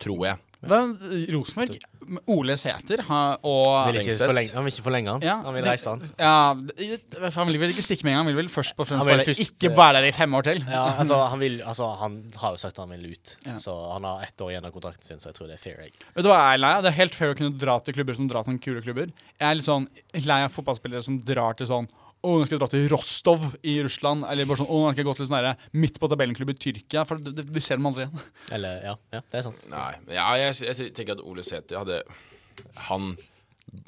Tror 0.02 0.24
jeg. 0.26 0.40
Men 0.62 0.92
Rosenborg 1.34 1.78
Ole 2.30 2.54
Sæter 2.60 3.02
og 3.10 3.88
han 3.88 3.96
vil 3.96 4.70
ikke 4.70 4.84
forlenge 4.86 5.14
han. 5.16 5.24
Ja, 5.26 5.36
han 5.46 5.56
vil 5.56 5.66
reise 5.66 5.90
han. 5.94 6.02
Ja, 6.20 6.54
han 7.38 7.50
vil 7.50 7.58
vel 7.62 7.74
ikke 7.74 7.86
stikke 7.86 8.06
med 8.06 8.14
en 8.14 8.18
gang. 8.18 8.26
Han 8.26 8.30
vil 8.30 8.40
vel 8.44 8.50
først 8.52 8.76
og 8.78 8.86
fremst 8.90 9.02
Han 9.02 9.10
vil 9.10 9.22
bare 9.22 9.28
først, 9.30 9.42
ikke 9.46 9.72
være 9.78 9.96
der 9.98 10.10
i 10.10 10.12
fem 10.14 10.38
år 10.38 10.46
til. 10.50 10.62
Ja, 10.70 10.84
altså, 11.02 11.18
han, 11.32 11.42
vil, 11.42 11.58
altså, 11.66 11.90
han 12.02 12.18
har 12.44 12.58
jo 12.58 12.62
sagt 12.62 12.78
at 12.78 12.84
han 12.84 12.94
vil 12.98 13.14
ut, 13.14 13.36
Ja. 13.48 13.58
så 13.62 13.78
han 13.94 14.06
har 14.10 14.26
ett 14.28 14.42
år 14.46 14.54
igjen 14.54 14.70
av 14.70 14.76
kontrakten 14.76 15.06
sin, 15.08 15.22
så 15.24 15.30
jeg 15.32 15.40
tror 15.40 15.50
det 15.50 15.58
er 15.58 15.64
fair. 15.64 15.82
Jeg. 15.86 15.98
Vet 16.18 16.26
du 16.26 16.30
hva 16.30 16.38
jeg 16.44 16.60
er 16.60 16.64
lei 16.66 16.74
av? 16.78 16.86
Det 16.86 16.92
er 16.94 17.00
helt 17.00 17.18
fair 17.18 17.34
å 17.34 17.40
kunne 17.42 17.58
dra 17.66 17.80
til 17.80 17.98
klubber 17.98 18.18
som 18.18 18.30
drar 18.30 18.46
til 18.50 18.62
kule 18.62 18.86
klubber. 18.86 19.14
Jeg 19.38 19.48
er 19.50 19.58
litt 19.58 19.70
sånn 19.70 19.88
lei 20.26 20.42
av 20.46 20.54
fotballspillere 20.54 21.06
som 21.06 21.22
drar 21.26 21.58
til 21.62 21.70
sånn 21.70 21.90
å, 22.22 22.36
nå 22.38 22.46
skal 22.46 22.56
jeg 22.56 22.62
dra 22.62 22.70
til 22.70 22.88
Rostov 22.92 23.46
i 23.66 23.78
Russland. 23.86 24.26
Eller 24.30 24.50
bare 24.50 24.62
sånn, 24.62 24.70
å, 24.70 24.82
nå 24.84 24.92
skal 24.94 25.04
jeg 25.04 25.10
gå 25.10 25.16
til 25.18 25.30
sånn 25.30 25.48
midt 25.82 25.98
på 26.02 26.10
tabellen-klubb 26.12 26.54
i 26.54 26.58
Tyrkia. 26.68 27.06
For 27.10 27.22
det, 27.22 27.34
det, 27.40 27.48
vi 27.50 27.64
ser 27.66 27.82
dem 27.82 27.90
aldri 27.90 28.06
igjen. 28.06 28.28
Eller, 28.58 28.84
ja, 28.86 28.96
ja, 29.16 29.24
det 29.26 29.42
er 29.42 29.48
sant. 29.48 29.66
Nei, 29.72 29.90
ja, 30.14 30.28
jeg, 30.44 30.60
jeg 30.70 30.94
tenker 30.98 31.18
at 31.18 31.26
Ole 31.26 31.46
Sæther 31.48 31.82
hadde 31.82 32.04
Han 32.90 33.14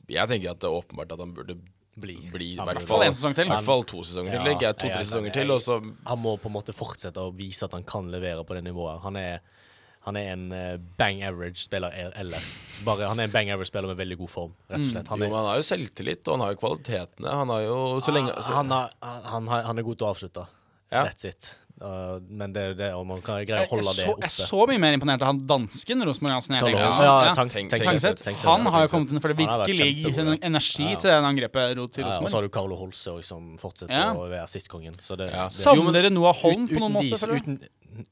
Jeg 0.10 0.30
tenker 0.32 0.54
at 0.54 0.62
det 0.64 0.70
er 0.70 0.82
åpenbart 0.82 1.14
at 1.14 1.22
han 1.24 1.34
burde 1.36 1.60
Bli. 1.94 2.16
bli 2.34 2.48
i 2.56 2.58
hvert 2.58 2.82
fall, 2.90 3.04
en 3.06 3.14
sesong 3.14 3.36
til. 3.38 3.46
i 3.46 3.52
hvert 3.54 3.68
fall 3.68 3.84
to 3.86 4.00
sesonger 4.02 4.34
til. 4.34 4.48
Ja, 4.66 4.72
to-tre 4.74 4.96
er 4.98 5.06
sesonger 5.06 5.34
til, 5.36 5.52
og 5.54 5.60
så 5.62 5.76
Han 5.78 6.22
må 6.24 6.32
på 6.42 6.50
en 6.50 6.56
måte 6.56 6.74
fortsette 6.74 7.22
å 7.22 7.30
vise 7.38 7.68
at 7.68 7.76
han 7.78 7.86
kan 7.86 8.10
levere 8.10 8.42
på 8.42 8.58
det 8.58 8.64
nivået. 8.66 9.04
Han 9.04 9.20
er, 9.22 9.44
han 10.04 10.18
er 10.20 10.34
en 10.34 10.42
eh, 10.52 10.74
bang 11.00 11.22
average-spiller 11.24 11.94
ellers. 12.20 12.50
Bare, 12.84 13.08
han 13.08 13.22
er 13.22 13.30
en 13.30 13.36
bang 13.36 13.52
average-spiller 13.54 13.88
med 13.94 14.00
veldig 14.02 14.18
god 14.20 14.32
form, 14.34 14.56
rett 14.68 14.84
og 14.84 14.90
slett. 14.92 15.12
Han 15.14 15.22
Jo, 15.24 15.26
er, 15.26 15.30
men 15.32 15.38
han 15.40 15.48
har 15.48 15.62
jo 15.62 15.68
selvtillit, 15.70 16.28
og 16.28 16.36
han 16.36 16.44
har 16.44 16.56
jo 16.56 16.60
kvalitetene. 16.66 17.36
Han 17.44 17.54
har 17.54 17.62
jo 17.64 17.78
så 18.04 18.16
lenge 18.16 18.36
så, 18.42 18.58
han, 18.58 18.74
har, 18.76 18.92
han, 19.02 19.48
har, 19.48 19.64
han 19.70 19.80
er 19.80 19.88
god 19.88 20.02
til 20.02 20.08
å 20.10 20.12
avslutte. 20.12 20.46
Ja. 20.94 21.06
That's 21.08 21.26
it. 21.26 21.54
Uh, 21.82 22.20
men 22.30 22.54
det 22.54 22.62
er 22.62 22.68
jo 22.70 22.76
det 22.78 22.88
om 22.94 23.08
man 23.10 23.22
kan 23.26 23.40
greie 23.50 23.66
å 23.66 23.70
holde 23.72 23.84
jeg, 23.90 23.96
det 23.98 24.04
så, 24.06 24.12
oppe. 24.14 24.28
jeg 24.28 24.34
så 24.48 24.66
mye 24.70 24.80
mer 24.80 24.94
imponert 24.94 25.24
av 25.26 25.32
han 25.32 25.40
dansken 25.50 26.04
Rosenborg 26.06 26.36
Hansen. 26.38 26.56
Ja, 26.56 26.70
Ja, 26.70 27.34
Tengseth. 27.34 27.74
Tangseth, 27.74 28.22
Tengseth. 28.24 28.46
han 28.46 28.68
har 28.72 28.86
jo 28.86 28.92
kommet 28.94 29.12
inn 29.12 29.20
for 29.20 29.34
det 29.34 29.38
virkelig 29.42 30.18
en 30.22 30.30
energi 30.38 30.86
Ja. 30.92 31.00
til 31.02 31.10
den 31.10 31.26
angrepet 31.26 31.76
ro- 31.76 31.88
til 31.88 32.06
Ja, 32.06 32.14
og 32.22 32.30
så 32.30 32.38
har 32.38 32.42
du 32.46 32.50
Carlo 32.50 32.78
Holse 32.78 33.10
òg, 33.18 33.24
som 33.26 33.58
fortsetter 33.58 33.90
Ja. 33.92 34.14
å 34.14 34.30
være 34.30 34.44
assistkongen. 34.46 34.96
Så 35.02 35.18
det, 35.18 35.32
Ja. 35.34 35.48
det 35.50 35.52
Savner 35.58 35.92
dere 35.92 36.12
Noah 36.12 36.34
Holm 36.36 36.68
på 36.70 36.78
noen 36.80 36.94
måte? 36.94 37.18
Uten, 37.18 37.60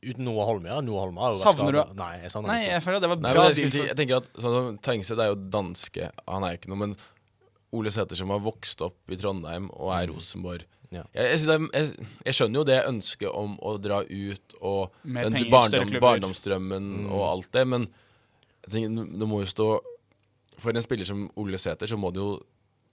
uten 0.02 0.24
Noah 0.26 0.46
Holm, 0.50 0.66
ja. 0.66 0.82
Noah 0.82 1.06
Holm 1.06 1.18
har 1.18 1.32
jo 1.34 1.38
vært 1.40 1.56
Savner 1.56 1.72
du- 1.72 1.94
Nei, 1.94 2.18
jeg 2.24 2.32
savner 2.32 2.48
Nei, 2.48 2.66
jeg 2.66 2.82
føler 2.82 3.00
det 3.00 3.10
var 3.10 3.16
Nei, 3.18 3.34
bra 3.34 3.44
men 3.44 3.54
jeg, 3.56 3.70
si, 3.70 3.78
jeg 3.86 3.96
tenker 3.96 4.18
at 4.18 4.34
sånn 4.34 5.06
som 5.06 5.20
er 5.20 5.28
jo 5.28 5.36
danske. 5.36 6.12
Han 6.28 6.44
er 6.44 6.58
ikke 6.58 6.68
noe, 6.68 6.78
men 6.78 6.96
Ole 7.74 7.88
Sæther 7.90 8.18
som 8.18 8.30
har 8.30 8.40
vokst 8.40 8.82
opp 8.82 8.98
i 9.08 9.16
Trondheim 9.16 9.70
og 9.72 9.94
er 9.94 10.08
Rosenborg 10.12 10.66
Ja. 10.92 11.06
jeg, 11.16 11.38
jeg, 11.40 11.68
jeg, 11.72 12.08
jeg 12.28 12.36
skjønner 12.36 12.60
jo 12.60 12.66
det 12.68 12.78
ønsket 12.84 13.30
om 13.32 13.54
å 13.64 13.78
dra 13.80 14.02
ut 14.04 14.56
og 14.60 14.98
Mer 15.08 15.30
den 15.30 15.38
penger, 15.38 15.52
barndom, 15.54 15.94
barndomsdrømmen 16.04 16.90
mm. 17.06 17.12
og 17.16 17.24
alt 17.30 17.52
det, 17.56 17.64
men 17.72 17.88
jeg 18.66 18.74
tenker, 18.74 19.06
det 19.22 19.30
må 19.32 19.40
jo 19.42 19.48
stå 19.50 19.68
For 20.60 20.76
en 20.76 20.84
spiller 20.84 21.08
som 21.08 21.24
Ole 21.40 21.58
Sæter, 21.62 21.88
så 21.88 21.98
må 21.98 22.12
det 22.12 22.20
jo 22.22 22.34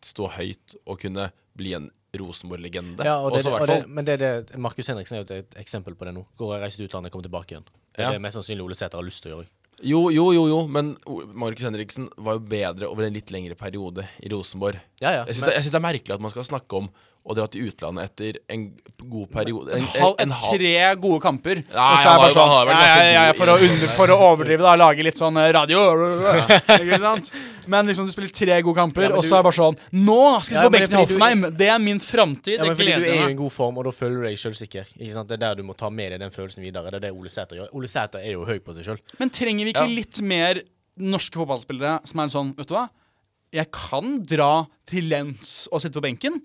stå 0.04 0.30
høyt 0.38 0.78
og 0.86 1.00
kunne 1.02 1.26
bli 1.58 1.74
en 1.74 1.90
Rosenborg-legende. 2.16 3.04
Ja, 3.04 3.18
og 3.20 3.34
det, 3.34 3.42
Også 3.42 3.52
og 3.52 3.66
det, 3.68 3.82
men 3.90 4.06
det, 4.06 4.14
er 4.16 4.22
det, 4.46 4.56
Markus 4.56 4.88
Henriksen 4.88 5.18
er 5.18 5.24
jo 5.24 5.42
et, 5.42 5.58
eksempel 5.60 5.96
på 5.98 6.06
det 6.08 6.14
nå. 6.16 6.22
Går 6.40 6.54
og 6.54 6.62
reiser 6.62 6.80
til 6.80 6.88
utlandet, 6.88 7.12
kommer 7.12 7.26
tilbake 7.26 7.52
igjen. 7.52 7.66
Det 7.66 8.00
er 8.00 8.06
Ja. 8.06 8.12
det 8.16 8.22
mest 8.24 8.38
sannsynlig 8.38 8.64
Ole 8.64 8.78
Sæter 8.78 8.96
har 8.96 9.04
lyst 9.04 9.22
til 9.26 9.34
å 9.34 9.40
gjøre. 9.42 9.50
Jo, 9.84 10.00
jo, 10.10 10.24
jo, 10.34 10.46
jo, 10.50 10.62
men 10.66 10.96
Markus 11.38 11.62
Henriksen 11.62 12.08
var 12.16 12.38
jo 12.38 12.42
bedre 12.50 12.88
over 12.88 13.06
en 13.06 13.14
litt 13.14 13.30
lengre 13.30 13.54
periode 13.54 14.08
i 14.18 14.30
Rosenborg. 14.32 14.80
Ja, 14.98 15.12
ja, 15.20 15.24
Jeg 15.28 15.36
syns 15.38 15.52
det, 15.52 15.70
det 15.70 15.78
er 15.78 15.84
merkelig 15.84 16.16
at 16.16 16.24
man 16.24 16.32
skal 16.34 16.48
snakke 16.48 16.80
om 16.80 16.88
å 17.28 17.34
dra 17.36 17.44
til 17.52 17.66
utlandet 17.68 18.08
etter 18.08 18.38
en 18.48 18.62
god 19.04 19.28
periode. 19.30 19.74
En, 19.76 19.84
en, 19.84 20.04
en, 20.06 20.14
en 20.24 20.30
halv 20.32 20.54
tre 20.56 20.70
gode 21.02 21.20
kamper. 21.20 21.60
Nei, 21.68 21.88
og 21.92 21.98
så 22.00 22.08
er 22.08 22.14
han 22.14 22.22
bare 22.22 22.34
sånn 22.34 22.52
han 22.54 22.70
ja, 22.72 22.78
ja, 23.04 23.24
ja, 23.28 23.34
for, 23.36 23.52
å 23.52 23.56
under, 23.68 23.92
for 23.98 24.12
å 24.14 24.16
overdrive, 24.30 24.62
da. 24.64 24.72
Lage 24.80 25.04
litt 25.04 25.20
sånn 25.20 25.36
eh, 25.42 25.50
radio. 25.54 25.82
Ikke 26.78 27.00
sant? 27.02 27.30
Men 27.68 27.90
liksom 27.90 28.08
du 28.08 28.12
spiller 28.14 28.32
tre 28.32 28.56
gode 28.64 28.80
kamper, 28.80 29.04
Ja, 29.04 29.12
du, 29.12 29.18
og 29.20 29.26
så 29.28 29.36
er 29.36 29.42
det 29.42 29.48
bare 29.50 29.58
sånn 29.58 29.76
Nå 30.08 30.18
skal 30.40 30.54
du 30.54 30.56
Ja, 30.56 30.62
få 30.64 30.72
benken 30.72 30.88
i 30.88 30.94
du- 30.94 31.00
Hoffenheim! 31.02 31.44
Det 31.60 31.68
er 31.68 31.82
min 31.84 32.00
framtid. 32.00 32.56
Ja, 32.56 32.70
fordi 32.72 32.94
du 32.96 33.04
er 33.04 33.12
jo 33.12 33.26
i 33.28 33.30
en 33.34 33.38
god 33.42 33.52
form, 33.52 33.76
og 33.82 33.84
da 33.90 33.92
føler 33.92 34.22
du 34.22 34.28
deg 34.30 34.40
sjølsikker. 34.40 34.88
Ikke? 34.96 35.24
Det 35.28 35.36
er 35.36 35.42
der 35.44 35.60
du 35.60 35.64
må 35.68 35.76
ta 35.76 35.90
med 35.92 36.14
deg 36.14 36.22
den 36.24 36.32
følelsen 36.32 36.64
videre. 36.64 36.88
Det 36.88 37.02
er 37.02 37.06
det 37.10 37.12
Ole 37.12 37.28
Sæter 37.32 37.60
gjør. 37.60 37.68
Ole 37.76 37.90
Sæter 37.92 38.24
er 38.24 38.32
jo 38.38 38.46
høy 38.48 38.56
på 38.64 38.72
seg 38.78 38.88
sjøl. 38.88 39.02
Men 39.20 39.34
trenger 39.36 39.68
vi 39.68 39.74
ikke 39.76 39.84
Ja. 39.84 39.96
litt 40.00 40.22
mer 40.24 40.62
norske 40.98 41.38
fotballspillere 41.38 41.98
som 42.08 42.24
er 42.24 42.32
sånn 42.32 42.56
Vet 42.58 42.72
du 42.72 42.74
hva? 42.74 42.88
Jeg 43.54 43.70
kan 43.72 44.18
dra 44.28 44.52
til 44.88 45.06
Lens 45.08 45.68
og 45.72 45.80
sitte 45.80 45.96
på 46.00 46.04
benken, 46.08 46.40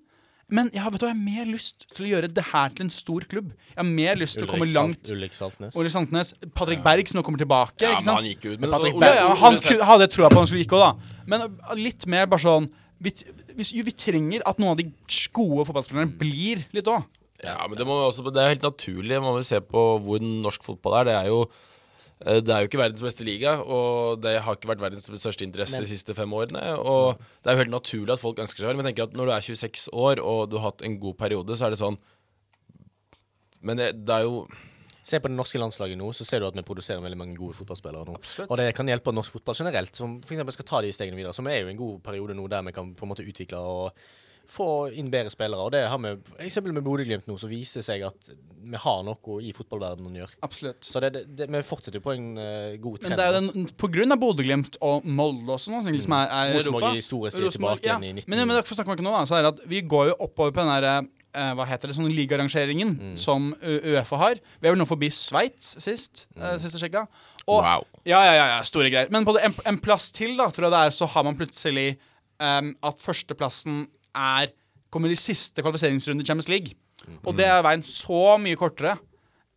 men 0.54 0.70
jeg 0.74 0.84
har, 0.84 0.94
vet 0.94 1.02
du, 1.02 1.08
jeg 1.08 1.16
har 1.16 1.24
mer 1.24 1.50
lyst 1.50 1.88
til 1.96 2.06
å 2.06 2.10
gjøre 2.12 2.30
det 2.30 2.44
her 2.52 2.74
til 2.78 2.86
en 2.86 2.92
stor 2.94 3.26
klubb. 3.30 3.50
Jeg 3.72 3.80
har 3.80 3.88
mer 3.88 4.20
lyst 4.22 4.38
til 4.38 4.46
å 4.46 4.52
komme 4.52 4.68
langt. 4.70 5.10
Ulrik 5.14 5.34
Saltnes. 5.34 5.78
Ulrik 5.80 5.94
Saltnes. 5.96 6.34
Patrick 6.54 6.84
Berg 6.86 7.10
som 7.10 7.20
nå 7.20 7.26
kommer 7.26 7.42
tilbake. 7.42 7.82
Ja, 7.82 7.96
men 7.98 8.20
han 8.20 8.28
gikk 8.30 8.46
ut. 8.46 8.62
Men 8.62 8.74
Patrick 8.76 9.00
Berg, 9.02 9.18
ja, 9.18 9.32
han 9.42 9.58
skulle, 9.64 9.88
hadde 9.90 10.06
jeg 10.06 10.14
troa 10.14 10.30
på 10.30 10.44
han 10.44 10.52
skulle 10.52 10.62
gikk 10.66 10.76
òg, 10.78 10.86
da. 10.86 11.20
Men 11.32 11.48
uh, 11.48 11.74
litt 11.80 12.06
mer 12.12 12.30
bare 12.30 12.44
sånn 12.44 12.70
vi, 13.04 13.12
vi, 13.58 13.66
vi 13.90 13.96
trenger 13.98 14.46
at 14.48 14.62
noen 14.62 14.76
av 14.76 14.80
de 14.80 14.88
gode 15.36 15.66
fotballspillerne 15.68 16.14
blir 16.20 16.64
litt 16.76 16.90
òg. 16.92 17.04
Ja, 17.44 17.58
men 17.68 17.76
det, 17.76 17.86
må 17.88 17.98
vi 17.98 18.08
også, 18.08 18.30
det 18.32 18.40
er 18.40 18.54
helt 18.54 18.66
naturlig. 18.70 19.20
Man 19.20 19.36
må 19.36 19.44
se 19.44 19.60
på 19.60 19.82
hvor 20.06 20.22
norsk 20.24 20.64
fotball 20.64 21.02
er. 21.02 21.10
Det 21.10 21.16
er 21.18 21.32
jo 21.34 21.42
det 22.22 22.54
er 22.54 22.64
jo 22.64 22.70
ikke 22.70 22.80
verdens 22.80 23.04
beste 23.04 23.26
liga, 23.28 23.58
og 23.62 24.22
det 24.24 24.38
har 24.46 24.58
ikke 24.58 24.70
vært 24.70 24.84
verdens 24.84 25.10
største 25.10 25.44
interesse 25.44 25.82
de 25.82 25.90
siste 25.90 26.16
fem 26.16 26.34
årene. 26.34 26.62
Og 26.80 27.18
det 27.44 27.52
er 27.52 27.58
jo 27.58 27.64
helt 27.66 27.74
naturlig 27.74 28.16
at 28.16 28.22
folk 28.22 28.40
ønsker 28.40 28.64
seg 28.64 28.70
vel. 28.70 28.80
Men 28.80 28.88
jeg 28.88 28.94
tenker 28.94 29.10
at 29.10 29.18
når 29.20 29.30
du 29.30 29.34
er 29.36 29.48
26 29.48 29.88
år 30.06 30.22
og 30.24 30.44
du 30.52 30.60
har 30.60 30.70
hatt 30.70 30.86
en 30.88 31.00
god 31.02 31.18
periode, 31.20 31.58
så 31.58 31.68
er 31.68 31.76
det 31.76 31.82
sånn 31.82 32.00
Men 33.64 33.80
det, 33.80 33.90
det 34.08 34.16
er 34.16 34.28
jo 34.28 34.46
Se 35.04 35.20
på 35.20 35.28
det 35.28 35.36
norske 35.36 35.60
landslaget 35.60 36.00
nå, 36.00 36.14
så 36.16 36.24
ser 36.24 36.40
du 36.40 36.46
at 36.48 36.56
vi 36.56 36.64
produserer 36.64 37.02
veldig 37.04 37.18
mange 37.20 37.36
gode 37.36 37.58
fotballspillere 37.58 38.08
nå. 38.08 38.14
Og 38.46 38.54
det 38.56 38.70
kan 38.72 38.88
hjelpe 38.88 39.12
norsk 39.12 39.34
fotball 39.36 39.58
generelt, 39.60 39.92
som 40.00 40.14
f.eks. 40.24 40.54
skal 40.56 40.68
ta 40.70 40.80
de 40.86 40.94
stegene 40.96 41.20
videre. 41.20 41.36
Som 41.36 41.50
er 41.52 41.60
jo 41.60 41.72
en 41.74 41.82
god 41.82 41.98
periode 42.06 42.38
nå 42.40 42.46
der 42.48 42.64
vi 42.70 42.72
kan 42.72 42.94
på 42.96 43.04
en 43.04 43.12
måte 43.12 43.26
utvikle 43.28 43.60
og 43.60 44.06
få 44.50 44.66
inn 45.00 45.08
bedre 45.14 45.32
spillere. 45.32 45.64
Og 45.64 45.72
det 45.72 45.86
har 45.90 46.00
vi 46.04 46.10
eksempel 46.46 46.74
med 46.76 46.84
Bodø-Glimt 46.86 47.28
nå, 47.30 47.38
så 47.40 47.48
viser 47.48 47.82
seg 47.86 48.04
at 48.06 48.28
vi 48.64 48.80
har 48.80 49.00
noe 49.08 49.38
i 49.44 49.52
fotballverdenen 49.56 50.14
å 50.18 50.20
gjøre. 50.22 50.38
Absolutt. 50.46 50.84
Så 50.88 51.00
det, 51.04 51.10
det, 51.16 51.22
det, 51.40 51.48
vi 51.52 51.62
fortsetter 51.68 52.00
jo 52.00 52.04
på 52.06 52.14
en 52.16 52.28
uh, 52.38 52.76
god 52.84 53.08
Men 53.08 53.18
det 53.20 53.26
er 53.30 53.38
den, 53.40 53.66
på 53.80 53.90
grunn 53.92 54.16
av 54.16 54.20
Bodø-Glimt 54.22 54.78
og 54.84 55.08
Molde 55.08 55.56
også, 55.58 55.72
nå, 55.74 55.82
som 55.86 55.96
liksom 55.96 56.16
er, 56.20 56.30
er 56.32 56.54
Rosenborg 56.58 56.90
Europa. 56.90 57.00
i 57.00 57.04
store 57.08 57.32
Rosenborg, 57.34 57.56
tilbake 57.82 57.90
igjen 57.90 58.06
i 58.08 58.14
19 58.22 58.32
Men, 58.36 58.44
men 58.52 58.62
for 58.64 58.76
å 58.76 58.80
snakke 58.82 58.96
om 59.00 59.08
noe, 59.10 59.18
da, 59.24 59.26
så 59.32 59.40
er 59.40 59.44
det 59.48 59.52
at 59.56 59.64
vi 59.74 59.82
går 59.96 60.12
jo 60.12 60.16
oppover 60.28 60.54
på 60.56 60.64
den 60.64 60.72
der 60.76 60.90
eh, 60.92 61.52
Hva 61.58 61.66
heter 61.72 61.90
det, 61.92 61.98
sånn 61.98 62.12
ligarangeringen 62.14 62.94
Mm. 62.94 63.16
som 63.18 63.50
Uefa 63.64 64.20
har. 64.22 64.40
Vi 64.62 64.68
er 64.70 64.76
vel 64.76 64.80
nå 64.84 64.86
forbi 64.88 65.10
Sveits 65.12 65.74
sist, 65.82 66.28
Mm. 66.36 66.44
eh, 66.52 66.58
sist 66.62 66.78
sjekka. 66.84 67.08
Og, 67.48 67.60
Wow. 67.64 67.84
Ja, 68.08 68.20
ja, 68.28 68.34
ja, 68.38 68.46
ja, 68.58 68.62
store 68.68 68.88
greier. 68.94 69.10
Men 69.12 69.26
på 69.28 69.34
det, 69.36 69.44
en, 69.48 69.56
en 69.74 69.80
plass 69.84 70.12
til, 70.16 70.36
da, 70.40 70.46
tror 70.54 70.68
jeg 70.70 70.76
det 70.76 70.82
er, 70.88 70.96
så 70.96 71.08
har 71.12 71.24
man 71.28 71.36
plutselig 71.40 71.98
um, 72.40 72.70
at 72.84 73.00
førsteplassen 73.04 73.88
er 74.16 74.54
Kommer 74.94 75.10
i 75.10 75.16
siste 75.18 75.64
kvalifiseringsrunde 75.66 76.22
i 76.22 76.28
Champions 76.28 76.50
League. 76.52 76.76
Og 77.26 77.34
det 77.34 77.48
er 77.50 77.64
veien 77.66 77.82
så 77.82 78.36
mye 78.38 78.60
kortere 78.60 78.92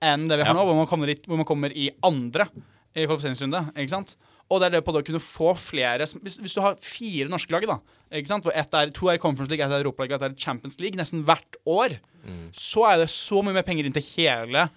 enn 0.01 0.25
det 0.31 0.39
vi 0.41 0.47
har 0.49 0.57
nå, 0.57 0.63
hvor 0.65 0.79
man, 0.79 0.89
kommer 0.89 1.11
i, 1.13 1.17
hvor 1.27 1.37
man 1.37 1.45
kommer 1.49 1.75
i 1.77 1.91
andre 2.09 2.47
i 2.97 3.05
kvalifiseringsrunde. 3.05 3.61
Ikke 3.77 3.93
sant? 3.93 4.15
Og 4.49 4.63
det 4.63 4.71
er 4.71 4.77
det 4.77 4.81
på 4.87 4.95
det 4.95 5.03
å 5.03 5.07
kunne 5.09 5.21
få 5.21 5.53
flere 5.59 6.07
Hvis, 6.23 6.39
hvis 6.41 6.55
du 6.55 6.63
har 6.63 6.79
fire 6.81 7.29
norske 7.29 7.53
lag, 7.53 7.67
da, 7.69 7.77
ikke 8.15 8.31
sant? 8.31 8.47
hvor 8.47 8.55
ett 8.57 8.77
er, 8.79 8.93
to 8.95 9.11
er 9.11 9.19
i 9.19 9.23
Conference 9.23 9.51
League, 9.53 9.65
ett 9.67 9.75
er 9.75 9.85
Europa 9.85 10.05
League, 10.05 10.17
ett 10.17 10.25
er 10.25 10.41
Champions 10.41 10.79
League, 10.81 10.99
nesten 10.99 11.25
hvert 11.27 11.61
år, 11.67 11.99
så 12.55 12.87
er 12.89 13.03
det 13.03 13.11
så 13.13 13.43
mye 13.45 13.57
mer 13.59 13.67
penger 13.67 13.87
inn 13.87 13.95
til 13.97 14.07
hele, 14.15 14.69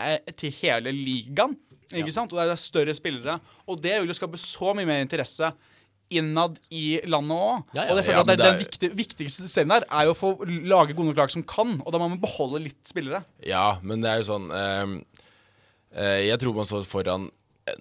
eh, 0.00 0.32
til 0.38 0.54
hele 0.62 0.94
ligaen. 0.94 1.56
Ikke 1.92 2.14
sant? 2.14 2.32
Og 2.32 2.40
det 2.40 2.54
er 2.54 2.58
større 2.58 2.94
spillere. 2.96 3.36
Og 3.68 3.82
det 3.82 4.00
vil 4.00 4.10
jo 4.10 4.16
skape 4.16 4.40
så 4.40 4.72
mye 4.74 4.88
mer 4.88 5.04
interesse 5.04 5.52
innad 6.10 6.58
i 6.70 7.00
landet 7.08 7.36
òg. 7.36 7.62
Ja, 7.74 7.84
ja. 7.84 7.90
Og 7.90 7.98
jeg 8.00 8.06
føler 8.06 8.18
Ja, 8.18 8.22
at 8.22 8.28
det, 8.30 8.36
det 8.38 8.46
er 8.46 8.52
den 8.54 8.62
viktig, 8.62 8.90
viktigste 8.98 9.46
systemet 9.46 9.82
der 9.82 9.88
er 9.98 10.06
jo 10.08 10.14
å 10.14 10.18
få 10.18 10.30
lage 10.46 10.94
gode 10.94 11.10
nok 11.10 11.18
lag 11.22 11.32
som 11.34 11.42
kan. 11.46 11.76
Og 11.82 11.92
da 11.94 12.00
må 12.02 12.08
man 12.12 12.20
beholde 12.22 12.62
litt 12.66 12.82
spillere. 12.86 13.24
Ja, 13.46 13.78
men 13.82 14.04
det 14.04 14.12
er 14.12 14.22
jo 14.22 14.28
sånn 14.30 14.46
eh, 14.54 14.94
eh, 15.96 16.20
Jeg 16.28 16.38
tror 16.42 16.54
man 16.58 16.68
står 16.68 16.86
foran 16.88 17.28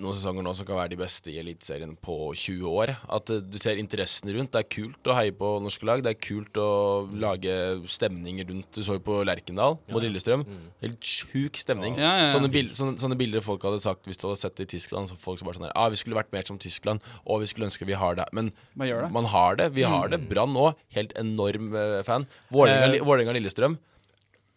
noen 0.02 0.15
sesonger 0.17 0.41
nå 0.45 0.52
som 0.58 0.65
kan 0.65 0.80
være 0.80 0.93
de 0.95 0.98
beste 0.98 1.30
i 1.30 1.38
Eliteserien 1.38 1.91
på 2.02 2.15
20 2.34 2.65
år. 2.71 2.91
At 3.13 3.30
eh, 3.30 3.41
du 3.45 3.58
ser 3.62 3.78
interessen 3.82 4.32
rundt. 4.34 4.52
Det 4.56 4.63
er 4.63 4.69
kult 4.76 5.10
å 5.12 5.15
heie 5.17 5.34
på 5.38 5.52
norske 5.62 5.86
lag. 5.88 6.02
Det 6.06 6.15
er 6.15 6.19
kult 6.26 6.58
å 6.62 6.69
lage 7.13 7.54
stemning 7.91 8.41
rundt. 8.50 8.71
Du 8.74 8.82
så 8.86 8.98
jo 8.98 9.04
på 9.06 9.19
Lerkendal 9.28 9.78
mot 9.93 10.02
Lillestrøm. 10.04 10.45
Helt 10.82 11.06
sjuk 11.06 11.62
stemning. 11.62 12.00
Ja, 12.02 12.12
ja, 12.17 12.26
ja. 12.26 12.34
Sånne, 12.34 12.50
bil 12.54 12.71
sånne, 12.74 12.98
sånne 13.02 13.19
bilder 13.19 13.45
folk 13.45 13.63
hadde 13.67 13.84
sagt 13.84 14.10
hvis 14.10 14.17
du 14.21 14.28
hadde 14.28 14.41
sett 14.41 14.58
det 14.58 14.67
i 14.69 14.74
Tyskland. 14.76 15.12
Så 15.12 15.19
folk 15.21 15.41
som 15.41 15.50
bare 15.52 15.60
sånn 15.62 15.69
her, 15.69 15.76
ah, 15.78 15.91
Vi 15.93 16.02
skulle 16.02 16.17
vært 16.17 16.34
mer 16.34 16.45
som 16.50 16.58
Tyskland, 16.62 17.04
og 17.26 17.43
vi 17.45 17.52
skulle 17.54 17.69
ønske 17.69 17.86
vi 17.86 17.98
har 18.02 18.17
det. 18.17 18.26
Men 18.34 18.52
Man 18.74 18.89
gjør 18.89 19.06
det. 19.06 19.12
man 19.13 19.30
har 19.36 19.62
det. 19.62 19.69
Vi 19.78 19.86
har 19.86 20.10
det. 20.10 20.24
Brann 20.30 20.58
òg. 20.58 20.74
Helt 20.98 21.13
enorm 21.21 21.76
eh, 21.78 22.02
fan. 22.08 22.26
Eh, 22.50 22.98
Vålerenga-Lillestrøm. 23.06 23.78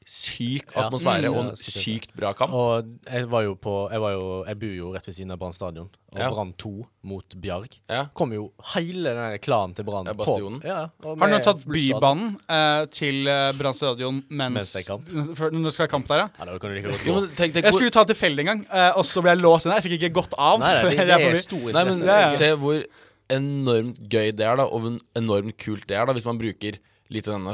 Syk 0.08 0.70
Ja. 0.74 0.86
atmosfære 0.86 1.28
Mm, 1.28 1.34
og 1.36 1.40
en 1.50 1.56
si 1.56 1.64
det. 1.68 1.82
sykt 1.84 2.14
bra 2.16 2.30
kamp. 2.32 2.52
Og 2.56 2.86
jeg 3.12 3.26
var 3.28 3.42
jo 3.44 3.54
på 3.60 3.90
Jeg, 3.90 4.00
var 4.00 4.12
jo, 4.14 4.44
jeg 4.46 4.58
bor 4.58 4.72
jo 4.78 4.92
rett 4.94 5.04
ved 5.06 5.14
siden 5.14 5.30
av 5.34 5.38
Brann 5.38 5.52
stadion. 5.52 5.90
Og 6.14 6.18
Ja. 6.18 6.30
Brann 6.30 6.54
2 6.56 6.86
mot 7.04 7.28
Bjarg. 7.36 7.68
Ja. 7.90 8.06
Kom 8.14 8.32
jo 8.32 8.52
hele 8.74 9.12
den 9.12 9.38
klanen 9.44 9.74
til 9.76 9.84
Brann 9.84 10.06
på. 10.06 10.64
Ja, 10.64 10.88
Har 11.04 11.28
du 11.28 11.38
tatt. 11.44 11.60
Bybanen 11.68 12.38
eh, 12.48 12.86
til 12.86 13.28
eh, 13.28 13.52
Brann 13.52 13.74
stadion 13.74 14.22
mens, 14.30 14.54
Mens 14.54 14.72
det 14.72 14.88
er 14.88 14.92
kamp? 14.96 15.04
før- 15.36 15.52
Når 15.52 15.64
det 15.64 15.72
skal 15.74 15.86
være 15.86 15.90
kamp 15.90 16.08
der, 16.08 16.16
ja? 16.16 16.28
Ja, 16.38 16.44
da 16.46 16.58
kan 16.58 16.70
du 16.70 16.76
like 16.76 16.88
godt 16.88 17.04
gå. 17.04 17.14
men 17.20 17.28
tenk, 17.36 17.52
tenk 17.52 17.64
Jeg 17.64 17.74
skulle 17.74 17.90
ta 17.90 18.04
tilfeldig 18.04 18.40
en 18.40 18.46
gang, 18.46 18.66
eh, 18.72 18.92
og 18.96 19.04
så 19.04 19.20
ble 19.20 19.30
jeg 19.36 19.40
låst 19.44 19.66
inne. 19.66 19.74
Jeg 19.76 19.84
fikk 19.90 20.00
ikke 20.00 20.14
gått 20.22 20.32
av. 20.38 20.58
Nei, 20.60 20.82
det, 20.88 20.96
det 21.06 21.20
er 21.20 21.34
stor 21.36 21.72
nei, 21.72 21.84
men 21.84 21.94
interesse. 22.00 22.38
Se 22.38 22.56
hvor 22.56 22.82
enormt 23.28 23.98
gøy 24.08 24.32
det 24.34 24.40
er, 24.46 24.56
da, 24.56 24.64
og 24.64 24.80
hvor 24.80 24.98
enormt 25.20 25.58
kult 25.60 25.86
det 25.86 25.96
er, 25.98 26.06
da, 26.08 26.12
hvis 26.16 26.24
man 26.24 26.38
bruker 26.40 26.78
litt 27.14 27.28
av 27.28 27.38
den 27.38 27.48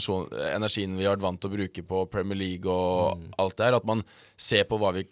energien 0.54 0.96
vi 0.98 1.04
har 1.06 1.16
vært 1.16 1.26
vant 1.26 1.40
til 1.42 1.50
å 1.50 1.56
bruke 1.56 1.84
på 1.86 2.04
Premier 2.10 2.38
League 2.40 2.70
og 2.70 3.24
alt 3.38 3.56
det 3.58 3.68
her. 3.68 3.76
At 3.78 3.86
man 3.88 4.02
ser 4.36 4.64
på 4.70 4.78
hva 4.82 4.92
vi 4.96 5.06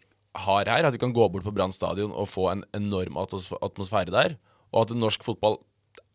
har 0.46 0.70
her. 0.70 0.87
At 0.88 0.94
vi 0.96 1.02
kan 1.02 1.12
gå 1.14 1.28
bort 1.31 1.44
på 1.46 1.52
Brann 1.55 1.74
stadion 1.74 2.12
og 2.14 2.31
få 2.33 2.50
en 2.52 2.64
enorm 2.74 3.18
atmosfære 3.22 4.11
der. 4.14 4.38
Og 4.72 4.87
at 4.87 4.96
norsk 4.96 5.22
fotball 5.26 5.61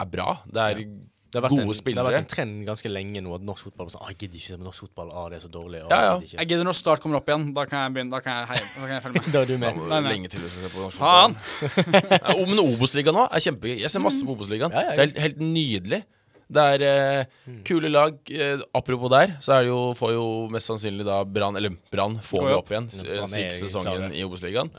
er 0.01 0.09
bra. 0.09 0.33
Det 0.49 0.63
er 0.63 0.81
Det 1.27 1.41
har 1.43 1.49
gode 1.51 1.61
en, 1.67 1.67
Det 1.83 1.97
har 1.99 2.05
vært 2.07 2.17
en 2.23 2.29
trend 2.31 2.65
ganske 2.65 2.89
lenge 2.89 3.19
nå 3.21 3.33
at 3.35 3.41
norsk 3.43 3.67
fotball 3.67 3.89
sånn, 3.91 4.01
ah, 4.01 4.09
Jeg 4.13 4.17
gidder 4.21 4.37
ikke 4.39 4.47
se 4.47 4.57
på 4.57 4.63
norsk 4.65 4.83
fotball. 4.85 5.09
Ah, 5.11 5.25
det 5.29 5.35
er 5.37 5.43
så 5.43 5.51
dårlig. 5.51 5.81
Ah, 5.83 5.89
Ja, 5.91 5.99
ja. 6.05 6.19
jeg 6.23 6.39
Jeg 6.39 6.47
gidder 6.47 6.63
når 6.69 6.77
Start 6.79 7.01
kommer 7.03 7.19
opp 7.19 7.27
igjen. 7.29 7.53
Da 7.53 7.65
kan 7.67 7.83
jeg 7.83 7.93
begynne 7.97 8.11
Da 8.15 8.21
kan 8.23 8.37
jeg, 8.39 8.47
heie, 8.47 8.63
da 8.75 8.81
kan 8.87 8.95
jeg 8.95 9.03
følge 9.03 9.21
med. 9.21 9.31
Da 9.35 9.41
er 9.41 9.45
du 9.51 9.57
med. 9.57 9.75
Da, 9.89 9.97
er 9.97 10.01
nei. 10.07 10.13
Lenge 10.15 10.29
til 10.31 10.41
vi 10.41 10.49
skal 10.49 10.63
se 10.67 10.71
på 10.75 10.83
norsk 10.85 10.97
Faen! 11.03 11.35
fotball. 11.35 12.19
Ja, 12.27 12.45
men 12.47 12.63
Obos-ligaen 12.63 13.15
nå 13.19 13.25
er 13.27 13.43
kjempegøy. 13.47 13.75
Jeg 13.83 13.91
ser 13.93 14.03
masse 14.03 14.25
på 14.25 14.33
Obos-ligaen. 14.37 14.71
Ja, 14.73 14.81
ja, 14.87 14.89
ja. 14.89 14.95
Det 14.95 15.03
er 15.03 15.05
helt, 15.07 15.19
helt 15.27 15.43
nydelig. 15.43 16.01
Det 16.47 16.63
er 16.63 16.83
eh, 16.87 17.57
kule 17.67 17.89
lag. 17.91 18.15
Eh, 18.31 18.61
apropos 18.77 19.11
der, 19.11 19.33
så 19.43 19.57
er 19.57 19.65
det 19.65 19.71
jo, 19.73 19.79
får 19.99 20.13
jo 20.15 20.27
mest 20.53 20.69
sannsynlig 20.71 21.03
da 21.07 21.17
Brann 21.27 21.57
Eller 21.59 21.73
Brann 21.91 22.15
får 22.23 22.39
Går 22.39 22.47
vi 22.47 22.53
opp. 22.55 22.63
opp 22.63 22.71
igjen 22.71 22.87
Ja, 22.93 23.01
eh, 23.03 23.17
Brann 23.17 23.33
er 23.35 23.51
siste 23.51 23.67
sesongen 23.67 24.15
i 24.15 24.23
Obos-ligaen. 24.23 24.71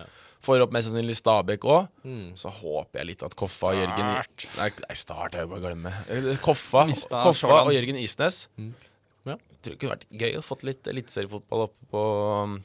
Får 0.48 0.62
opp 0.64 0.72
mest 0.72 0.88
sannsynlig 0.88 1.16
Stabæk 1.18 1.66
òg. 1.68 1.88
Mm. 2.08 2.30
Så 2.40 2.52
håper 2.54 3.02
jeg 3.02 3.10
litt 3.10 3.24
at 3.26 3.36
Koffa 3.36 3.72
og 3.74 3.80
Jørgen 3.82 4.06
Nei, 4.06 4.70
nei, 4.78 4.96
Start 4.96 5.36
er 5.36 5.44
jo 5.44 5.50
bare 5.52 5.60
å 5.60 5.66
glemme. 5.66 5.92
Eh, 6.08 6.30
Koffa, 6.44 6.86
Mista 6.88 7.20
Koffa 7.26 7.42
Sjåland. 7.46 7.68
og 7.68 7.76
Jørgen 7.76 8.00
Isnes. 8.00 8.40
Ja. 9.28 9.36
Tror 9.60 9.74
det 9.74 9.78
kunne 9.82 9.96
vært 9.96 10.08
gøy 10.22 10.38
å 10.38 10.44
fått 10.46 10.64
litt 10.64 10.88
eliteseriefotball 10.88 11.66
oppe 11.66 11.90
på 11.92 12.02
um, 12.46 12.58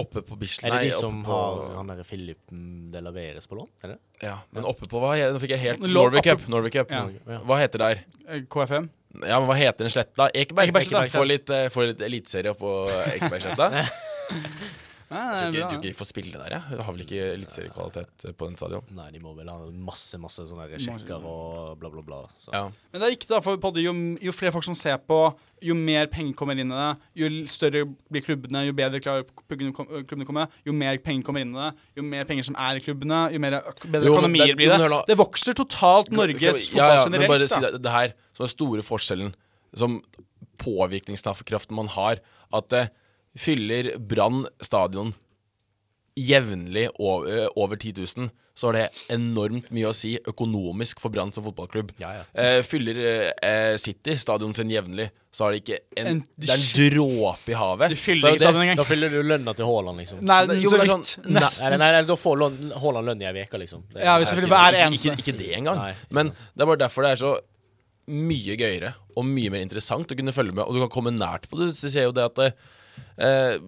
Oppe 0.00 0.22
på 0.24 0.36
Bislett. 0.40 0.72
Er 0.72 0.78
det 0.78 0.90
de 0.90 0.96
som 0.96 1.18
på- 1.24 1.32
har 1.36 1.74
han 1.76 1.86
derre 1.92 2.04
Philip 2.08 2.38
de 2.48 3.00
Laveres 3.04 3.46
på 3.46 3.58
lån? 3.58 3.68
Er 3.84 3.88
det? 3.88 3.98
Ja, 4.22 4.38
men 4.50 4.64
oppe 4.64 4.88
på 4.88 5.00
hva? 5.02 5.12
Nå 5.32 5.38
fikk 5.42 5.50
jeg 5.52 5.58
helt 5.66 5.80
Lå- 5.84 6.06
Norway 6.06 6.22
Cup. 6.24 6.46
Norway 6.48 6.70
Cup. 6.70 6.90
Ja. 6.90 7.04
Hva 7.44 7.58
heter 7.60 7.78
det 7.82 7.88
der? 7.90 8.04
Eh, 8.28 8.40
KFM. 8.48 8.88
Ja, 9.26 9.38
men 9.38 9.48
hva 9.50 9.54
heter 9.58 9.84
den 9.84 9.92
sletta? 9.92 10.30
Ekeberg. 10.32 10.72
Ekeberg, 10.72 11.10
Få 11.12 11.26
litt, 11.28 11.50
uh, 11.50 11.68
få 11.68 11.84
litt 11.90 12.00
eliteserie 12.00 12.54
på 12.56 12.72
Ekebergsletta. 13.18 13.68
Ja, 15.12 15.22
Tror 15.38 15.52
ikke 15.52 15.60
er 15.62 15.68
tror 15.68 15.78
ikke 15.78 15.84
de 15.90 15.92
får 15.98 16.08
spille 16.08 16.32
der, 16.40 16.54
jeg. 16.56 16.76
Det 16.78 16.84
har 16.86 16.94
vel 16.96 17.02
ikke 17.04 17.22
eliteseriekvalitet 17.36 18.26
på 18.40 18.48
den 18.48 18.56
stadion. 18.56 18.84
Nei, 18.96 19.10
de 19.12 19.20
må 19.20 19.34
vel 19.36 19.50
ha 19.52 19.58
masse 19.90 20.18
masse 20.22 20.46
sånne 20.48 20.66
sjekker 20.80 21.26
og 21.28 21.78
bla, 21.80 21.90
bla, 21.92 22.02
bla. 22.06 22.20
Så. 22.40 22.50
Ja. 22.54 22.64
Men 22.92 23.02
det 23.02 23.08
er 23.08 23.14
viktig, 23.16 23.28
da, 23.34 23.40
for 23.44 23.60
podde, 23.62 23.84
jo, 23.84 23.92
jo 24.24 24.32
flere 24.32 24.54
folk 24.56 24.64
som 24.64 24.74
ser 24.78 24.96
på, 25.04 25.18
jo 25.62 25.76
mer 25.78 26.08
penger 26.10 26.34
kommer 26.34 26.58
inn 26.58 26.72
i 26.72 26.78
det, 26.80 26.88
jo 27.20 27.28
større 27.52 27.84
blir 28.10 28.24
klubbene, 28.26 28.64
jo 28.66 28.72
bedre 28.74 28.98
klarer 29.04 29.28
klubbene 29.46 30.24
å 30.24 30.26
komme, 30.26 30.48
jo 30.66 30.72
mer 30.74 30.98
penger 31.04 31.22
kommer 31.28 31.44
inn 31.44 31.52
i 31.54 31.60
det, 31.60 31.68
jo 32.00 32.02
mer 32.08 32.24
penger 32.26 32.48
som 32.48 32.56
er 32.58 32.80
i 32.80 32.82
klubbene, 32.82 33.20
jo 33.36 33.38
mer 33.44 33.60
øk 33.60 33.84
bedre 33.86 34.08
Jo, 34.08 34.16
økonomier 34.16 34.50
det- 34.50 34.56
blir 34.58 34.72
det. 34.72 34.80
men. 34.82 35.04
Det 35.12 35.18
vokser 35.20 35.54
totalt 35.60 36.10
Norges 36.10 36.66
fotball 36.72 36.78
ja, 36.80 36.94
ja, 36.98 37.04
generelt. 37.06 37.28
bare 37.36 37.48
si 37.52 37.60
det, 37.60 37.72
det 37.84 37.92
her 37.94 38.14
som 38.32 38.44
er 38.48 38.54
store 38.56 38.82
forskjellen, 38.82 39.34
som 39.76 40.00
påvirkningskraften 40.62 41.74
man 41.76 41.88
har, 41.88 42.20
at 42.52 42.68
det 42.72 42.82
fyller 43.38 43.94
Brann 43.98 44.46
stadion 44.60 45.14
jevnlig 46.16 46.88
over, 47.00 47.26
øh, 47.32 47.48
over 47.56 47.76
10 47.80 47.92
000, 47.96 48.28
så 48.54 48.66
har 48.68 48.72
det 48.76 48.88
enormt 49.14 49.70
mye 49.72 49.88
å 49.88 49.94
si 49.96 50.10
økonomisk 50.28 51.00
for 51.00 51.08
Brann 51.08 51.30
som 51.32 51.44
fotballklubb. 51.46 51.94
Ja, 52.02 52.10
ja. 52.18 52.24
Eh, 52.36 52.58
fyller 52.68 52.98
eh, 53.32 53.76
City 53.80 54.12
stadion 54.20 54.52
sin 54.54 54.68
jevnlig, 54.68 55.06
så 55.32 55.46
har 55.46 55.54
det 55.56 55.62
ikke 55.62 55.78
en, 55.96 56.06
En- 56.10 56.18
Det 56.36 56.50
er 56.52 56.60
en 56.60 56.90
dråpe 56.92 57.48
i 57.48 57.56
havet. 57.56 57.94
Du 57.94 57.96
fyller 57.96 58.34
ikke 58.34 58.42
stadion 58.44 58.60
engang. 58.66 58.76
Da 58.76 58.84
fyller 58.84 59.08
du 59.08 59.22
lønna 59.24 59.54
til 59.56 59.64
Haaland, 59.70 60.02
liksom. 60.02 60.20
Nei, 60.20 60.42
jo, 60.60 60.68
så 60.68 60.76
det 60.82 60.84
er 60.84 60.92
sånn- 60.92 61.32
Nesten. 61.38 61.70
Nei, 61.70 61.78
nei, 61.80 61.90
nei, 61.96 62.02
da 62.12 62.18
får 62.20 62.44
Haaland 62.82 63.08
lønn 63.08 63.22
i 63.24 63.30
ei 63.30 63.46
uke, 63.46 63.62
liksom. 63.64 63.86
Det, 63.94 64.02
Ja, 64.04 64.18
hvis 64.20 64.28
selvfølgelig 64.34 64.52
hver 64.52 64.78
eneste. 64.82 65.08
ikke, 65.16 65.24
ikke 65.24 65.38
det 65.38 65.50
engang. 65.62 65.76
Nei, 65.80 65.90
ikke 65.96 66.12
Men 66.12 66.26
det 66.28 66.60
er 66.60 66.66
bare 66.74 66.82
derfor 66.84 67.02
det 67.08 67.12
er 67.16 67.24
så 67.24 67.32
mye 68.12 68.56
gøyere 68.60 68.92
og 69.16 69.24
mye 69.24 69.48
mer 69.48 69.60
interessant 69.64 70.12
å 70.12 70.16
kunne 70.18 70.32
følge 70.36 70.52
med. 70.52 70.66
Og 70.68 70.74
du 70.76 70.80
kan 70.86 70.90
komme 70.92 71.16
nært 71.16 71.48
på 71.48 71.56
det. 71.56 71.72
Du 71.72 71.88
ser 71.88 72.02
jo 72.04 72.12
det 72.12 72.28
at 72.36 72.54
eh, 73.22 73.60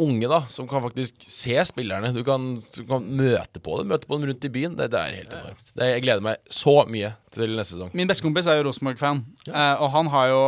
unge 0.00 0.28
da 0.30 0.40
som 0.50 0.68
kan 0.68 0.82
faktisk 0.84 1.22
se 1.28 1.56
spillerne, 1.68 2.12
du 2.14 2.22
kan, 2.26 2.54
du 2.76 2.80
kan 2.88 3.04
møte 3.04 3.62
på 3.62 3.78
dem 3.80 3.92
Møte 3.94 4.08
på 4.08 4.18
dem 4.18 4.28
rundt 4.30 4.46
i 4.46 4.50
byen. 4.52 4.76
Det, 4.78 4.88
det 4.92 5.00
er 5.00 5.18
helt 5.20 5.34
enormt. 5.34 5.66
Det, 5.74 5.90
jeg 5.92 6.04
gleder 6.06 6.24
meg 6.24 6.52
så 6.52 6.76
mye 6.90 7.12
til 7.34 7.54
neste 7.54 7.74
sesong. 7.74 7.90
Min 7.96 8.08
bestekompis 8.10 8.48
er 8.50 8.58
jo 8.58 8.68
Rosenborg-fan, 8.68 9.20
eh, 9.50 9.82
og 9.82 9.90
han 9.94 10.08
har 10.12 10.30
jo, 10.30 10.40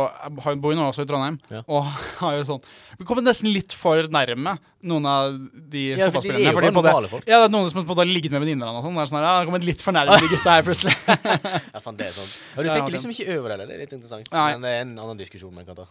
har, 0.45 0.57
bor 0.61 0.73
jo 0.73 0.79
nå 0.79 0.87
også 0.89 1.05
i 1.05 1.09
Trondheim. 1.09 1.37
Ja. 1.51 1.61
Og 1.67 1.87
har 2.21 2.39
jo 2.39 2.47
sånn 2.47 2.65
Vi 2.97 3.05
kommer 3.07 3.25
nesten 3.25 3.51
litt 3.53 3.75
for 3.77 4.07
nærme 4.13 4.57
noen 4.87 5.07
av 5.09 5.35
de 5.71 5.83
Ja, 5.97 6.09
for 6.13 6.23
de 6.23 6.31
er 6.33 6.47
jo 6.47 6.53
fordi 6.55 6.71
folk. 7.11 7.27
Ja, 7.27 7.41
det 7.43 7.47
er 7.49 7.53
noen 7.53 7.69
som 7.71 7.81
har 7.83 8.09
ligget 8.09 8.33
med 8.33 8.43
venninner 8.43 8.71
og 8.71 8.85
sånn. 8.85 8.97
Det 8.97 9.03
er 9.03 9.11
sånn 9.11 9.19
her, 9.19 9.27
ja, 9.27 9.57
det 9.57 9.69
litt 9.69 9.83
for 9.83 9.95
nærme 9.95 10.19
de 10.21 10.31
gutta 10.31 10.57
her 10.57 10.67
plutselig. 10.67 10.95
Ja, 11.77 11.81
fan, 11.83 11.97
det 11.99 12.07
er 12.07 12.13
sånn. 12.15 12.29
Og 12.55 12.65
du 12.65 12.69
tenker 12.71 12.93
liksom 12.93 13.11
ikke 13.13 13.37
over 13.37 13.53
det, 13.53 13.67
det 13.67 13.75
er 13.75 13.81
litt 13.83 13.95
interessant. 13.95 14.29
Nei. 14.33 14.47
Men 14.55 14.63
det 14.65 14.71
er 14.73 14.85
en 14.85 14.93
annen 15.03 15.19
diskusjon 15.19 15.53
man 15.53 15.67
kan 15.67 15.77
ta. 15.77 15.87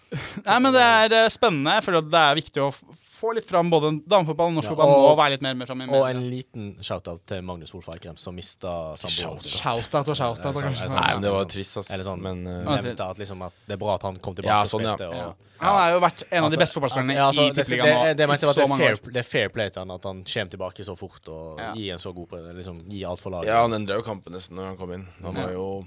Nei, 0.47 0.57
men 0.65 0.75
det 0.75 0.83
er 0.83 1.17
eh, 1.21 1.29
spennende. 1.33 1.77
Jeg 1.79 1.87
føler 1.87 2.03
at 2.03 2.09
det 2.15 2.23
er 2.23 2.39
viktig 2.41 2.65
å 2.65 2.71
få 3.17 3.33
litt 3.37 3.46
fram 3.49 3.71
både 3.71 3.91
damefotball 4.09 4.49
og 4.51 4.55
norsk 4.59 4.69
Ja, 4.69 4.75
fotball. 4.75 4.93
og- 4.95 5.17
Må 5.17 5.23
være 5.23 5.31
litt 5.37 5.43
mer 5.43 5.55
med 5.55 5.67
fram 5.69 5.81
i 5.83 5.87
Og 5.89 6.09
en 6.11 6.23
liten 6.31 6.77
shout-out 6.83 7.27
til 7.27 7.43
Magnus 7.43 7.73
Wolff 7.75 7.89
Eikrem, 7.89 8.17
som 8.19 8.35
mista 8.35 8.95
samboeren 8.97 9.41
sin. 9.41 9.61
Shout-out 9.61 10.09
og 10.09 10.17
shout-out. 10.17 10.55
Sånn- 10.55 10.63
kanskje 10.63 10.71
er 10.71 10.89
sånn. 10.89 10.91
sånn- 10.91 11.01
Nei, 11.01 11.13
men 11.15 11.23
det 11.23 11.31
var 11.33 11.45
sånn. 11.45 11.51
trist, 11.51 11.77
ass. 11.79 11.91
Eller 11.91 12.05
sånn, 12.05 12.21
Men 12.21 12.47
uh, 12.47 12.77
Nevnte 12.83 13.01
at, 13.11 13.19
liksom, 13.19 13.43
at 13.47 13.53
det 13.67 13.73
er 13.75 13.77
bra 13.77 13.95
at 13.95 14.03
han 14.03 14.17
kom 14.17 14.35
tilbake 14.35 14.47
Ja, 14.53 14.63
sånn, 14.65 14.83
ja. 14.83 14.97
spilte. 14.97 15.15
Ja. 15.15 15.27
Og, 15.29 15.35
Han 15.59 15.75
har 15.79 15.91
jo 15.93 16.01
vært 16.01 16.23
en 16.31 16.45
av 16.45 16.51
de 16.51 16.57
Altså, 16.57 16.61
beste 16.61 16.75
fotballspillerne 16.81 17.15
ja, 17.15 17.27
altså, 17.29 17.41
i 17.43 17.49
det, 17.49 17.55
det, 17.55 17.65
Tippeligaen 17.67 17.87
nå 17.87 18.05
det, 18.05 18.17
det, 18.17 18.27
det 18.29 18.77
fair, 18.79 19.13
det 19.13 19.17
er 19.17 19.23
fair 19.23 19.49
play 19.49 19.69
til 19.71 19.81
han 19.81 19.91
at 19.91 20.03
han 20.03 20.25
kommer 20.25 20.51
tilbake 20.51 20.85
så 20.85 20.97
fort 20.99 21.29
og 21.29 21.59
Ja. 21.59 21.73
gir 21.75 21.93
en 21.93 21.99
så 21.99 22.13
god 22.15 22.29
liksom, 22.57 22.83
Gir 22.91 23.09
alt 23.09 23.21
for 23.21 23.31
laget. 23.31 23.47
ja, 23.47 23.63
han 23.63 23.73
endra 23.73 23.95
jo 23.97 24.03
kampen 24.03 24.33
nesten 24.33 24.57
når 24.57 24.65
han 24.67 24.77
kom 24.77 24.93
inn. 24.93 25.07
Han 25.23 25.35
var 25.35 25.51
jo 25.53 25.87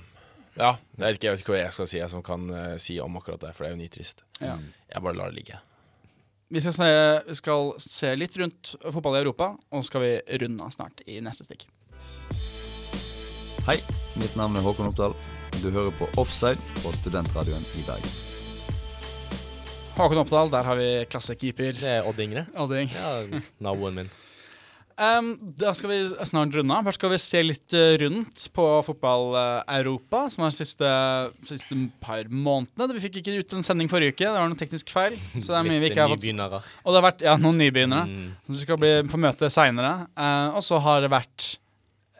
Ja, 0.57 0.75
jeg 0.97 1.05
vet 1.05 1.15
ikke, 1.15 1.23
jeg 1.23 1.31
vet 1.31 1.39
ikke 1.45 1.53
hva 1.53 1.63
jeg 1.63 1.73
skal 1.73 1.87
si 1.87 1.97
jeg 1.99 2.09
som 2.09 2.21
kan 2.23 2.49
uh, 2.49 2.77
si 2.77 2.99
om 2.99 3.15
akkurat 3.15 3.39
det, 3.39 3.55
for 3.55 3.63
det 3.63 3.71
er 3.71 3.77
jo 3.77 3.81
nitrist. 3.83 4.23
Ja. 4.41 4.57
Jeg 4.93 5.03
bare 5.03 5.13
lar 5.15 5.29
det 5.31 5.35
ligge. 5.35 5.59
Vi 6.51 6.61
skal, 6.61 6.73
se, 6.73 6.85
vi 7.27 7.35
skal 7.37 7.67
se 7.77 8.09
litt 8.17 8.33
rundt 8.41 8.71
fotball 8.81 9.19
i 9.19 9.19
Europa, 9.19 9.51
og 9.69 9.83
så 9.83 9.91
skal 9.91 10.01
vi 10.01 10.37
runde 10.41 10.65
av 10.65 10.71
snart 10.73 11.03
i 11.05 11.19
neste 11.21 11.45
stikk. 11.45 11.67
Hei, 13.67 13.75
mitt 14.17 14.33
navn 14.33 14.57
er 14.57 14.65
Håkon 14.65 14.89
Oppdal. 14.89 15.13
Du 15.61 15.67
hører 15.69 15.93
på 15.99 16.07
Offside 16.17 16.57
på 16.81 16.89
Studentradioen 16.97 17.61
i 17.77 17.83
Bergen. 17.85 18.17
Håkon 19.99 20.23
Oppdal, 20.23 20.49
der 20.49 20.65
har 20.65 20.79
vi 20.81 20.89
klassekeeper. 21.11 21.77
Det 21.77 21.93
er 21.99 22.09
Odd 22.09 22.25
Ingre. 22.25 22.47
Odding. 22.57 22.89
Ja, 22.97 23.13
naboen 23.61 24.01
min. 24.01 24.11
Um, 24.99 25.29
da 25.55 25.71
skal 25.77 25.93
vi 25.93 25.97
snart 26.27 26.51
runde 26.57 26.75
av. 26.75 26.83
Først 26.89 26.99
skal 26.99 27.11
vi 27.13 27.19
se 27.23 27.41
litt 27.45 27.75
eh, 27.77 27.93
rundt 28.01 28.47
på 28.51 28.65
fotball-Europa, 28.83 30.25
som 30.33 30.43
er 30.43 30.51
de 30.51 30.57
siste, 30.59 30.89
siste 31.47 31.77
par 32.03 32.27
månedene. 32.27 32.97
Vi 32.97 33.03
fikk 33.05 33.21
ikke 33.21 33.37
ut 33.39 33.55
en 33.55 33.63
sending 33.63 33.87
forrige 33.91 34.11
uke, 34.15 34.25
det 34.27 34.33
var 34.35 34.49
noen 34.49 34.59
teknisk 34.59 34.91
feil. 34.91 35.15
Så 35.37 35.53
det 35.53 35.57
er 35.61 35.69
mye 35.69 35.79
vi 35.85 35.91
ikke 35.93 36.03
har 36.03 36.11
fått. 36.11 36.67
Og 36.83 36.91
det 36.91 36.99
har 36.99 37.07
vært 37.07 37.23
ja, 37.29 37.37
noen 37.39 37.59
nybegynnere 37.63 38.05
Mm. 38.09 38.29
som 38.47 38.55
skal 38.55 38.77
bli, 38.79 38.91
få 39.11 39.17
møte 39.21 39.49
seinere. 39.53 40.07
og 40.55 40.61
så 40.65 40.79
har 40.81 41.01
det 41.01 41.09
vært 41.11 41.49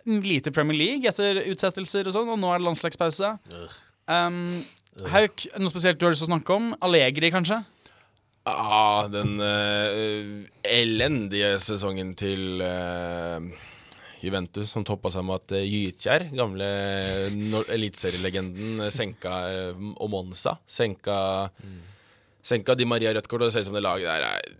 lite 0.05 0.51
Premier 0.55 0.77
League 0.77 1.09
etter 1.09 1.41
utsettelser 1.51 2.07
og 2.07 2.13
sånn, 2.15 2.29
og 2.31 2.39
nå 2.39 2.49
er 2.53 2.59
det 2.61 2.67
landslagspause. 2.67 3.33
Um, 4.09 4.63
Hauk, 5.13 5.45
noe 5.61 5.69
spesielt 5.71 5.99
du 5.99 6.05
har 6.07 6.11
lyst 6.15 6.23
til 6.25 6.29
å 6.29 6.33
snakke 6.33 6.55
om? 6.55 6.71
Allegri, 6.83 7.29
kanskje? 7.31 7.61
Ah, 8.49 9.07
den 9.11 9.37
uh, 9.41 10.45
elendige 10.65 11.53
sesongen 11.61 12.15
til 12.19 12.63
uh, 12.63 13.39
Juventus, 14.23 14.71
som 14.73 14.85
toppa 14.87 15.11
seg 15.13 15.25
med 15.27 15.39
at 15.39 15.55
uh, 15.57 15.67
Gytkjær, 15.67 16.27
gamle 16.35 16.67
no 17.35 17.63
eliteserielegenden, 17.71 18.83
senka 18.93 19.37
uh, 19.71 19.85
og 20.01 20.33
senka, 20.65 21.19
senka 22.41 22.75
Di 22.75 22.87
Maria 22.89 23.13
rødt 23.15 23.29
kort, 23.29 23.43
og 23.43 23.49
det 23.49 23.55
ser 23.55 23.67
ut 23.67 23.71
som 23.71 23.79
det 23.79 23.85
laget 23.85 24.09
der 24.09 24.27
er, 24.29 24.53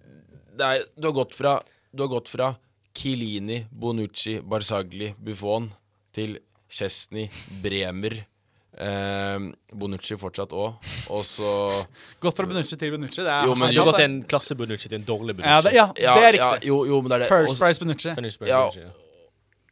det 0.60 0.72
er 0.72 0.90
Du 0.96 1.10
har 1.10 1.20
gått 1.22 1.38
fra 1.38 1.60
har 1.98 2.08
gått 2.08 2.30
fra 2.30 2.54
Chiellini, 2.94 3.66
Bonucci, 3.72 4.40
Barzagli, 4.42 5.14
Buffon 5.18 5.70
til 6.14 6.38
Chesney, 6.70 7.30
Bremer. 7.64 8.20
Eh, 8.80 9.38
Bonucci 9.76 10.16
fortsatt 10.16 10.54
òg. 10.56 10.92
Og 11.12 11.26
så 11.28 11.50
Gått 12.24 12.38
fra 12.38 12.46
Bonucci 12.48 12.78
til 12.80 12.94
Bonucci. 12.96 13.20
Det 13.26 13.28
er 13.34 13.50
Jo, 13.50 13.56
men 13.60 13.74
Du 13.74 13.82
har 13.82 13.86
jo, 13.86 13.92
gått 13.92 14.04
en 14.06 14.18
klasse 14.24 14.56
Bonucci 14.56 14.88
til 14.88 15.02
en 15.02 15.06
dårlig 15.08 15.36
Bonucci. 15.36 15.52
ja, 15.52 15.60
det, 15.66 15.74
ja, 15.76 15.88
ja, 16.00 16.16
det 16.16 16.24
er 16.30 16.38
Ja, 16.40 16.50
riktig. 16.54 16.70
jo, 16.72 16.86
jo, 16.88 17.02
men 17.04 17.12
det 17.12 17.18
er 17.20 17.26
det. 17.26 17.30
First 17.34 17.60
price 17.60 17.84
Bonucci. 17.84 18.10
Ja. 18.10 18.16
Bonucci, 18.16 18.80
ja. 18.86 18.92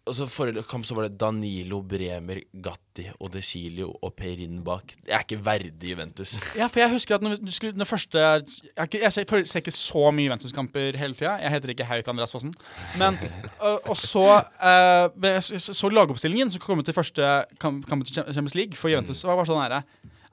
Og 0.08 0.16
så 0.16 0.28
forrige 0.32 0.64
kamp 0.68 0.86
så 0.88 0.95
var 0.97 1.08
det 1.08 1.18
Danilo, 1.20 1.82
Bremer, 1.86 2.39
Gatti 2.64 3.08
Odesilio 3.24 3.91
og 4.01 4.14
Perin 4.18 4.62
bak. 4.66 4.95
Det 5.03 5.14
er 5.14 5.26
ikke 5.26 5.39
verdig 5.45 5.91
Juventus. 5.91 6.38
Ja, 6.60 6.70
for 6.72 6.82
jeg 6.82 6.91
husker 6.93 7.18
at 7.18 7.26
når 7.26 7.38
du 7.43 7.51
skulle, 7.53 7.78
når 7.78 7.86
første 7.86 8.18
Jeg, 8.18 8.43
ikke, 8.84 9.01
jeg 9.03 9.14
ser, 9.14 9.43
ser 9.45 9.62
ikke 9.62 9.76
så 9.76 10.12
mye 10.12 10.28
Juventus-kamper 10.30 10.97
hele 10.97 11.18
tida. 11.18 11.36
Jeg 11.43 11.53
heter 11.53 11.74
ikke 11.76 11.88
Hauk 11.88 12.08
Andreas 12.08 12.34
Fossen. 12.36 12.53
Men 12.97 13.20
og, 13.60 13.89
og 13.89 13.97
så 13.97 14.26
uh, 14.41 15.39
Så, 15.41 15.89
lagoppstillingen 15.89 16.51
som 16.51 16.62
kom 16.62 16.84
til 16.84 16.95
første 16.95 17.32
kamp, 17.60 17.86
kamp 17.88 18.05
til 18.05 18.16
Champions 18.16 18.55
League 18.55 18.76
for 18.76 18.89
Juventus, 18.89 19.24
var 19.28 19.38
bare 19.38 19.49
sånn 19.49 19.62
herre 19.62 19.84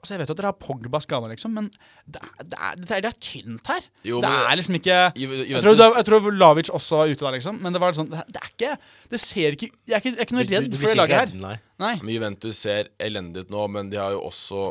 Altså, 0.05 0.13
Jeg 0.13 0.21
vet 0.21 0.29
jo 0.29 0.35
at 0.35 0.39
dere 0.43 0.51
har 0.53 0.57
Pogba 0.61 0.99
skada, 1.01 1.27
liksom, 1.31 1.55
men 1.57 1.67
det 2.05 2.21
er, 2.21 2.43
det, 2.45 2.59
er, 2.59 2.75
det, 2.77 2.89
er, 2.91 3.01
det 3.01 3.09
er 3.09 3.17
tynt 3.25 3.71
her. 3.73 3.87
Jo, 4.05 4.21
det 4.21 4.29
er 4.29 4.55
liksom 4.61 4.77
ikke 4.77 4.97
Ju- 5.17 5.31
jeg 5.41 5.63
tror, 5.65 5.73
Juventus 5.73 5.97
jeg 5.97 6.05
tror 6.11 6.29
Lavic 6.37 6.69
også 6.77 6.99
var 7.01 7.11
ute 7.15 7.25
der, 7.25 7.35
liksom. 7.39 7.57
Men 7.65 7.73
det 7.73 7.81
var 7.81 7.97
sånn 7.97 8.11
Det, 8.13 8.21
det 8.35 8.41
er 8.43 8.51
ikke 8.53 8.71
Det 9.15 9.19
ser 9.25 9.57
ikke 9.57 9.69
Jeg 9.89 9.97
er 9.97 10.03
ikke, 10.03 10.13
jeg 10.13 10.21
er 10.21 10.27
ikke 10.29 10.37
noe 10.37 10.45
Du- 10.45 10.55
du, 10.55 10.67
du 10.69 10.77
for 10.77 10.87
det 10.93 10.97
laget 11.01 11.17
redd, 11.19 11.33
her. 11.35 11.41
Nei. 11.47 11.55
Nei. 11.81 11.93
Men 12.03 12.13
Juventus 12.15 12.61
ser 12.61 12.89
elendig 13.01 13.45
ut 13.47 13.49
nå, 13.57 13.65
men 13.75 13.89
de 13.89 13.97
har 13.99 14.13
jo 14.15 14.21
også 14.29 14.63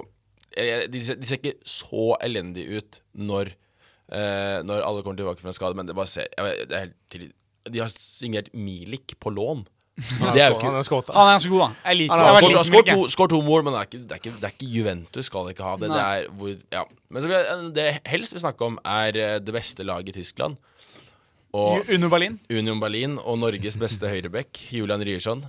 De 0.54 1.02
ser, 1.04 1.18
de 1.18 1.26
ser 1.26 1.40
ikke 1.42 1.56
så 1.66 2.06
elendige 2.22 2.78
ut 2.78 3.00
når, 3.18 3.50
eh, 4.14 4.58
når 4.62 4.84
alle 4.86 5.02
kommer 5.02 5.18
tilbake 5.18 5.42
fra 5.42 5.50
en 5.50 5.56
skade, 5.58 5.74
men 5.74 5.86
det 5.90 5.96
bare 5.98 6.06
ser 6.06 6.28
jeg 6.38 6.68
det 6.70 6.76
er 6.78 6.84
helt 6.86 6.96
til, 7.10 7.24
De 7.66 7.80
har 7.82 7.88
signert 7.90 8.52
Milik 8.54 9.16
på 9.18 9.32
lån. 9.34 9.64
Det 10.34 10.42
er 10.42 10.50
Han 11.14 11.28
er 11.28 11.36
ganske 11.36 11.50
god, 11.52 11.60
da. 11.62 11.68
Jeg 11.90 11.96
liker 12.00 12.14
Han 12.14 12.24
har 12.24 12.64
skåret- 12.66 12.90
to, 13.14 13.26
to 13.30 13.40
mål, 13.46 13.62
men 13.64 13.72
det 13.76 13.80
er, 13.80 13.86
ikke, 13.86 14.00
det, 14.02 14.10
er 14.10 14.20
ikke, 14.22 14.32
det 14.40 14.48
er 14.48 14.54
ikke 14.56 14.70
Juventus 14.74 15.26
skal 15.30 15.50
ikke 15.52 15.62
ha 15.62 15.76
det. 15.78 15.90
Det 15.94 16.00
er 16.02 16.28
hvor, 16.34 16.54
ja. 16.74 16.82
Men 17.14 17.22
så 17.22 17.28
vil 17.30 17.68
det 17.76 17.88
helst 18.10 18.34
vi 18.34 18.42
snakker 18.42 18.66
om, 18.72 18.78
er 18.84 19.16
eh, 19.16 19.38
det 19.38 19.54
beste 19.54 19.86
laget 19.86 20.08
i 20.10 20.16
Tyskland. 20.18 20.56
Og 21.54 21.84
Union 21.88 22.10
Berlin. 22.10 22.40
Union 22.50 22.80
Berlin 22.82 23.12
og 23.22 23.38
Norges 23.38 23.76
beste 23.78 24.08
høyrebekk, 24.10 24.58
Julian 24.74 25.04
Ryerson. 25.06 25.44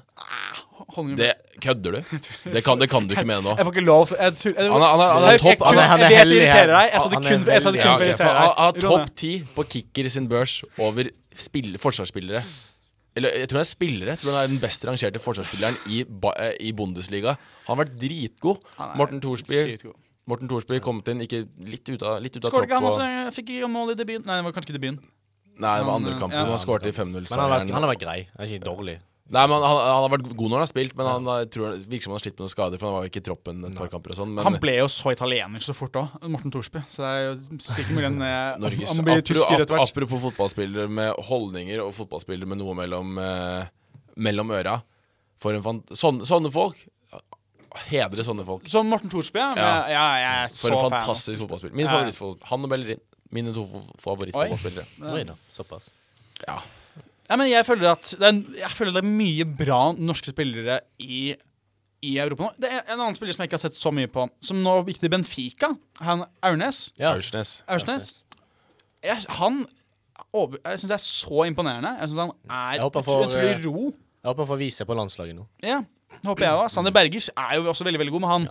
Det 1.18 1.32
kødder 1.64 1.96
du? 1.98 2.18
Det 2.54 2.62
kan, 2.64 2.78
det 2.78 2.88
kan 2.92 3.08
du 3.08 3.16
ikke 3.16 3.26
mene 3.26 3.42
nå. 3.42 3.56
Jeg 3.58 3.66
får 3.66 3.74
ikke 3.74 3.86
lov 3.88 4.12
Han 4.14 4.22
er- 4.22 4.70
han 4.70 5.02
er- 5.02 5.14
han 5.16 5.24
er 5.34 5.38
topp- 5.42 5.58
Jeg, 5.58 5.66
han 5.66 5.78
er- 5.78 5.88
han 5.90 6.00
er 6.00 6.04
vet 6.04 6.10
det 6.10 6.18
heldig 6.20 6.38
her. 6.38 6.46
irriterer 6.46 6.74
deg. 6.78 6.92
Jeg 6.94 7.02
sa 7.02 7.10
det 7.10 7.16
er 7.18 7.30
kun, 7.30 7.46
det 7.46 7.64
for 7.64 7.72
å 7.72 7.74
irritere 7.74 8.34
deg. 8.36 8.54
han 8.60 8.74
ned. 8.76 8.82
topp 8.86 9.16
ti 9.16 9.32
på 9.56 9.64
Kicker 9.70 10.10
sin 10.10 10.28
børs 10.30 10.64
over 10.78 11.10
spill, 11.34 11.78
forsvarsspillere. 11.82 12.44
Eller 13.16 13.38
jeg 13.40 13.48
tror 13.50 13.62
han 13.62 13.66
er 13.66 13.70
spillere. 13.70 14.16
Jeg 14.16 14.22
tror 14.24 14.36
han 14.36 14.44
er 14.44 14.52
den 14.52 14.62
best 14.64 14.84
rangerte 14.88 15.22
forsvarsspilleren 15.24 15.78
i, 15.88 16.02
eh, 16.04 16.56
i 16.68 16.74
Bundesliga. 16.76 17.38
Han 17.68 17.78
har 17.78 17.86
vært 17.86 17.96
dritgod. 18.02 18.66
Morten 19.00 19.22
Thorsby. 19.24 19.78
Morten 20.28 20.50
Thorsby 20.50 20.82
kommet 20.84 21.08
inn 21.14 21.22
ikke 21.22 21.44
litt 21.70 21.88
ut 21.88 22.02
av, 22.04 22.18
litt 22.24 22.36
ut 22.36 22.44
av 22.44 22.52
Skåret 22.52 22.68
ikke 22.68 22.80
han 22.82 22.90
også? 22.90 23.36
Fikk 23.36 23.54
ikke 23.56 23.70
mål 23.70 23.94
i 23.94 23.98
debuten? 24.00 24.26
Nei, 24.26 24.40
det 24.42 24.48
var 24.48 24.56
kanskje 24.56 24.74
ikke 24.74 24.80
debuten. 24.80 25.12
Nei, 25.56 25.76
det 25.80 25.86
var 25.88 25.96
andre 25.96 26.16
eh, 26.16 26.20
kampen. 26.20 26.38
ja. 26.40 26.48
Han 26.50 26.60
skåret 26.60 26.88
i 26.90 26.92
Men 26.92 26.98
han 27.06 27.14
har, 27.16 27.22
vært, 27.22 27.28
5-0-seieren. 27.30 27.72
han 27.72 27.86
har 27.86 27.92
vært 27.94 28.02
grei. 28.04 28.18
Han 28.34 28.44
er 28.44 28.52
ikke 28.52 28.66
dårlig. 28.66 28.98
Nei, 29.26 29.42
men 29.50 29.58
han, 29.58 29.78
han 29.82 30.04
har 30.06 30.12
vært 30.14 30.28
god 30.38 30.52
når 30.52 30.60
han 30.60 30.62
har 30.62 30.70
spilt, 30.70 30.92
men 30.96 31.08
han 31.10 31.26
har- 31.26 31.46
tror, 31.50 31.74
virker 31.90 32.04
som 32.06 32.12
han 32.14 32.20
har 32.20 32.24
slitt 32.24 32.36
med 32.38 32.44
noen 32.46 32.52
skader, 32.54 32.78
for 32.78 32.86
han 32.86 32.94
var 32.94 33.06
jo 33.08 33.10
ikke 33.10 33.22
i 33.24 33.26
troppen 33.26 33.64
et 33.66 33.78
par 33.80 33.88
kamper 33.90 34.14
og 34.14 34.18
sånn. 34.20 34.34
Men 34.38 34.46
Han 34.46 34.58
ble 34.62 34.76
jo 34.78 34.86
så 34.94 35.14
italiener 35.16 35.64
så 35.66 35.74
fort 35.74 35.98
òg, 35.98 36.14
Morten 36.30 36.54
Thorsby. 36.54 36.84
Så 36.94 37.02
det 37.02 37.10
er 37.10 37.24
jo 37.26 37.58
sikkert 37.66 37.96
mulig 37.98 38.06
han, 38.06 38.22
han 38.62 39.08
blir 39.08 39.24
tysker 39.26 39.64
etter 39.66 39.74
hvert. 39.80 39.90
Apropos 39.90 40.22
fotballspillere 40.28 40.86
med 40.94 41.18
holdninger 41.26 41.82
og 41.82 41.96
fotballspillere 41.98 42.46
med 42.54 42.62
noe 42.62 42.78
mellom, 42.78 43.18
eh, 43.18 43.66
mellom 44.16 44.54
øra. 44.62 44.78
For 45.42 45.58
en 45.58 45.66
fant... 45.66 45.90
sånne, 45.98 46.24
sånne 46.30 46.54
folk 46.54 46.78
Hedre 47.90 48.24
sånne 48.24 48.46
folk. 48.48 48.70
Som 48.72 48.88
Morten 48.88 49.10
Thorsby, 49.12 49.36
ja. 49.42 49.50
Men, 49.58 49.66
Ja. 49.92 50.06
jeg 50.16 50.46
er 50.46 50.48
så 50.54 50.70
For 50.70 50.78
en 50.78 50.86
fantastisk 50.94 51.42
fotballspiller. 51.42 51.76
Min 51.76 51.90
favorittfotballspiller. 51.92 52.48
Han 52.54 52.64
og 52.64 52.70
Bellerin. 52.72 53.02
Mine 53.36 53.52
to 53.58 53.66
fa- 53.68 54.00
favorittfotballspillere. 54.00 55.36
Såpass. 55.52 55.90
Ja. 56.48 56.56
Ja, 57.26 57.38
men 57.40 57.50
jeg 57.50 57.66
føler 57.66 57.92
at 57.96 58.12
det 58.22 58.28
er, 58.30 58.40
jeg 58.62 58.72
føler 58.78 58.96
det 58.96 59.02
er 59.02 59.10
mye 59.10 59.46
bra 59.58 59.80
norske 59.98 60.34
spillere 60.34 60.80
i, 61.02 61.32
i 62.06 62.12
Europa 62.22 62.48
nå. 62.48 62.52
Det 62.62 62.70
er 62.70 62.84
en 62.84 63.00
annen 63.00 63.18
spiller 63.18 63.34
som 63.34 63.44
jeg 63.44 63.50
ikke 63.50 63.58
har 63.58 63.66
sett 63.66 63.80
så 63.80 63.94
mye 63.96 64.12
på, 64.12 64.28
som 64.46 64.62
nå 64.62 64.76
gikk 64.90 65.02
til 65.02 65.14
Benfica. 65.14 65.72
Han 66.06 66.26
Aurnes. 66.46 66.88
Ja. 67.02 67.16
Aursnes. 67.16 67.58
Aursnes. 67.72 68.12
Jeg, 69.06 69.26
han 69.40 69.64
Jeg 70.36 70.80
syns 70.80 70.90
det 70.90 70.98
er 71.00 71.04
så 71.04 71.48
imponerende. 71.50 71.96
Jeg 72.00 72.12
syns 72.12 72.22
han 72.28 72.36
er 72.46 72.78
Jeg 72.78 72.86
håper 72.86 73.10
utrolig 73.10 73.52
eh, 73.56 73.66
ro. 73.66 73.90
Jeg 73.92 74.30
håper 74.32 74.46
han 74.46 74.52
får 74.54 74.62
vise 74.62 74.82
seg 74.82 74.90
på 74.90 74.98
landslaget 74.98 75.38
nå. 75.38 75.50
Ja, 75.66 75.82
håper 76.26 76.46
jeg 76.48 76.62
òg. 76.62 76.70
Sander 76.74 76.94
Bergers 76.94 77.32
er 77.34 77.58
jo 77.58 77.68
også 77.74 77.86
veldig 77.86 78.02
veldig 78.02 78.14
god, 78.16 78.24
men 78.26 78.34
han 78.36 78.48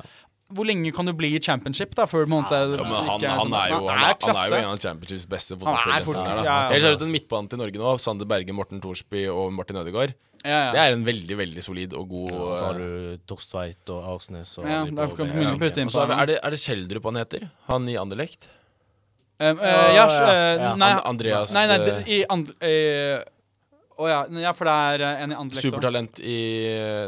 Hvor 0.53 0.67
lenge 0.69 0.93
kan 0.93 1.07
du 1.09 1.13
bli 1.17 1.31
i 1.35 1.41
championship, 1.41 1.95
da? 1.97 2.05
Før 2.05 2.27
på 2.77 2.85
Ja, 2.85 2.91
men 2.91 3.09
han, 3.09 3.21
ikke 3.21 3.31
han, 3.33 3.55
er 3.55 3.69
jo, 3.73 3.79
han, 3.89 4.03
er, 4.05 4.17
han 4.21 4.37
er 4.37 4.49
jo 4.51 4.59
en 4.61 4.75
av 4.75 4.79
Championships 4.79 5.25
beste 5.27 5.55
er 5.55 5.59
fotballspillere. 5.59 6.05
fort- 6.05 6.13
som 6.15 6.27
er, 6.27 6.37
da. 6.37 6.45
ja, 6.45 6.57
ja. 6.69 6.75
Ellers 6.77 6.85
er 6.85 6.97
en 7.09 7.15
midtbane 7.15 7.49
til 7.49 7.59
Norge 7.59 7.81
nå. 7.81 7.95
Sander 7.99 8.29
Berge, 8.29 8.53
Morten 8.53 8.81
Thorsby 8.85 9.25
og 9.33 9.53
Martin 9.57 9.77
Ødegaard. 9.81 10.13
Ja, 10.45 10.73
Det 10.73 10.81
er 10.83 10.93
en 10.93 11.05
veldig 11.07 11.37
veldig 11.39 11.63
solid 11.65 11.95
og 11.97 12.09
god 12.11 12.33
Og 12.37 12.51
så 12.61 12.67
har 12.69 12.75
eh, 12.77 13.17
du 13.17 13.23
Torstveit 13.27 13.89
og 13.89 14.03
Arsnes 14.13 14.51
og 14.61 14.67
Ja, 14.69 14.83
de 14.85 14.93
kan 15.17 15.31
Ja, 15.33 15.39
mye 15.41 15.55
ok. 15.55 15.61
putte 15.63 15.81
inn 15.81 15.89
på 15.89 15.95
så 15.97 16.03
er, 16.03 16.07
det- 16.07 16.19
han. 16.19 16.21
er 16.21 16.27
det, 16.27 16.37
det 16.53 16.61
Kjeldrup 16.61 17.05
han 17.09 17.15
heter? 17.17 17.47
Han 17.71 17.89
i 17.89 17.97
Anderlecht? 17.97 18.49
Um, 19.41 19.59
uh, 19.59 19.65
ja, 19.65 20.05
ja, 20.07 20.07
eh, 20.31 20.61
ja. 20.61 20.75
Nei, 20.79 20.91
Andreas, 21.11 21.53
nei, 21.57 21.65
nei, 21.67 21.79
det, 21.83 21.95
i 22.07 22.25
and, 22.31 22.53
eh, 22.63 23.25
Å 23.95 24.09
ja. 24.11 24.21
ja, 24.43 24.51
for 24.57 24.67
det 24.67 24.75
er 24.75 25.03
eh, 25.07 25.23
en 25.23 25.33
i 25.35 25.37
andre. 25.39 25.61
Supertalent 25.63 26.19
i 26.19 26.39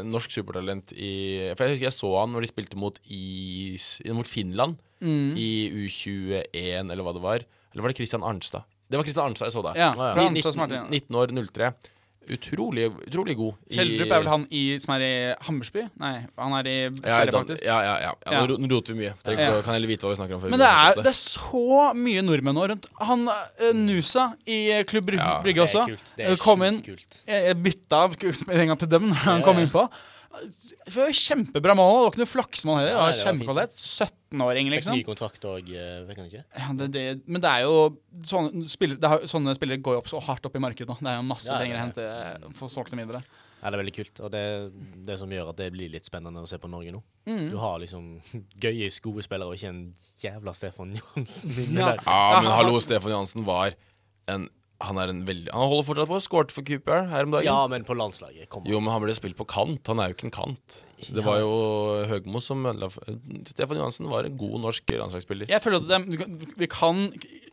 Norsk 0.07 0.31
supertalent 0.31 0.93
i 0.95 1.11
For 1.57 1.65
jeg 1.67 1.75
husker 1.75 1.87
jeg 1.89 1.95
så 1.97 2.11
han 2.21 2.31
når 2.31 2.45
de 2.45 2.51
spilte 2.53 2.79
mot, 2.79 2.99
is, 3.11 3.97
mot 4.15 4.27
Finland 4.27 4.79
Mm. 4.97 5.35
i 5.37 5.69
U21, 5.85 6.89
eller 6.89 7.05
hva 7.05 7.11
det 7.13 7.21
var. 7.21 7.43
Eller 7.69 7.83
var 7.85 7.91
det 7.93 7.99
Christian 7.99 8.23
Arnstad? 8.25 8.63
Det 8.89 8.97
var 8.97 9.05
Christian 9.05 9.27
Arnstad 9.29 9.45
jeg 9.51 9.53
så 9.53 9.61
da. 9.61 9.73
Ja, 9.77 9.91
fra 9.93 10.23
Arnstad 10.23 10.55
19, 10.57 10.71
er 10.73 10.87
19 10.89 11.19
år, 11.21 11.33
03. 11.53 11.67
Utrolig, 12.33 12.87
utrolig 13.07 13.35
god. 13.39 13.55
Kjeldrup 13.71 14.11
er 14.11 14.21
vel 14.23 14.29
han 14.31 14.45
i, 14.51 14.63
som 14.83 14.93
er 14.97 15.05
i 15.05 15.11
Hammersby? 15.47 15.85
Nei, 16.01 16.11
han 16.35 16.55
er 16.59 16.69
i 16.69 16.75
ja, 16.81 16.89
Sverige, 16.91 17.33
faktisk. 17.37 17.63
ja, 17.63 17.77
ja, 17.85 17.93
ja. 18.03 18.11
ja. 18.25 18.41
Nå, 18.43 18.57
nå 18.63 18.69
roter 18.73 18.95
vi 18.97 19.05
mye. 19.05 19.13
Trenger 19.23 19.47
Ja. 19.47 19.61
Kan 19.63 19.77
heller 19.77 19.91
vite 19.91 20.07
hva 20.07 20.11
vi 20.11 20.19
snakker 20.19 20.37
om. 20.37 20.43
før 20.43 20.53
Men 20.53 20.63
det 20.63 20.69
er, 20.71 20.99
det 20.99 21.13
er 21.13 21.19
så 21.19 21.87
mye 21.95 22.25
nordmenn 22.25 22.57
nå 22.59 22.67
rundt. 22.73 22.89
Han 23.07 23.25
uh, 23.31 23.71
Nusa 23.77 24.29
i 24.45 24.59
eh, 24.75 24.83
Klubb 24.89 25.07
Brygge, 25.07 25.23
Ja, 25.23 25.63
også. 25.63 25.85
Det 25.87 25.95
er 25.95 25.95
kult. 25.95 26.13
Det 26.17 26.27
er 26.27 26.35
kult. 26.35 26.43
kom 26.43 26.67
inn. 26.67 26.81
kult. 26.85 27.21
Jeg, 27.27 27.47
jeg 27.47 27.59
bytta 27.69 28.03
av 28.07 28.17
en 28.59 28.71
gang 28.73 28.79
til 28.83 28.93
dem 28.97 29.09
når 29.13 29.23
han 29.23 29.41
Ja, 29.41 29.47
kom 29.47 29.63
innpå. 29.63 29.87
Det 30.27 30.93
var 30.93 31.11
Kjempebra 31.15 31.73
mål. 31.77 31.93
Det 31.93 32.03
var 32.03 32.11
ikke 32.11 32.21
noe 32.23 32.29
flaksmål 32.33 32.77
heller. 32.81 32.93
Det 32.93 32.99
var. 33.01 33.15
Kjempekvalitet. 33.23 33.79
17-åring, 33.79 34.67
Fikk 34.69 34.75
liksom. 34.75 34.97
ny 34.99 35.05
kontrakt 35.07 35.47
òg, 35.47 35.71
fikk 36.09 36.19
han 36.21 36.29
ikke? 36.29 36.43
Ja, 36.59 36.67
det, 36.81 36.87
det, 36.93 37.03
men 37.31 37.43
det 37.43 37.51
er 37.53 37.65
jo 37.65 37.77
sånne 38.27 38.67
spillere, 38.69 38.99
det 39.01 39.11
har, 39.13 39.25
sånne 39.31 39.55
spillere 39.57 39.81
går 39.85 39.97
jo 39.97 40.01
opp 40.03 40.11
så 40.11 40.21
hardt 40.27 40.45
opp 40.49 40.57
i 40.59 40.61
markedet 40.63 40.89
nå. 40.91 40.97
Det 40.99 41.11
er 41.13 41.19
jo 41.21 41.27
masse 41.31 41.49
Ja, 41.51 41.59
penger 41.63 41.79
å 41.79 41.83
hente 41.85 42.53
for 42.59 42.73
solgte 42.73 42.99
mindre. 42.99 43.23
Ja, 43.57 43.71
det 43.71 43.77
er 43.79 43.81
veldig 43.81 43.95
kult, 43.95 44.19
og 44.21 44.29
det 44.35 44.41
er 44.45 44.67
det 45.07 45.15
som 45.17 45.31
gjør 45.33 45.47
at 45.49 45.57
det 45.57 45.71
blir 45.73 45.89
litt 45.89 46.05
spennende 46.05 46.43
å 46.43 46.49
se 46.49 46.59
på 46.61 46.69
Norge 46.69 46.91
nå. 46.93 46.99
Mm. 47.25 47.47
Du 47.49 47.57
har 47.63 47.79
liksom 47.81 48.11
gøye, 48.67 48.91
gode 49.07 49.25
spillere, 49.25 49.49
og 49.49 49.57
ikke 49.57 49.71
en 49.73 49.81
jævla 50.21 50.53
Stefan 50.53 50.93
Johansen 50.99 51.55
Ja. 51.73 51.93
der. 51.95 52.03
Ja, 52.05 52.41
men 52.43 52.51
hallo, 52.53 52.77
Stefan 52.83 53.15
Johansen 53.15 53.47
var 53.47 53.73
en 54.29 54.45
Han 54.85 54.99
er 55.01 55.09
en 55.09 55.23
veldig 55.25 55.49
Han 55.55 55.69
holder 55.71 55.85
fortsatt 55.87 56.09
på. 56.11 56.17
Skåret 56.21 56.51
for 56.53 56.61
Cooper 56.67 57.07
her 57.09 57.25
om 57.25 57.31
dagen. 57.33 57.47
Ja, 57.49 57.63
men 57.71 57.83
på 57.87 57.95
landslaget. 57.97 58.45
Kom. 58.53 58.61
Jo, 58.69 58.77
men 58.83 58.93
han 58.93 59.01
ble 59.01 59.15
spilt 59.17 59.37
på 59.39 59.47
kant. 59.49 59.81
Han 59.89 59.97
er 60.03 60.11
jo 60.11 60.17
ikke 60.17 60.27
en 60.29 60.35
kant. 60.35 60.75
Det 61.13 61.23
var 61.25 61.39
jo 61.41 61.49
Høgmo 62.09 62.41
som 62.41 62.61
ødela 62.65 62.89
Stefan 63.49 63.77
Johansen 63.79 64.09
var 64.09 64.25
en 64.29 64.37
god 64.37 64.61
norsk 64.67 64.93
landslagsspiller. 64.97 65.49
Jeg 65.49 65.61
føler 65.63 65.81
at 65.81 65.89
det, 65.89 66.53
vi 66.61 66.69
kan 66.69 67.07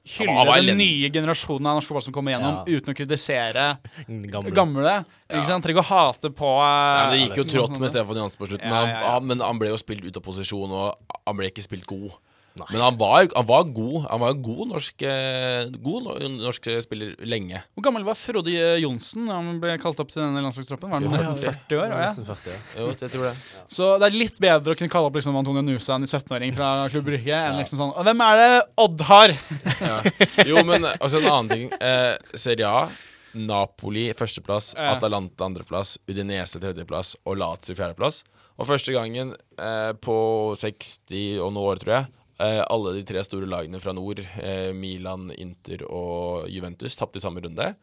hylle 0.04 0.36
ja, 0.36 0.56
den 0.68 0.76
nye 0.80 1.08
generasjonen 1.12 1.64
av 1.70 1.78
norsk 1.78 1.88
fotball 1.88 2.04
som 2.04 2.12
kommer 2.16 2.34
gjennom, 2.34 2.58
Ja. 2.68 2.76
uten 2.76 2.92
å 2.92 2.96
kritisere 2.96 3.66
Gamle. 4.34 4.52
gamle. 4.56 4.94
Ikke 5.32 5.48
sant? 5.48 5.64
Trenger 5.64 5.80
ikke 5.80 5.86
å 5.86 5.90
hate 5.96 6.30
på 6.36 6.50
eh, 6.60 7.00
Ja, 7.00 7.06
det 7.12 7.22
gikk 7.22 7.40
jo 7.40 7.46
trått 7.54 7.80
med 7.80 7.92
Stefan 7.92 8.20
Johansen 8.20 8.40
på 8.44 8.50
slutten. 8.52 8.68
Ja, 8.68 8.82
ja, 8.84 8.88
ja. 8.92 9.00
Han, 9.00 9.12
han, 9.16 9.28
men 9.32 9.40
han 9.48 9.60
ble 9.64 9.72
jo 9.72 9.80
spilt 9.80 10.04
ut 10.04 10.20
av 10.20 10.24
posisjon, 10.28 10.72
og 10.76 11.16
han 11.24 11.40
ble 11.40 11.48
ikke 11.52 11.64
spilt 11.64 11.88
god. 11.88 12.12
Nei. 12.54 12.66
Men 12.70 12.82
han 12.84 12.98
var, 13.00 13.24
han 13.34 13.46
var 13.48 13.64
god. 13.74 13.94
Han 14.12 14.20
var 14.22 14.34
en 14.34 14.42
god 14.46 14.68
norsk, 14.70 15.02
eh, 15.10 15.64
god 15.82 16.04
norsk 16.36 16.68
spiller 16.84 17.16
lenge. 17.26 17.58
Hvor 17.74 17.86
gammel 17.88 18.04
var 18.06 18.14
Frode 18.14 18.52
Johnsen 18.78 19.24
da 19.26 19.40
han 19.40 19.56
ble 19.62 19.72
kalt 19.82 19.98
opp 19.98 20.12
til 20.12 20.22
denne 20.22 20.42
landslagstroppen? 20.44 20.92
Var 20.92 21.02
han 21.02 21.08
nesten 21.10 21.40
40 21.40 21.80
år? 21.80 21.88
Ja. 21.90 22.04
Nesten 22.12 22.28
40, 22.28 22.52
ja. 22.52 22.60
Jo, 22.78 22.92
jeg 23.00 23.10
tror 23.16 23.26
det. 23.26 23.32
Så 23.78 23.88
det 23.98 24.06
er 24.06 24.18
litt 24.20 24.38
bedre 24.44 24.76
å 24.76 24.78
kunne 24.78 24.94
kalle 24.94 25.10
opp 25.10 25.18
liksom 25.18 25.40
Antonio 25.40 25.64
Nusa, 25.66 25.96
en 25.98 26.06
17-åring 26.06 26.54
fra 26.54 26.70
Klubb 26.94 27.08
Brygge, 27.10 27.34
enn 27.50 27.58
liksom 27.58 27.80
sånn 27.82 27.94
Hvem 28.06 28.22
er 28.28 28.40
det 28.44 28.52
Odd 28.84 29.02
har? 29.10 29.34
Ja. 29.82 29.98
Jo, 30.52 30.62
men 30.68 30.86
også 31.00 31.18
en 31.24 31.30
annen 31.32 31.50
ting. 31.50 31.66
Eh, 31.82 32.14
Serie 32.38 32.70
A. 32.70 32.86
Napoli 33.34 34.12
førsteplass, 34.14 34.74
Ja. 34.78 34.92
Atalanta 34.94 35.44
andreplass, 35.48 35.96
Udinese 36.06 36.60
tredjeplass 36.62 37.16
og 37.26 37.38
Lazio 37.40 37.74
fjerdeplass. 37.74 38.22
Og 38.54 38.68
første 38.68 38.94
gangen 38.94 39.32
eh, 39.58 39.92
på 39.98 40.14
60 40.54 41.40
og 41.42 41.50
noe 41.56 41.72
år, 41.72 41.80
tror 41.82 41.94
jeg, 41.96 42.06
eh, 42.06 42.20
alle 42.40 42.94
de 42.96 43.02
tre 43.06 43.22
store 43.24 43.46
lagene 43.46 43.80
fra 43.80 43.92
nord, 43.92 44.18
eh, 44.42 44.72
Milan, 44.74 45.30
Inter 45.38 45.84
og 45.88 46.48
Juventus, 46.50 46.96
tapte 46.96 47.16
i 47.16 47.20
samme 47.20 47.40
runde. 47.44 47.74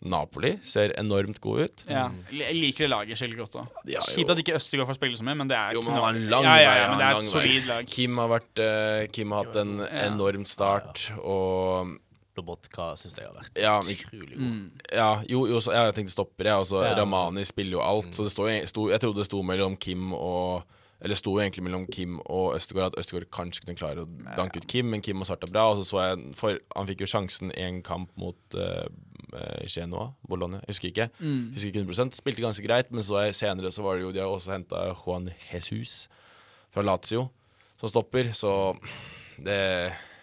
Napoli 0.00 0.52
ser 0.62 0.92
enormt 0.96 1.40
god 1.42 1.60
ut. 1.66 1.80
Ja. 1.90 2.04
Jeg 2.30 2.54
liker 2.54 2.84
det 2.86 2.90
laget 2.92 3.18
skikkelig 3.18 3.40
godt 3.42 3.56
òg. 3.58 3.72
Kjipt 4.06 4.30
at 4.30 4.38
ikke 4.44 4.54
Østegård 4.54 4.86
får 4.86 4.94
spille 5.00 5.18
så 5.18 5.24
mye, 5.26 5.34
men 5.40 5.48
det 5.50 5.56
er 5.58 5.72
Jo, 5.74 5.82
men 5.82 5.92
han 5.96 6.02
har 6.04 6.14
en 6.14 6.28
lang 6.30 6.44
ja, 6.46 6.52
ja, 6.62 6.74
ja, 6.78 6.84
men 6.92 6.98
det 7.00 7.06
er 7.08 7.16
et 7.16 7.22
vei. 7.24 7.30
solid 7.32 7.66
lag. 7.66 7.86
Kim 7.90 8.16
har, 8.22 8.28
vært, 8.28 8.62
uh, 8.62 9.06
Kim 9.10 9.30
har 9.34 9.44
hatt 9.44 9.56
en 9.56 9.72
Ja. 9.80 10.04
enorm 10.06 10.44
start, 10.46 11.10
og 11.18 11.96
Lobotka 12.38 12.92
syns 12.94 13.16
jeg 13.18 13.26
har 13.26 13.34
vært 13.34 13.58
Ja, 13.58 13.80
utrolig 13.82 14.36
god. 14.38 14.46
Mm. 14.46 14.70
Ja, 14.94 15.22
jo, 15.26 15.46
jo 15.50 15.58
så, 15.58 15.72
ja, 15.74 15.84
jeg 15.90 15.96
tenkte 15.96 16.14
stopper, 16.14 16.44
jeg. 16.46 16.70
Ja. 16.70 16.94
Ramani 16.94 17.42
spiller 17.44 17.72
jo 17.72 17.82
alt. 17.82 18.14
Så 18.14 18.22
det 18.22 18.30
står, 18.30 18.52
jo- 18.60 18.66
sto, 18.70 18.88
jeg 18.94 19.00
trodde 19.00 19.16
det 19.16 19.26
sto 19.26 19.42
mellom 19.42 19.76
Kim 19.76 20.12
og 20.14 20.62
Eller 20.98 21.14
sto 21.14 21.36
egentlig 21.38 21.62
mellom 21.62 21.84
Kim 21.86 22.16
og 22.26 22.56
Østegård, 22.56 22.90
at 22.90 22.98
Østegård 22.98 23.28
kanskje 23.34 23.62
kunne 23.62 23.78
klare 23.78 24.02
å 24.02 24.08
danke 24.34 24.58
ut 24.58 24.66
Kim, 24.70 24.88
men 24.90 25.02
Kim 25.04 25.20
har 25.22 25.28
starta 25.28 25.46
bra. 25.50 25.68
Og 25.70 25.78
så 25.78 25.84
så 25.86 26.00
jeg 26.02 26.32
for, 26.38 26.58
Han 26.74 26.88
fikk 26.88 27.04
jo 27.04 27.10
sjansen 27.12 27.52
i 27.54 27.66
en 27.68 27.82
kamp 27.86 28.10
mot 28.18 28.58
uh, 28.58 28.88
Genoa, 29.68 30.08
Bologna, 30.26 30.62
jeg 30.64 30.74
husker 30.74 30.90
ikke. 30.90 31.08
Mm. 31.20 31.54
Husker 31.54 31.70
ikke 31.70 31.84
100% 31.84 32.18
Spilte 32.18 32.42
ganske 32.42 32.66
greit, 32.66 32.90
men 32.90 33.06
så 33.06 33.22
jeg, 33.26 33.38
senere 33.38 33.70
så 33.74 33.84
var 33.86 33.98
det 33.98 34.06
jo 34.06 34.12
De 34.16 34.22
har 34.24 34.32
også 34.32 34.56
henta 34.56 34.88
Juan 34.96 35.30
Jesus 35.52 36.08
fra 36.74 36.82
Lazio 36.82 37.28
som 37.78 37.92
stopper, 37.92 38.32
så 38.34 38.52
det, 39.38 39.58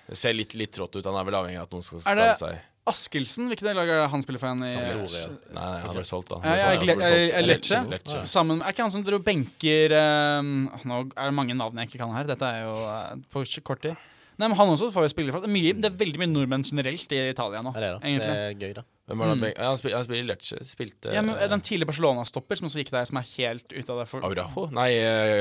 det 0.09 0.17
ser 0.19 0.35
litt, 0.35 0.57
litt 0.59 0.73
trått 0.75 0.97
ut. 0.97 1.05
Han 1.05 1.15
er 1.15 1.27
vel 1.27 1.37
avhengig 1.39 1.61
av 1.61 1.69
at 1.69 1.75
noen 1.75 1.85
skal 1.87 2.03
skade 2.03 2.33
seg. 2.41 2.57
Askildsen, 2.85 3.47
hvilket 3.49 3.65
lag 3.73 3.89
er 3.89 4.01
det 4.03 4.09
han 4.13 4.21
spiller 4.21 4.41
for 4.41 4.51
igjen? 4.53 4.65
i. 4.65 5.53
Nei, 5.55 5.69
han 5.81 5.95
ble 5.95 6.03
solgt, 6.05 6.29
da. 6.29 6.37
Ja, 6.45 6.55
ja, 6.55 6.65
solgt, 6.69 6.83
Gle- 6.85 6.97
ble 6.99 7.07
solgt. 7.09 7.33
eh, 7.33 7.45
Lecce. 7.45 7.79
Lecce. 7.95 8.25
Sammen, 8.29 8.61
er 8.61 8.75
ikke 8.75 8.85
han 8.85 8.93
som 8.93 9.05
dro 9.07 9.17
benker 9.25 9.95
eh, 9.97 10.41
Nå 10.85 10.99
er 11.17 11.31
det 11.31 11.33
mange 11.33 11.55
navn 11.57 11.81
jeg 11.81 11.89
ikke 11.89 12.03
kan 12.03 12.13
her. 12.13 12.29
Dette 12.29 12.45
er 12.45 12.67
jo 12.67 12.75
eh, 12.85 13.15
på 13.33 13.45
kort 13.65 13.81
tid. 13.81 13.97
Nei, 14.37 14.49
men 14.51 14.57
Han 14.59 14.67
også 14.73 14.89
får 14.91 15.05
jo 15.07 15.09
spille 15.13 15.31
for 15.31 15.39
Det 15.39 15.47
er, 15.47 15.53
mye, 15.55 15.73
det 15.79 15.87
er 15.87 15.95
veldig 15.95 16.19
mye 16.19 16.27
nordmenn 16.27 16.65
generelt 16.67 17.13
i 17.15 17.21
Italia 17.31 17.61
nå. 17.63 17.71
Det 17.73 17.81
er 17.81 17.93
det. 17.95 18.01
egentlig. 18.03 18.27
Det 18.27 18.43
er 18.49 18.59
gøy, 18.59 18.73
da. 18.75 18.83
Hvem 19.05 19.21
var 19.21 19.29
det? 19.31 19.53
han- 19.55 19.65
han, 19.69 19.77
spil, 19.77 19.93
han 19.95 20.03
spiller 20.03 20.23
i 20.23 20.27
Lecce. 20.27 20.57
Spilte 20.65 21.13
Ja, 21.13 21.21
men 21.21 21.37
Den 21.49 21.61
tidligere 21.61 21.89
Barcelona-stopper 21.93 22.57
som 22.59 22.67
også 22.67 22.81
gikk 22.83 22.91
der, 22.91 23.05
som 23.05 23.17
er 23.21 23.25
helt 23.37 23.65
ute 23.71 23.89
av 23.93 23.99
det 24.01 24.07
for 24.09 24.25
Auraho? 24.25 24.65
Nei, 24.73 24.89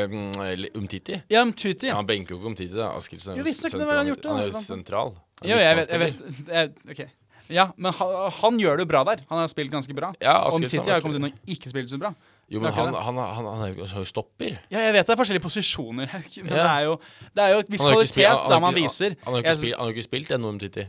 mm, 0.09 0.33
Umtiti. 0.79 1.21
Ja, 1.33 1.43
Umtiti. 1.43 1.89
Ja, 1.91 1.97
han 1.97 2.07
benker 2.07 2.37
jo 2.37 2.39
ikke 2.41 2.53
Umtiti. 2.53 2.73
da 2.77 2.93
Askildsen 2.95 3.35
er 3.35 3.43
Jo, 3.43 3.45
jo 3.45 3.85
var 3.85 3.97
han 4.01 4.07
gjort, 4.13 4.23
da. 4.23 4.29
Han 4.33 4.41
er 4.45 4.51
jo 4.53 4.61
sentral. 4.61 5.15
Han 5.43 5.51
Jo, 5.51 5.57
jeg 5.59 5.77
vet, 5.77 5.89
jeg 5.91 5.99
vet 5.99 6.49
jeg, 6.49 6.75
Ok. 6.95 7.05
Ja, 7.53 7.67
men 7.77 7.93
han, 7.93 8.13
han 8.41 8.59
gjør 8.61 8.79
det 8.81 8.87
jo 8.87 8.91
bra 8.95 9.03
der. 9.05 9.21
Han 9.29 9.39
har 9.43 9.49
spilt 9.53 9.71
ganske 9.73 9.93
bra. 9.97 10.13
Ja, 10.23 10.39
Om 10.49 10.63
Titti 10.63 10.79
Titi 10.79 10.91
har 10.95 11.03
kommet 11.05 11.19
inn 11.21 11.27
og 11.29 11.51
ikke 11.57 11.69
spilt 11.73 11.91
så 11.93 11.99
bra. 12.01 12.15
Jo, 12.53 12.61
men 12.61 12.73
han, 12.77 12.93
han, 12.95 13.17
han, 13.17 13.47
han 13.49 13.63
er 13.67 13.75
jo 13.77 14.05
stopper. 14.09 14.57
Ja, 14.73 14.81
jeg 14.87 14.93
vet 14.97 15.07
det 15.09 15.13
er 15.15 15.21
forskjellige 15.21 15.45
posisjoner. 15.45 16.09
Hauk, 16.15 16.29
Men 16.43 16.53
Ja. 16.53 16.57
det 16.63 16.71
er 16.73 16.83
jo 16.89 16.99
Det 17.37 17.45
er 17.45 17.55
jo 17.55 17.63
et 17.65 17.71
viss 17.73 17.85
kvalitet 17.85 18.49
da 18.53 18.59
man 18.61 18.75
viser. 18.77 19.17
Han 19.25 19.33
har 19.35 19.41
jo 19.41 19.45
ikke, 19.47 19.57
spilt- 19.61 19.77
han 19.79 19.87
har 19.89 19.95
ikke 19.97 20.07
spilt 20.09 20.35
ennå, 20.37 20.53
Umtiti. 20.55 20.85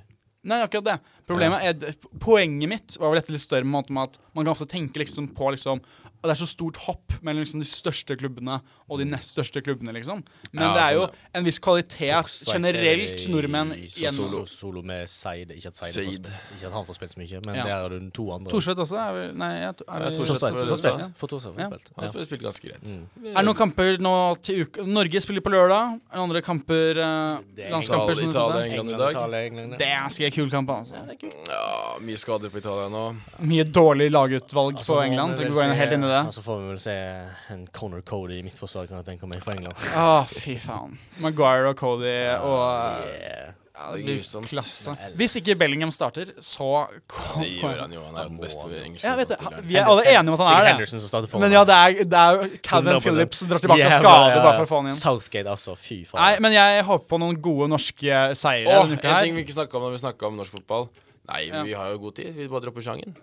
Nei, 0.46 0.60
akkurat 0.62 0.86
det. 0.86 0.98
Problemet 1.28 1.64
er 1.66 1.96
Poenget 2.22 2.70
mitt 2.70 2.98
var 3.02 3.12
vel 3.14 3.20
dette 3.22 3.34
litt 3.34 3.42
større 3.42 3.66
med 3.66 3.86
at 3.92 4.20
man 4.36 4.46
kan 4.46 4.54
ofte 4.54 4.68
tenke 4.70 5.02
liksom 5.02 5.32
på 5.36 5.52
liksom 5.56 5.82
at 6.26 6.32
det 6.32 6.42
er 6.42 6.46
så 6.46 6.48
stort 6.50 6.78
hopp 6.88 7.14
mellom 7.22 7.44
liksom 7.44 7.60
de 7.62 7.68
største 7.70 8.16
klubbene 8.18 8.56
og 8.90 8.98
de 8.98 9.06
nest 9.06 9.36
største 9.36 9.62
klubbene, 9.62 9.92
liksom. 9.94 10.24
Men 10.54 10.64
Ja, 10.64 10.70
det 10.74 10.82
er 10.82 10.94
jo 10.96 11.04
sånn, 11.06 11.16
en 11.38 11.46
viss 11.46 11.60
kvalitet 11.62 12.32
generelt 12.50 12.82
er 12.82 13.04
i- 13.04 13.30
nordmenn 13.30 13.74
så 13.86 14.00
gjennom 14.02 14.30
solo, 14.32 14.46
solo 14.50 14.82
med 14.82 15.08
Seid. 15.08 15.52
Ikke 15.54 15.68
at, 15.70 15.76
Seid 15.78 15.94
får 15.94 16.14
Seid. 16.16 16.26
ikke 16.58 16.66
at 16.66 16.74
han 16.74 16.86
får 16.88 16.96
spilt 16.98 17.14
så 17.14 17.18
mye, 17.22 17.42
men 17.46 17.56
Ja. 17.56 17.64
der 17.66 17.86
er 17.86 17.90
det 18.00 18.14
to 18.14 18.26
andre. 18.32 18.50
Torstvedt 18.52 18.78
også? 18.82 18.98
Er 18.98 19.14
vi, 19.14 19.38
nei, 19.38 19.52
er, 19.68 19.74
Torstvedt 19.74 20.18
Torstvedt 20.18 20.56
får 20.66 20.78
spilt. 20.82 21.18
For 21.18 21.28
Torstvedt 21.28 21.56
får 21.56 21.70
spilt. 21.70 21.92
Han 21.96 22.06
har 22.06 22.12
spilt, 22.12 22.26
spilt 22.26 22.42
ganske 22.42 22.66
greit. 22.72 22.88
Mm. 22.90 23.06
er 23.30 23.34
det 23.36 23.46
noen 23.46 23.56
kamper 23.62 23.98
nå 24.02 24.42
til 24.42 24.62
uka 24.66 24.82
Norge 24.86 25.22
spiller 25.22 25.42
på 25.42 25.52
lørdag. 25.54 25.94
Er 26.10 26.16
det 26.16 26.24
andre 26.26 26.42
kamper 26.42 26.90
eh, 27.06 27.38
Det 27.56 27.66
er 27.66 27.70
Landskamper 27.70 28.16
som 28.16 28.30
Italia, 28.30 28.66
England 28.66 28.90
i 28.90 28.98
dag. 28.98 29.78
Det 29.78 29.86
er 29.86 30.02
ganske 30.02 30.34
kul 30.34 30.50
kamp, 30.50 30.70
altså. 30.70 30.96
Ja, 31.24 31.98
mye 32.04 32.18
skader 32.20 32.50
på 32.54 32.58
Italia 32.62 32.88
nå. 32.92 33.04
Mye 33.48 33.64
dårlig 33.64 34.10
lagutvalg 34.12 34.78
Altså, 34.78 34.94
på 34.98 35.04
England. 35.06 35.36
vi 35.38 35.44
Trenger 35.44 35.52
vel 35.52 35.52
ikke 35.52 35.56
gå 35.56 35.64
inn 35.66 35.74
se- 35.76 35.82
helt 35.82 35.94
inn 35.98 36.04
i 36.04 36.12
det. 36.12 36.22
Altså 36.26 36.44
får 36.46 36.62
vi 36.62 36.68
vel 36.74 36.80
se 36.86 36.96
en 37.56 37.68
Conor 37.72 38.02
Cody 38.02 38.40
i 38.40 38.44
midtforsvar, 38.44 38.88
kan 38.90 38.98
jeg 39.04 39.06
tenke 39.14 39.28
meg, 39.32 39.44
for 39.44 39.52
England. 39.56 39.76
Å, 39.96 40.26
fy 40.28 40.58
faen. 40.60 40.98
Maguire 41.24 41.70
og 41.72 41.78
Cody 41.78 42.16
og 42.40 43.06
Yeah. 43.06 43.52
ja, 43.76 43.92
Det 43.92 44.04
blir 44.06 44.18
grusomt. 44.22 44.48
klasse. 44.48 44.94
Hvis 45.20 45.36
ikke 45.36 45.58
Bellingham 45.60 45.92
starter, 45.92 46.26
så 46.40 46.88
Det 47.40 47.50
gjør 47.60 47.80
han 47.82 47.92
jo. 47.92 48.04
Han 48.06 48.16
er 48.16 48.30
den 48.30 48.38
beste 48.40 48.64
engelske 48.72 49.04
fotballspilleren. 49.04 49.68
Vi 49.68 49.76
er 49.76 49.86
alle 49.86 50.04
enige 50.06 50.30
om 50.32 50.40
at 50.40 50.48
han 50.48 50.66
er 50.66 50.78
det. 50.80 50.88
Som. 50.90 51.40
Men 51.42 51.52
ja, 51.52 51.64
det 51.66 51.76
er, 51.76 52.04
det 52.04 52.14
er 52.14 52.58
Calvin 52.64 52.94
100%. 52.94 53.02
Phillips 53.04 53.38
som 53.38 53.50
drar 53.50 53.60
tilbake 53.60 53.80
Yeah, 53.80 53.90
fra 53.92 54.00
skade 54.00 54.30
ja, 54.30 54.36
ja. 54.36 54.44
bare 54.44 54.56
for 54.56 54.66
å 54.66 54.70
få 54.70 54.82
han 54.82 54.88
inn. 54.92 55.00
Southgate, 55.00 55.48
altså. 55.48 55.76
Fy 55.78 56.04
faen. 56.06 56.22
Nei, 56.22 56.40
men 56.40 56.52
jeg 56.54 56.84
håper 56.86 57.08
på 57.08 57.20
noen 57.20 57.42
gode 57.42 57.68
norske 57.70 58.36
seire 58.36 58.68
Åh, 58.80 58.92
en 58.92 58.98
ting 59.24 59.36
vi 59.36 59.44
ikke 59.44 59.54
snakka 59.60 59.76
om 59.76 59.84
når 59.84 59.92
vi 59.92 60.04
snakka 60.08 60.28
om 60.28 60.38
norsk 60.38 60.52
fotball. 60.60 60.88
Nei, 61.26 61.42
Ja. 61.50 61.64
vi 61.66 61.74
har 61.74 61.92
jo 61.92 61.98
god 62.04 62.16
tid. 62.20 62.34
Vi 62.38 62.48
bare 62.52 62.62
dropper 62.68 62.84
sjangen. 62.86 63.16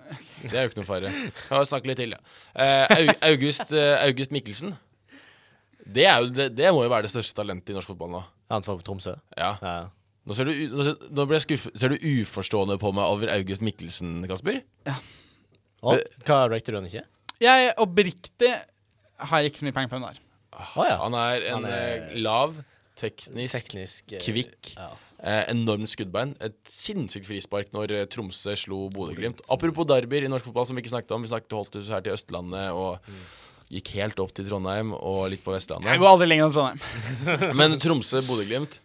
Det 0.42 0.52
er 0.56 0.64
jo 0.66 0.70
ikke 0.72 0.80
noe 0.80 0.88
fare. 0.88 1.10
Jeg 1.12 1.52
har 1.52 1.64
snakket 1.68 1.86
litt 1.92 2.00
til, 2.02 2.14
ja. 2.16 2.20
Uh, 2.56 3.12
August, 3.30 3.70
uh, 3.70 3.96
August 4.02 4.32
Mikkelsen. 4.34 4.72
Det, 5.86 6.04
er 6.06 6.20
jo, 6.22 6.30
det, 6.34 6.48
det 6.58 6.70
må 6.74 6.82
jo 6.86 6.90
være 6.92 7.06
det 7.06 7.12
største 7.14 7.36
talentet 7.38 7.70
i 7.70 7.76
norsk 7.76 7.92
fotball 7.92 8.10
nå. 8.16 8.22
Han 8.52 8.62
får 8.66 8.82
Tromsø. 8.86 9.14
Ja. 9.38 9.52
Ja. 9.62 9.76
Nå 10.26 10.34
ser 10.38 10.46
du, 10.46 10.52
nå 10.70 10.84
ser, 10.86 10.98
nå 11.10 11.24
ble 11.26 11.38
jeg 11.40 11.46
skuffet. 11.46 11.78
Ser 11.82 11.94
du 11.94 12.04
uforstående 12.22 12.76
på 12.82 12.92
meg 12.94 13.06
over 13.10 13.32
August 13.34 13.64
Mikkelsen, 13.66 14.20
Kasper? 14.30 14.60
Og, 15.82 15.98
hva 16.26 16.42
rater 16.52 16.74
du 16.74 16.78
han 16.78 16.86
ikke? 16.90 17.02
Jeg 17.42 17.72
oppriktig 17.82 18.52
har 19.32 19.46
ikke 19.48 19.62
så 19.62 19.66
mye 19.66 19.74
penger 19.74 19.90
på 19.90 19.98
den 19.98 20.06
der. 20.10 20.20
Oh, 20.52 20.84
ja. 20.86 20.98
Han 21.02 21.14
er 21.18 21.46
en 21.48 21.54
Han 21.56 21.64
er- 21.66 22.04
eh, 22.12 22.14
lav, 22.22 22.60
teknisk, 22.98 23.56
Teknisk 23.64 24.12
eh, 24.14 24.22
kvikk. 24.22 24.74
Ja. 24.76 24.90
Eh, 25.22 25.44
enormt 25.52 25.86
skuddbein. 25.86 26.32
Et 26.42 26.56
sinnssykt 26.66 27.28
frispark 27.28 27.68
når 27.74 27.92
eh, 27.94 28.06
Tromsø 28.10 28.56
slo 28.58 28.88
Bodø-Glimt. 28.90 29.44
Apropos 29.54 29.86
derbyer 29.86 30.26
i 30.26 30.30
norsk 30.32 30.48
fotball, 30.48 30.66
som 30.66 30.74
vi 30.78 30.82
ikke 30.82 30.96
snakket 30.96 31.14
om. 31.14 31.22
Vi 31.22 31.30
snakket 31.30 31.54
holdt 31.54 31.78
oss 31.78 31.90
her 31.94 32.02
til 32.02 32.16
Østlandet 32.16 32.72
og 32.74 33.12
gikk 33.72 33.92
helt 34.00 34.18
opp 34.20 34.32
til 34.36 34.48
Trondheim 34.48 34.90
og 34.98 35.28
litt 35.32 35.44
på 35.44 35.54
Vestlandet. 35.54 35.92
Jeg 35.94 36.02
går 36.02 36.10
aldri 36.10 36.26
lenger 36.26 36.48
enn 36.48 36.56
Trondheim. 36.56 37.54
Men 37.60 37.78
Tromsø-Bodø-Glimt 37.82 38.80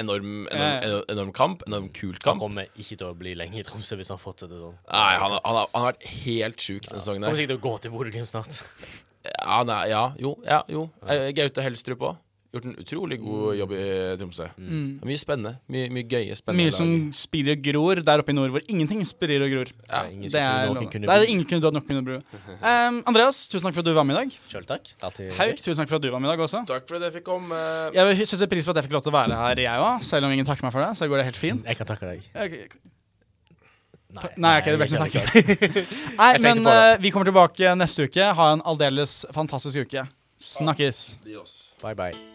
Enorm, 0.00 0.44
enorm, 0.46 0.54
Ja, 0.54 0.66
ja. 0.66 0.82
enorm, 0.86 1.04
enorm 1.10 1.30
kamp. 1.34 1.62
Enorm 1.66 1.88
kul 1.94 2.14
Han 2.24 2.38
kommer 2.38 2.68
ikke 2.78 2.94
til 2.94 3.06
å 3.08 3.14
bli 3.18 3.32
lenge 3.38 3.58
i 3.58 3.64
Tromsø 3.66 3.96
hvis 3.98 4.10
han 4.12 4.20
fortsetter 4.22 4.60
sånn. 4.60 4.76
Nei, 4.86 5.14
han, 5.18 5.34
han, 5.34 5.56
har, 5.58 5.70
han 5.72 5.82
har 5.82 5.88
vært 5.92 6.06
helt 6.12 6.62
sjuk 6.62 6.84
denne 6.86 7.02
sesongen. 7.02 7.26
Kommer 7.26 7.40
sikkert 7.40 7.54
til 7.56 7.58
å 7.58 7.64
gå 7.64 7.72
til 7.82 7.94
Bodø-Glimt 7.94 8.30
snart. 8.30 8.60
Ja, 9.26 9.56
nei, 9.66 9.80
ja, 9.90 10.04
jo. 10.22 10.34
Ja, 10.46 10.60
jo. 10.70 10.84
Eh, 11.10 11.30
Gaute 11.36 11.64
Helstrup 11.66 12.06
òg. 12.06 12.20
Gjort 12.50 12.64
en 12.66 12.72
utrolig 12.82 13.16
Mm. 13.20 13.26
god 13.28 13.56
jobb 13.60 13.72
i 13.78 13.82
Tromsø. 14.18 14.46
Det 14.58 15.02
er 15.02 15.06
Mye 15.06 15.18
spennende. 15.22 15.52
Mye, 15.70 15.88
mye 15.94 16.02
gøye, 16.10 16.34
spennende 16.34 16.64
Mye 16.66 16.72
som 16.74 16.88
spirer 17.14 17.52
og 17.54 17.62
gror 17.62 18.00
der 18.02 18.18
oppe 18.24 18.32
i 18.32 18.34
nord, 18.34 18.50
hvor 18.50 18.64
ingenting 18.66 19.04
spirer 19.06 19.44
og 19.46 19.52
gror. 19.52 19.70
Ja, 19.86 20.00
ingen 20.10 20.22
Det 20.26 20.32
som 20.32 20.40
er, 20.42 20.66
noen 20.66 20.90
kunne 20.90 21.06
det 21.06 21.14
er 21.14 21.28
ingen 21.30 21.44
kunne 21.46 21.62
du 21.62 21.70
nok 21.70 21.86
kunne 21.86 22.02
bru. 22.02 22.16
Um, 22.60 22.98
Andreas, 23.06 23.46
tusen 23.46 23.68
takk 23.68 23.74
for 23.78 23.84
at 23.84 23.86
du 23.86 23.94
var 23.94 24.02
med 24.02 24.16
i 24.16 24.18
dag. 24.24 24.34
Sjøl 24.50 24.66
takk. 24.66 24.82
Alltid 25.00 25.30
Hauk, 25.38 25.56
tusen 25.62 25.78
takk 25.84 25.88
for 25.92 26.00
at 26.00 26.02
du 26.02 26.10
var 26.10 26.18
med 26.18 26.26
i 26.28 26.32
dag 26.34 26.42
også. 26.42 26.64
Takk 26.66 26.88
for 26.90 26.96
at 26.98 27.02
jeg 27.06 27.20
fikk 27.20 27.24
komme. 27.30 27.54
Jeg 27.94 28.26
setter 28.26 28.50
pris 28.50 28.66
på 28.66 28.74
at 28.74 28.80
jeg 28.82 28.88
fikk 28.90 28.98
lov 28.98 29.02
til 29.06 29.12
å 29.14 29.18
være 29.20 29.38
her, 29.44 29.62
jeg 29.62 29.78
òg. 29.86 30.02
Selv 30.10 30.26
om 30.26 30.32
ingen 30.34 30.44
takker 30.50 30.66
meg 30.66 30.72
for 30.74 30.82
det, 30.82 30.90
så 30.98 31.06
går 31.06 31.22
det 31.22 31.26
helt 31.30 31.38
fint. 31.38 31.62
Jeg 31.70 31.78
kan 31.78 31.86
takke 31.86 32.10
deg. 32.10 32.26
Ok, 32.34 32.80
Nei, 34.10 34.26
Nei, 34.42 34.56
ok, 34.58 34.64
det 34.66 34.78
ble 34.80 34.86
ikke 34.90 34.98
noe 34.98 35.06
takk. 35.06 35.14
Nei, 36.18 36.32
Jeg 36.32 36.40
tenkte 36.40 36.42
men 36.42 36.64
på 36.66 36.72
det. 36.74 36.88
eh, 36.90 36.96
vi 37.06 37.12
kommer 37.14 37.30
tilbake 37.30 37.76
neste 37.78 38.08
uke. 38.10 38.26
Ha 38.34 38.48
en 38.56 38.64
aldeles 38.66 39.20
fantastisk 39.30 39.86
uke. 39.86 40.02
Snakkes. 40.40 41.18
Adios. 41.22 41.56
Bye, 41.80 41.94
bye. 41.94 42.30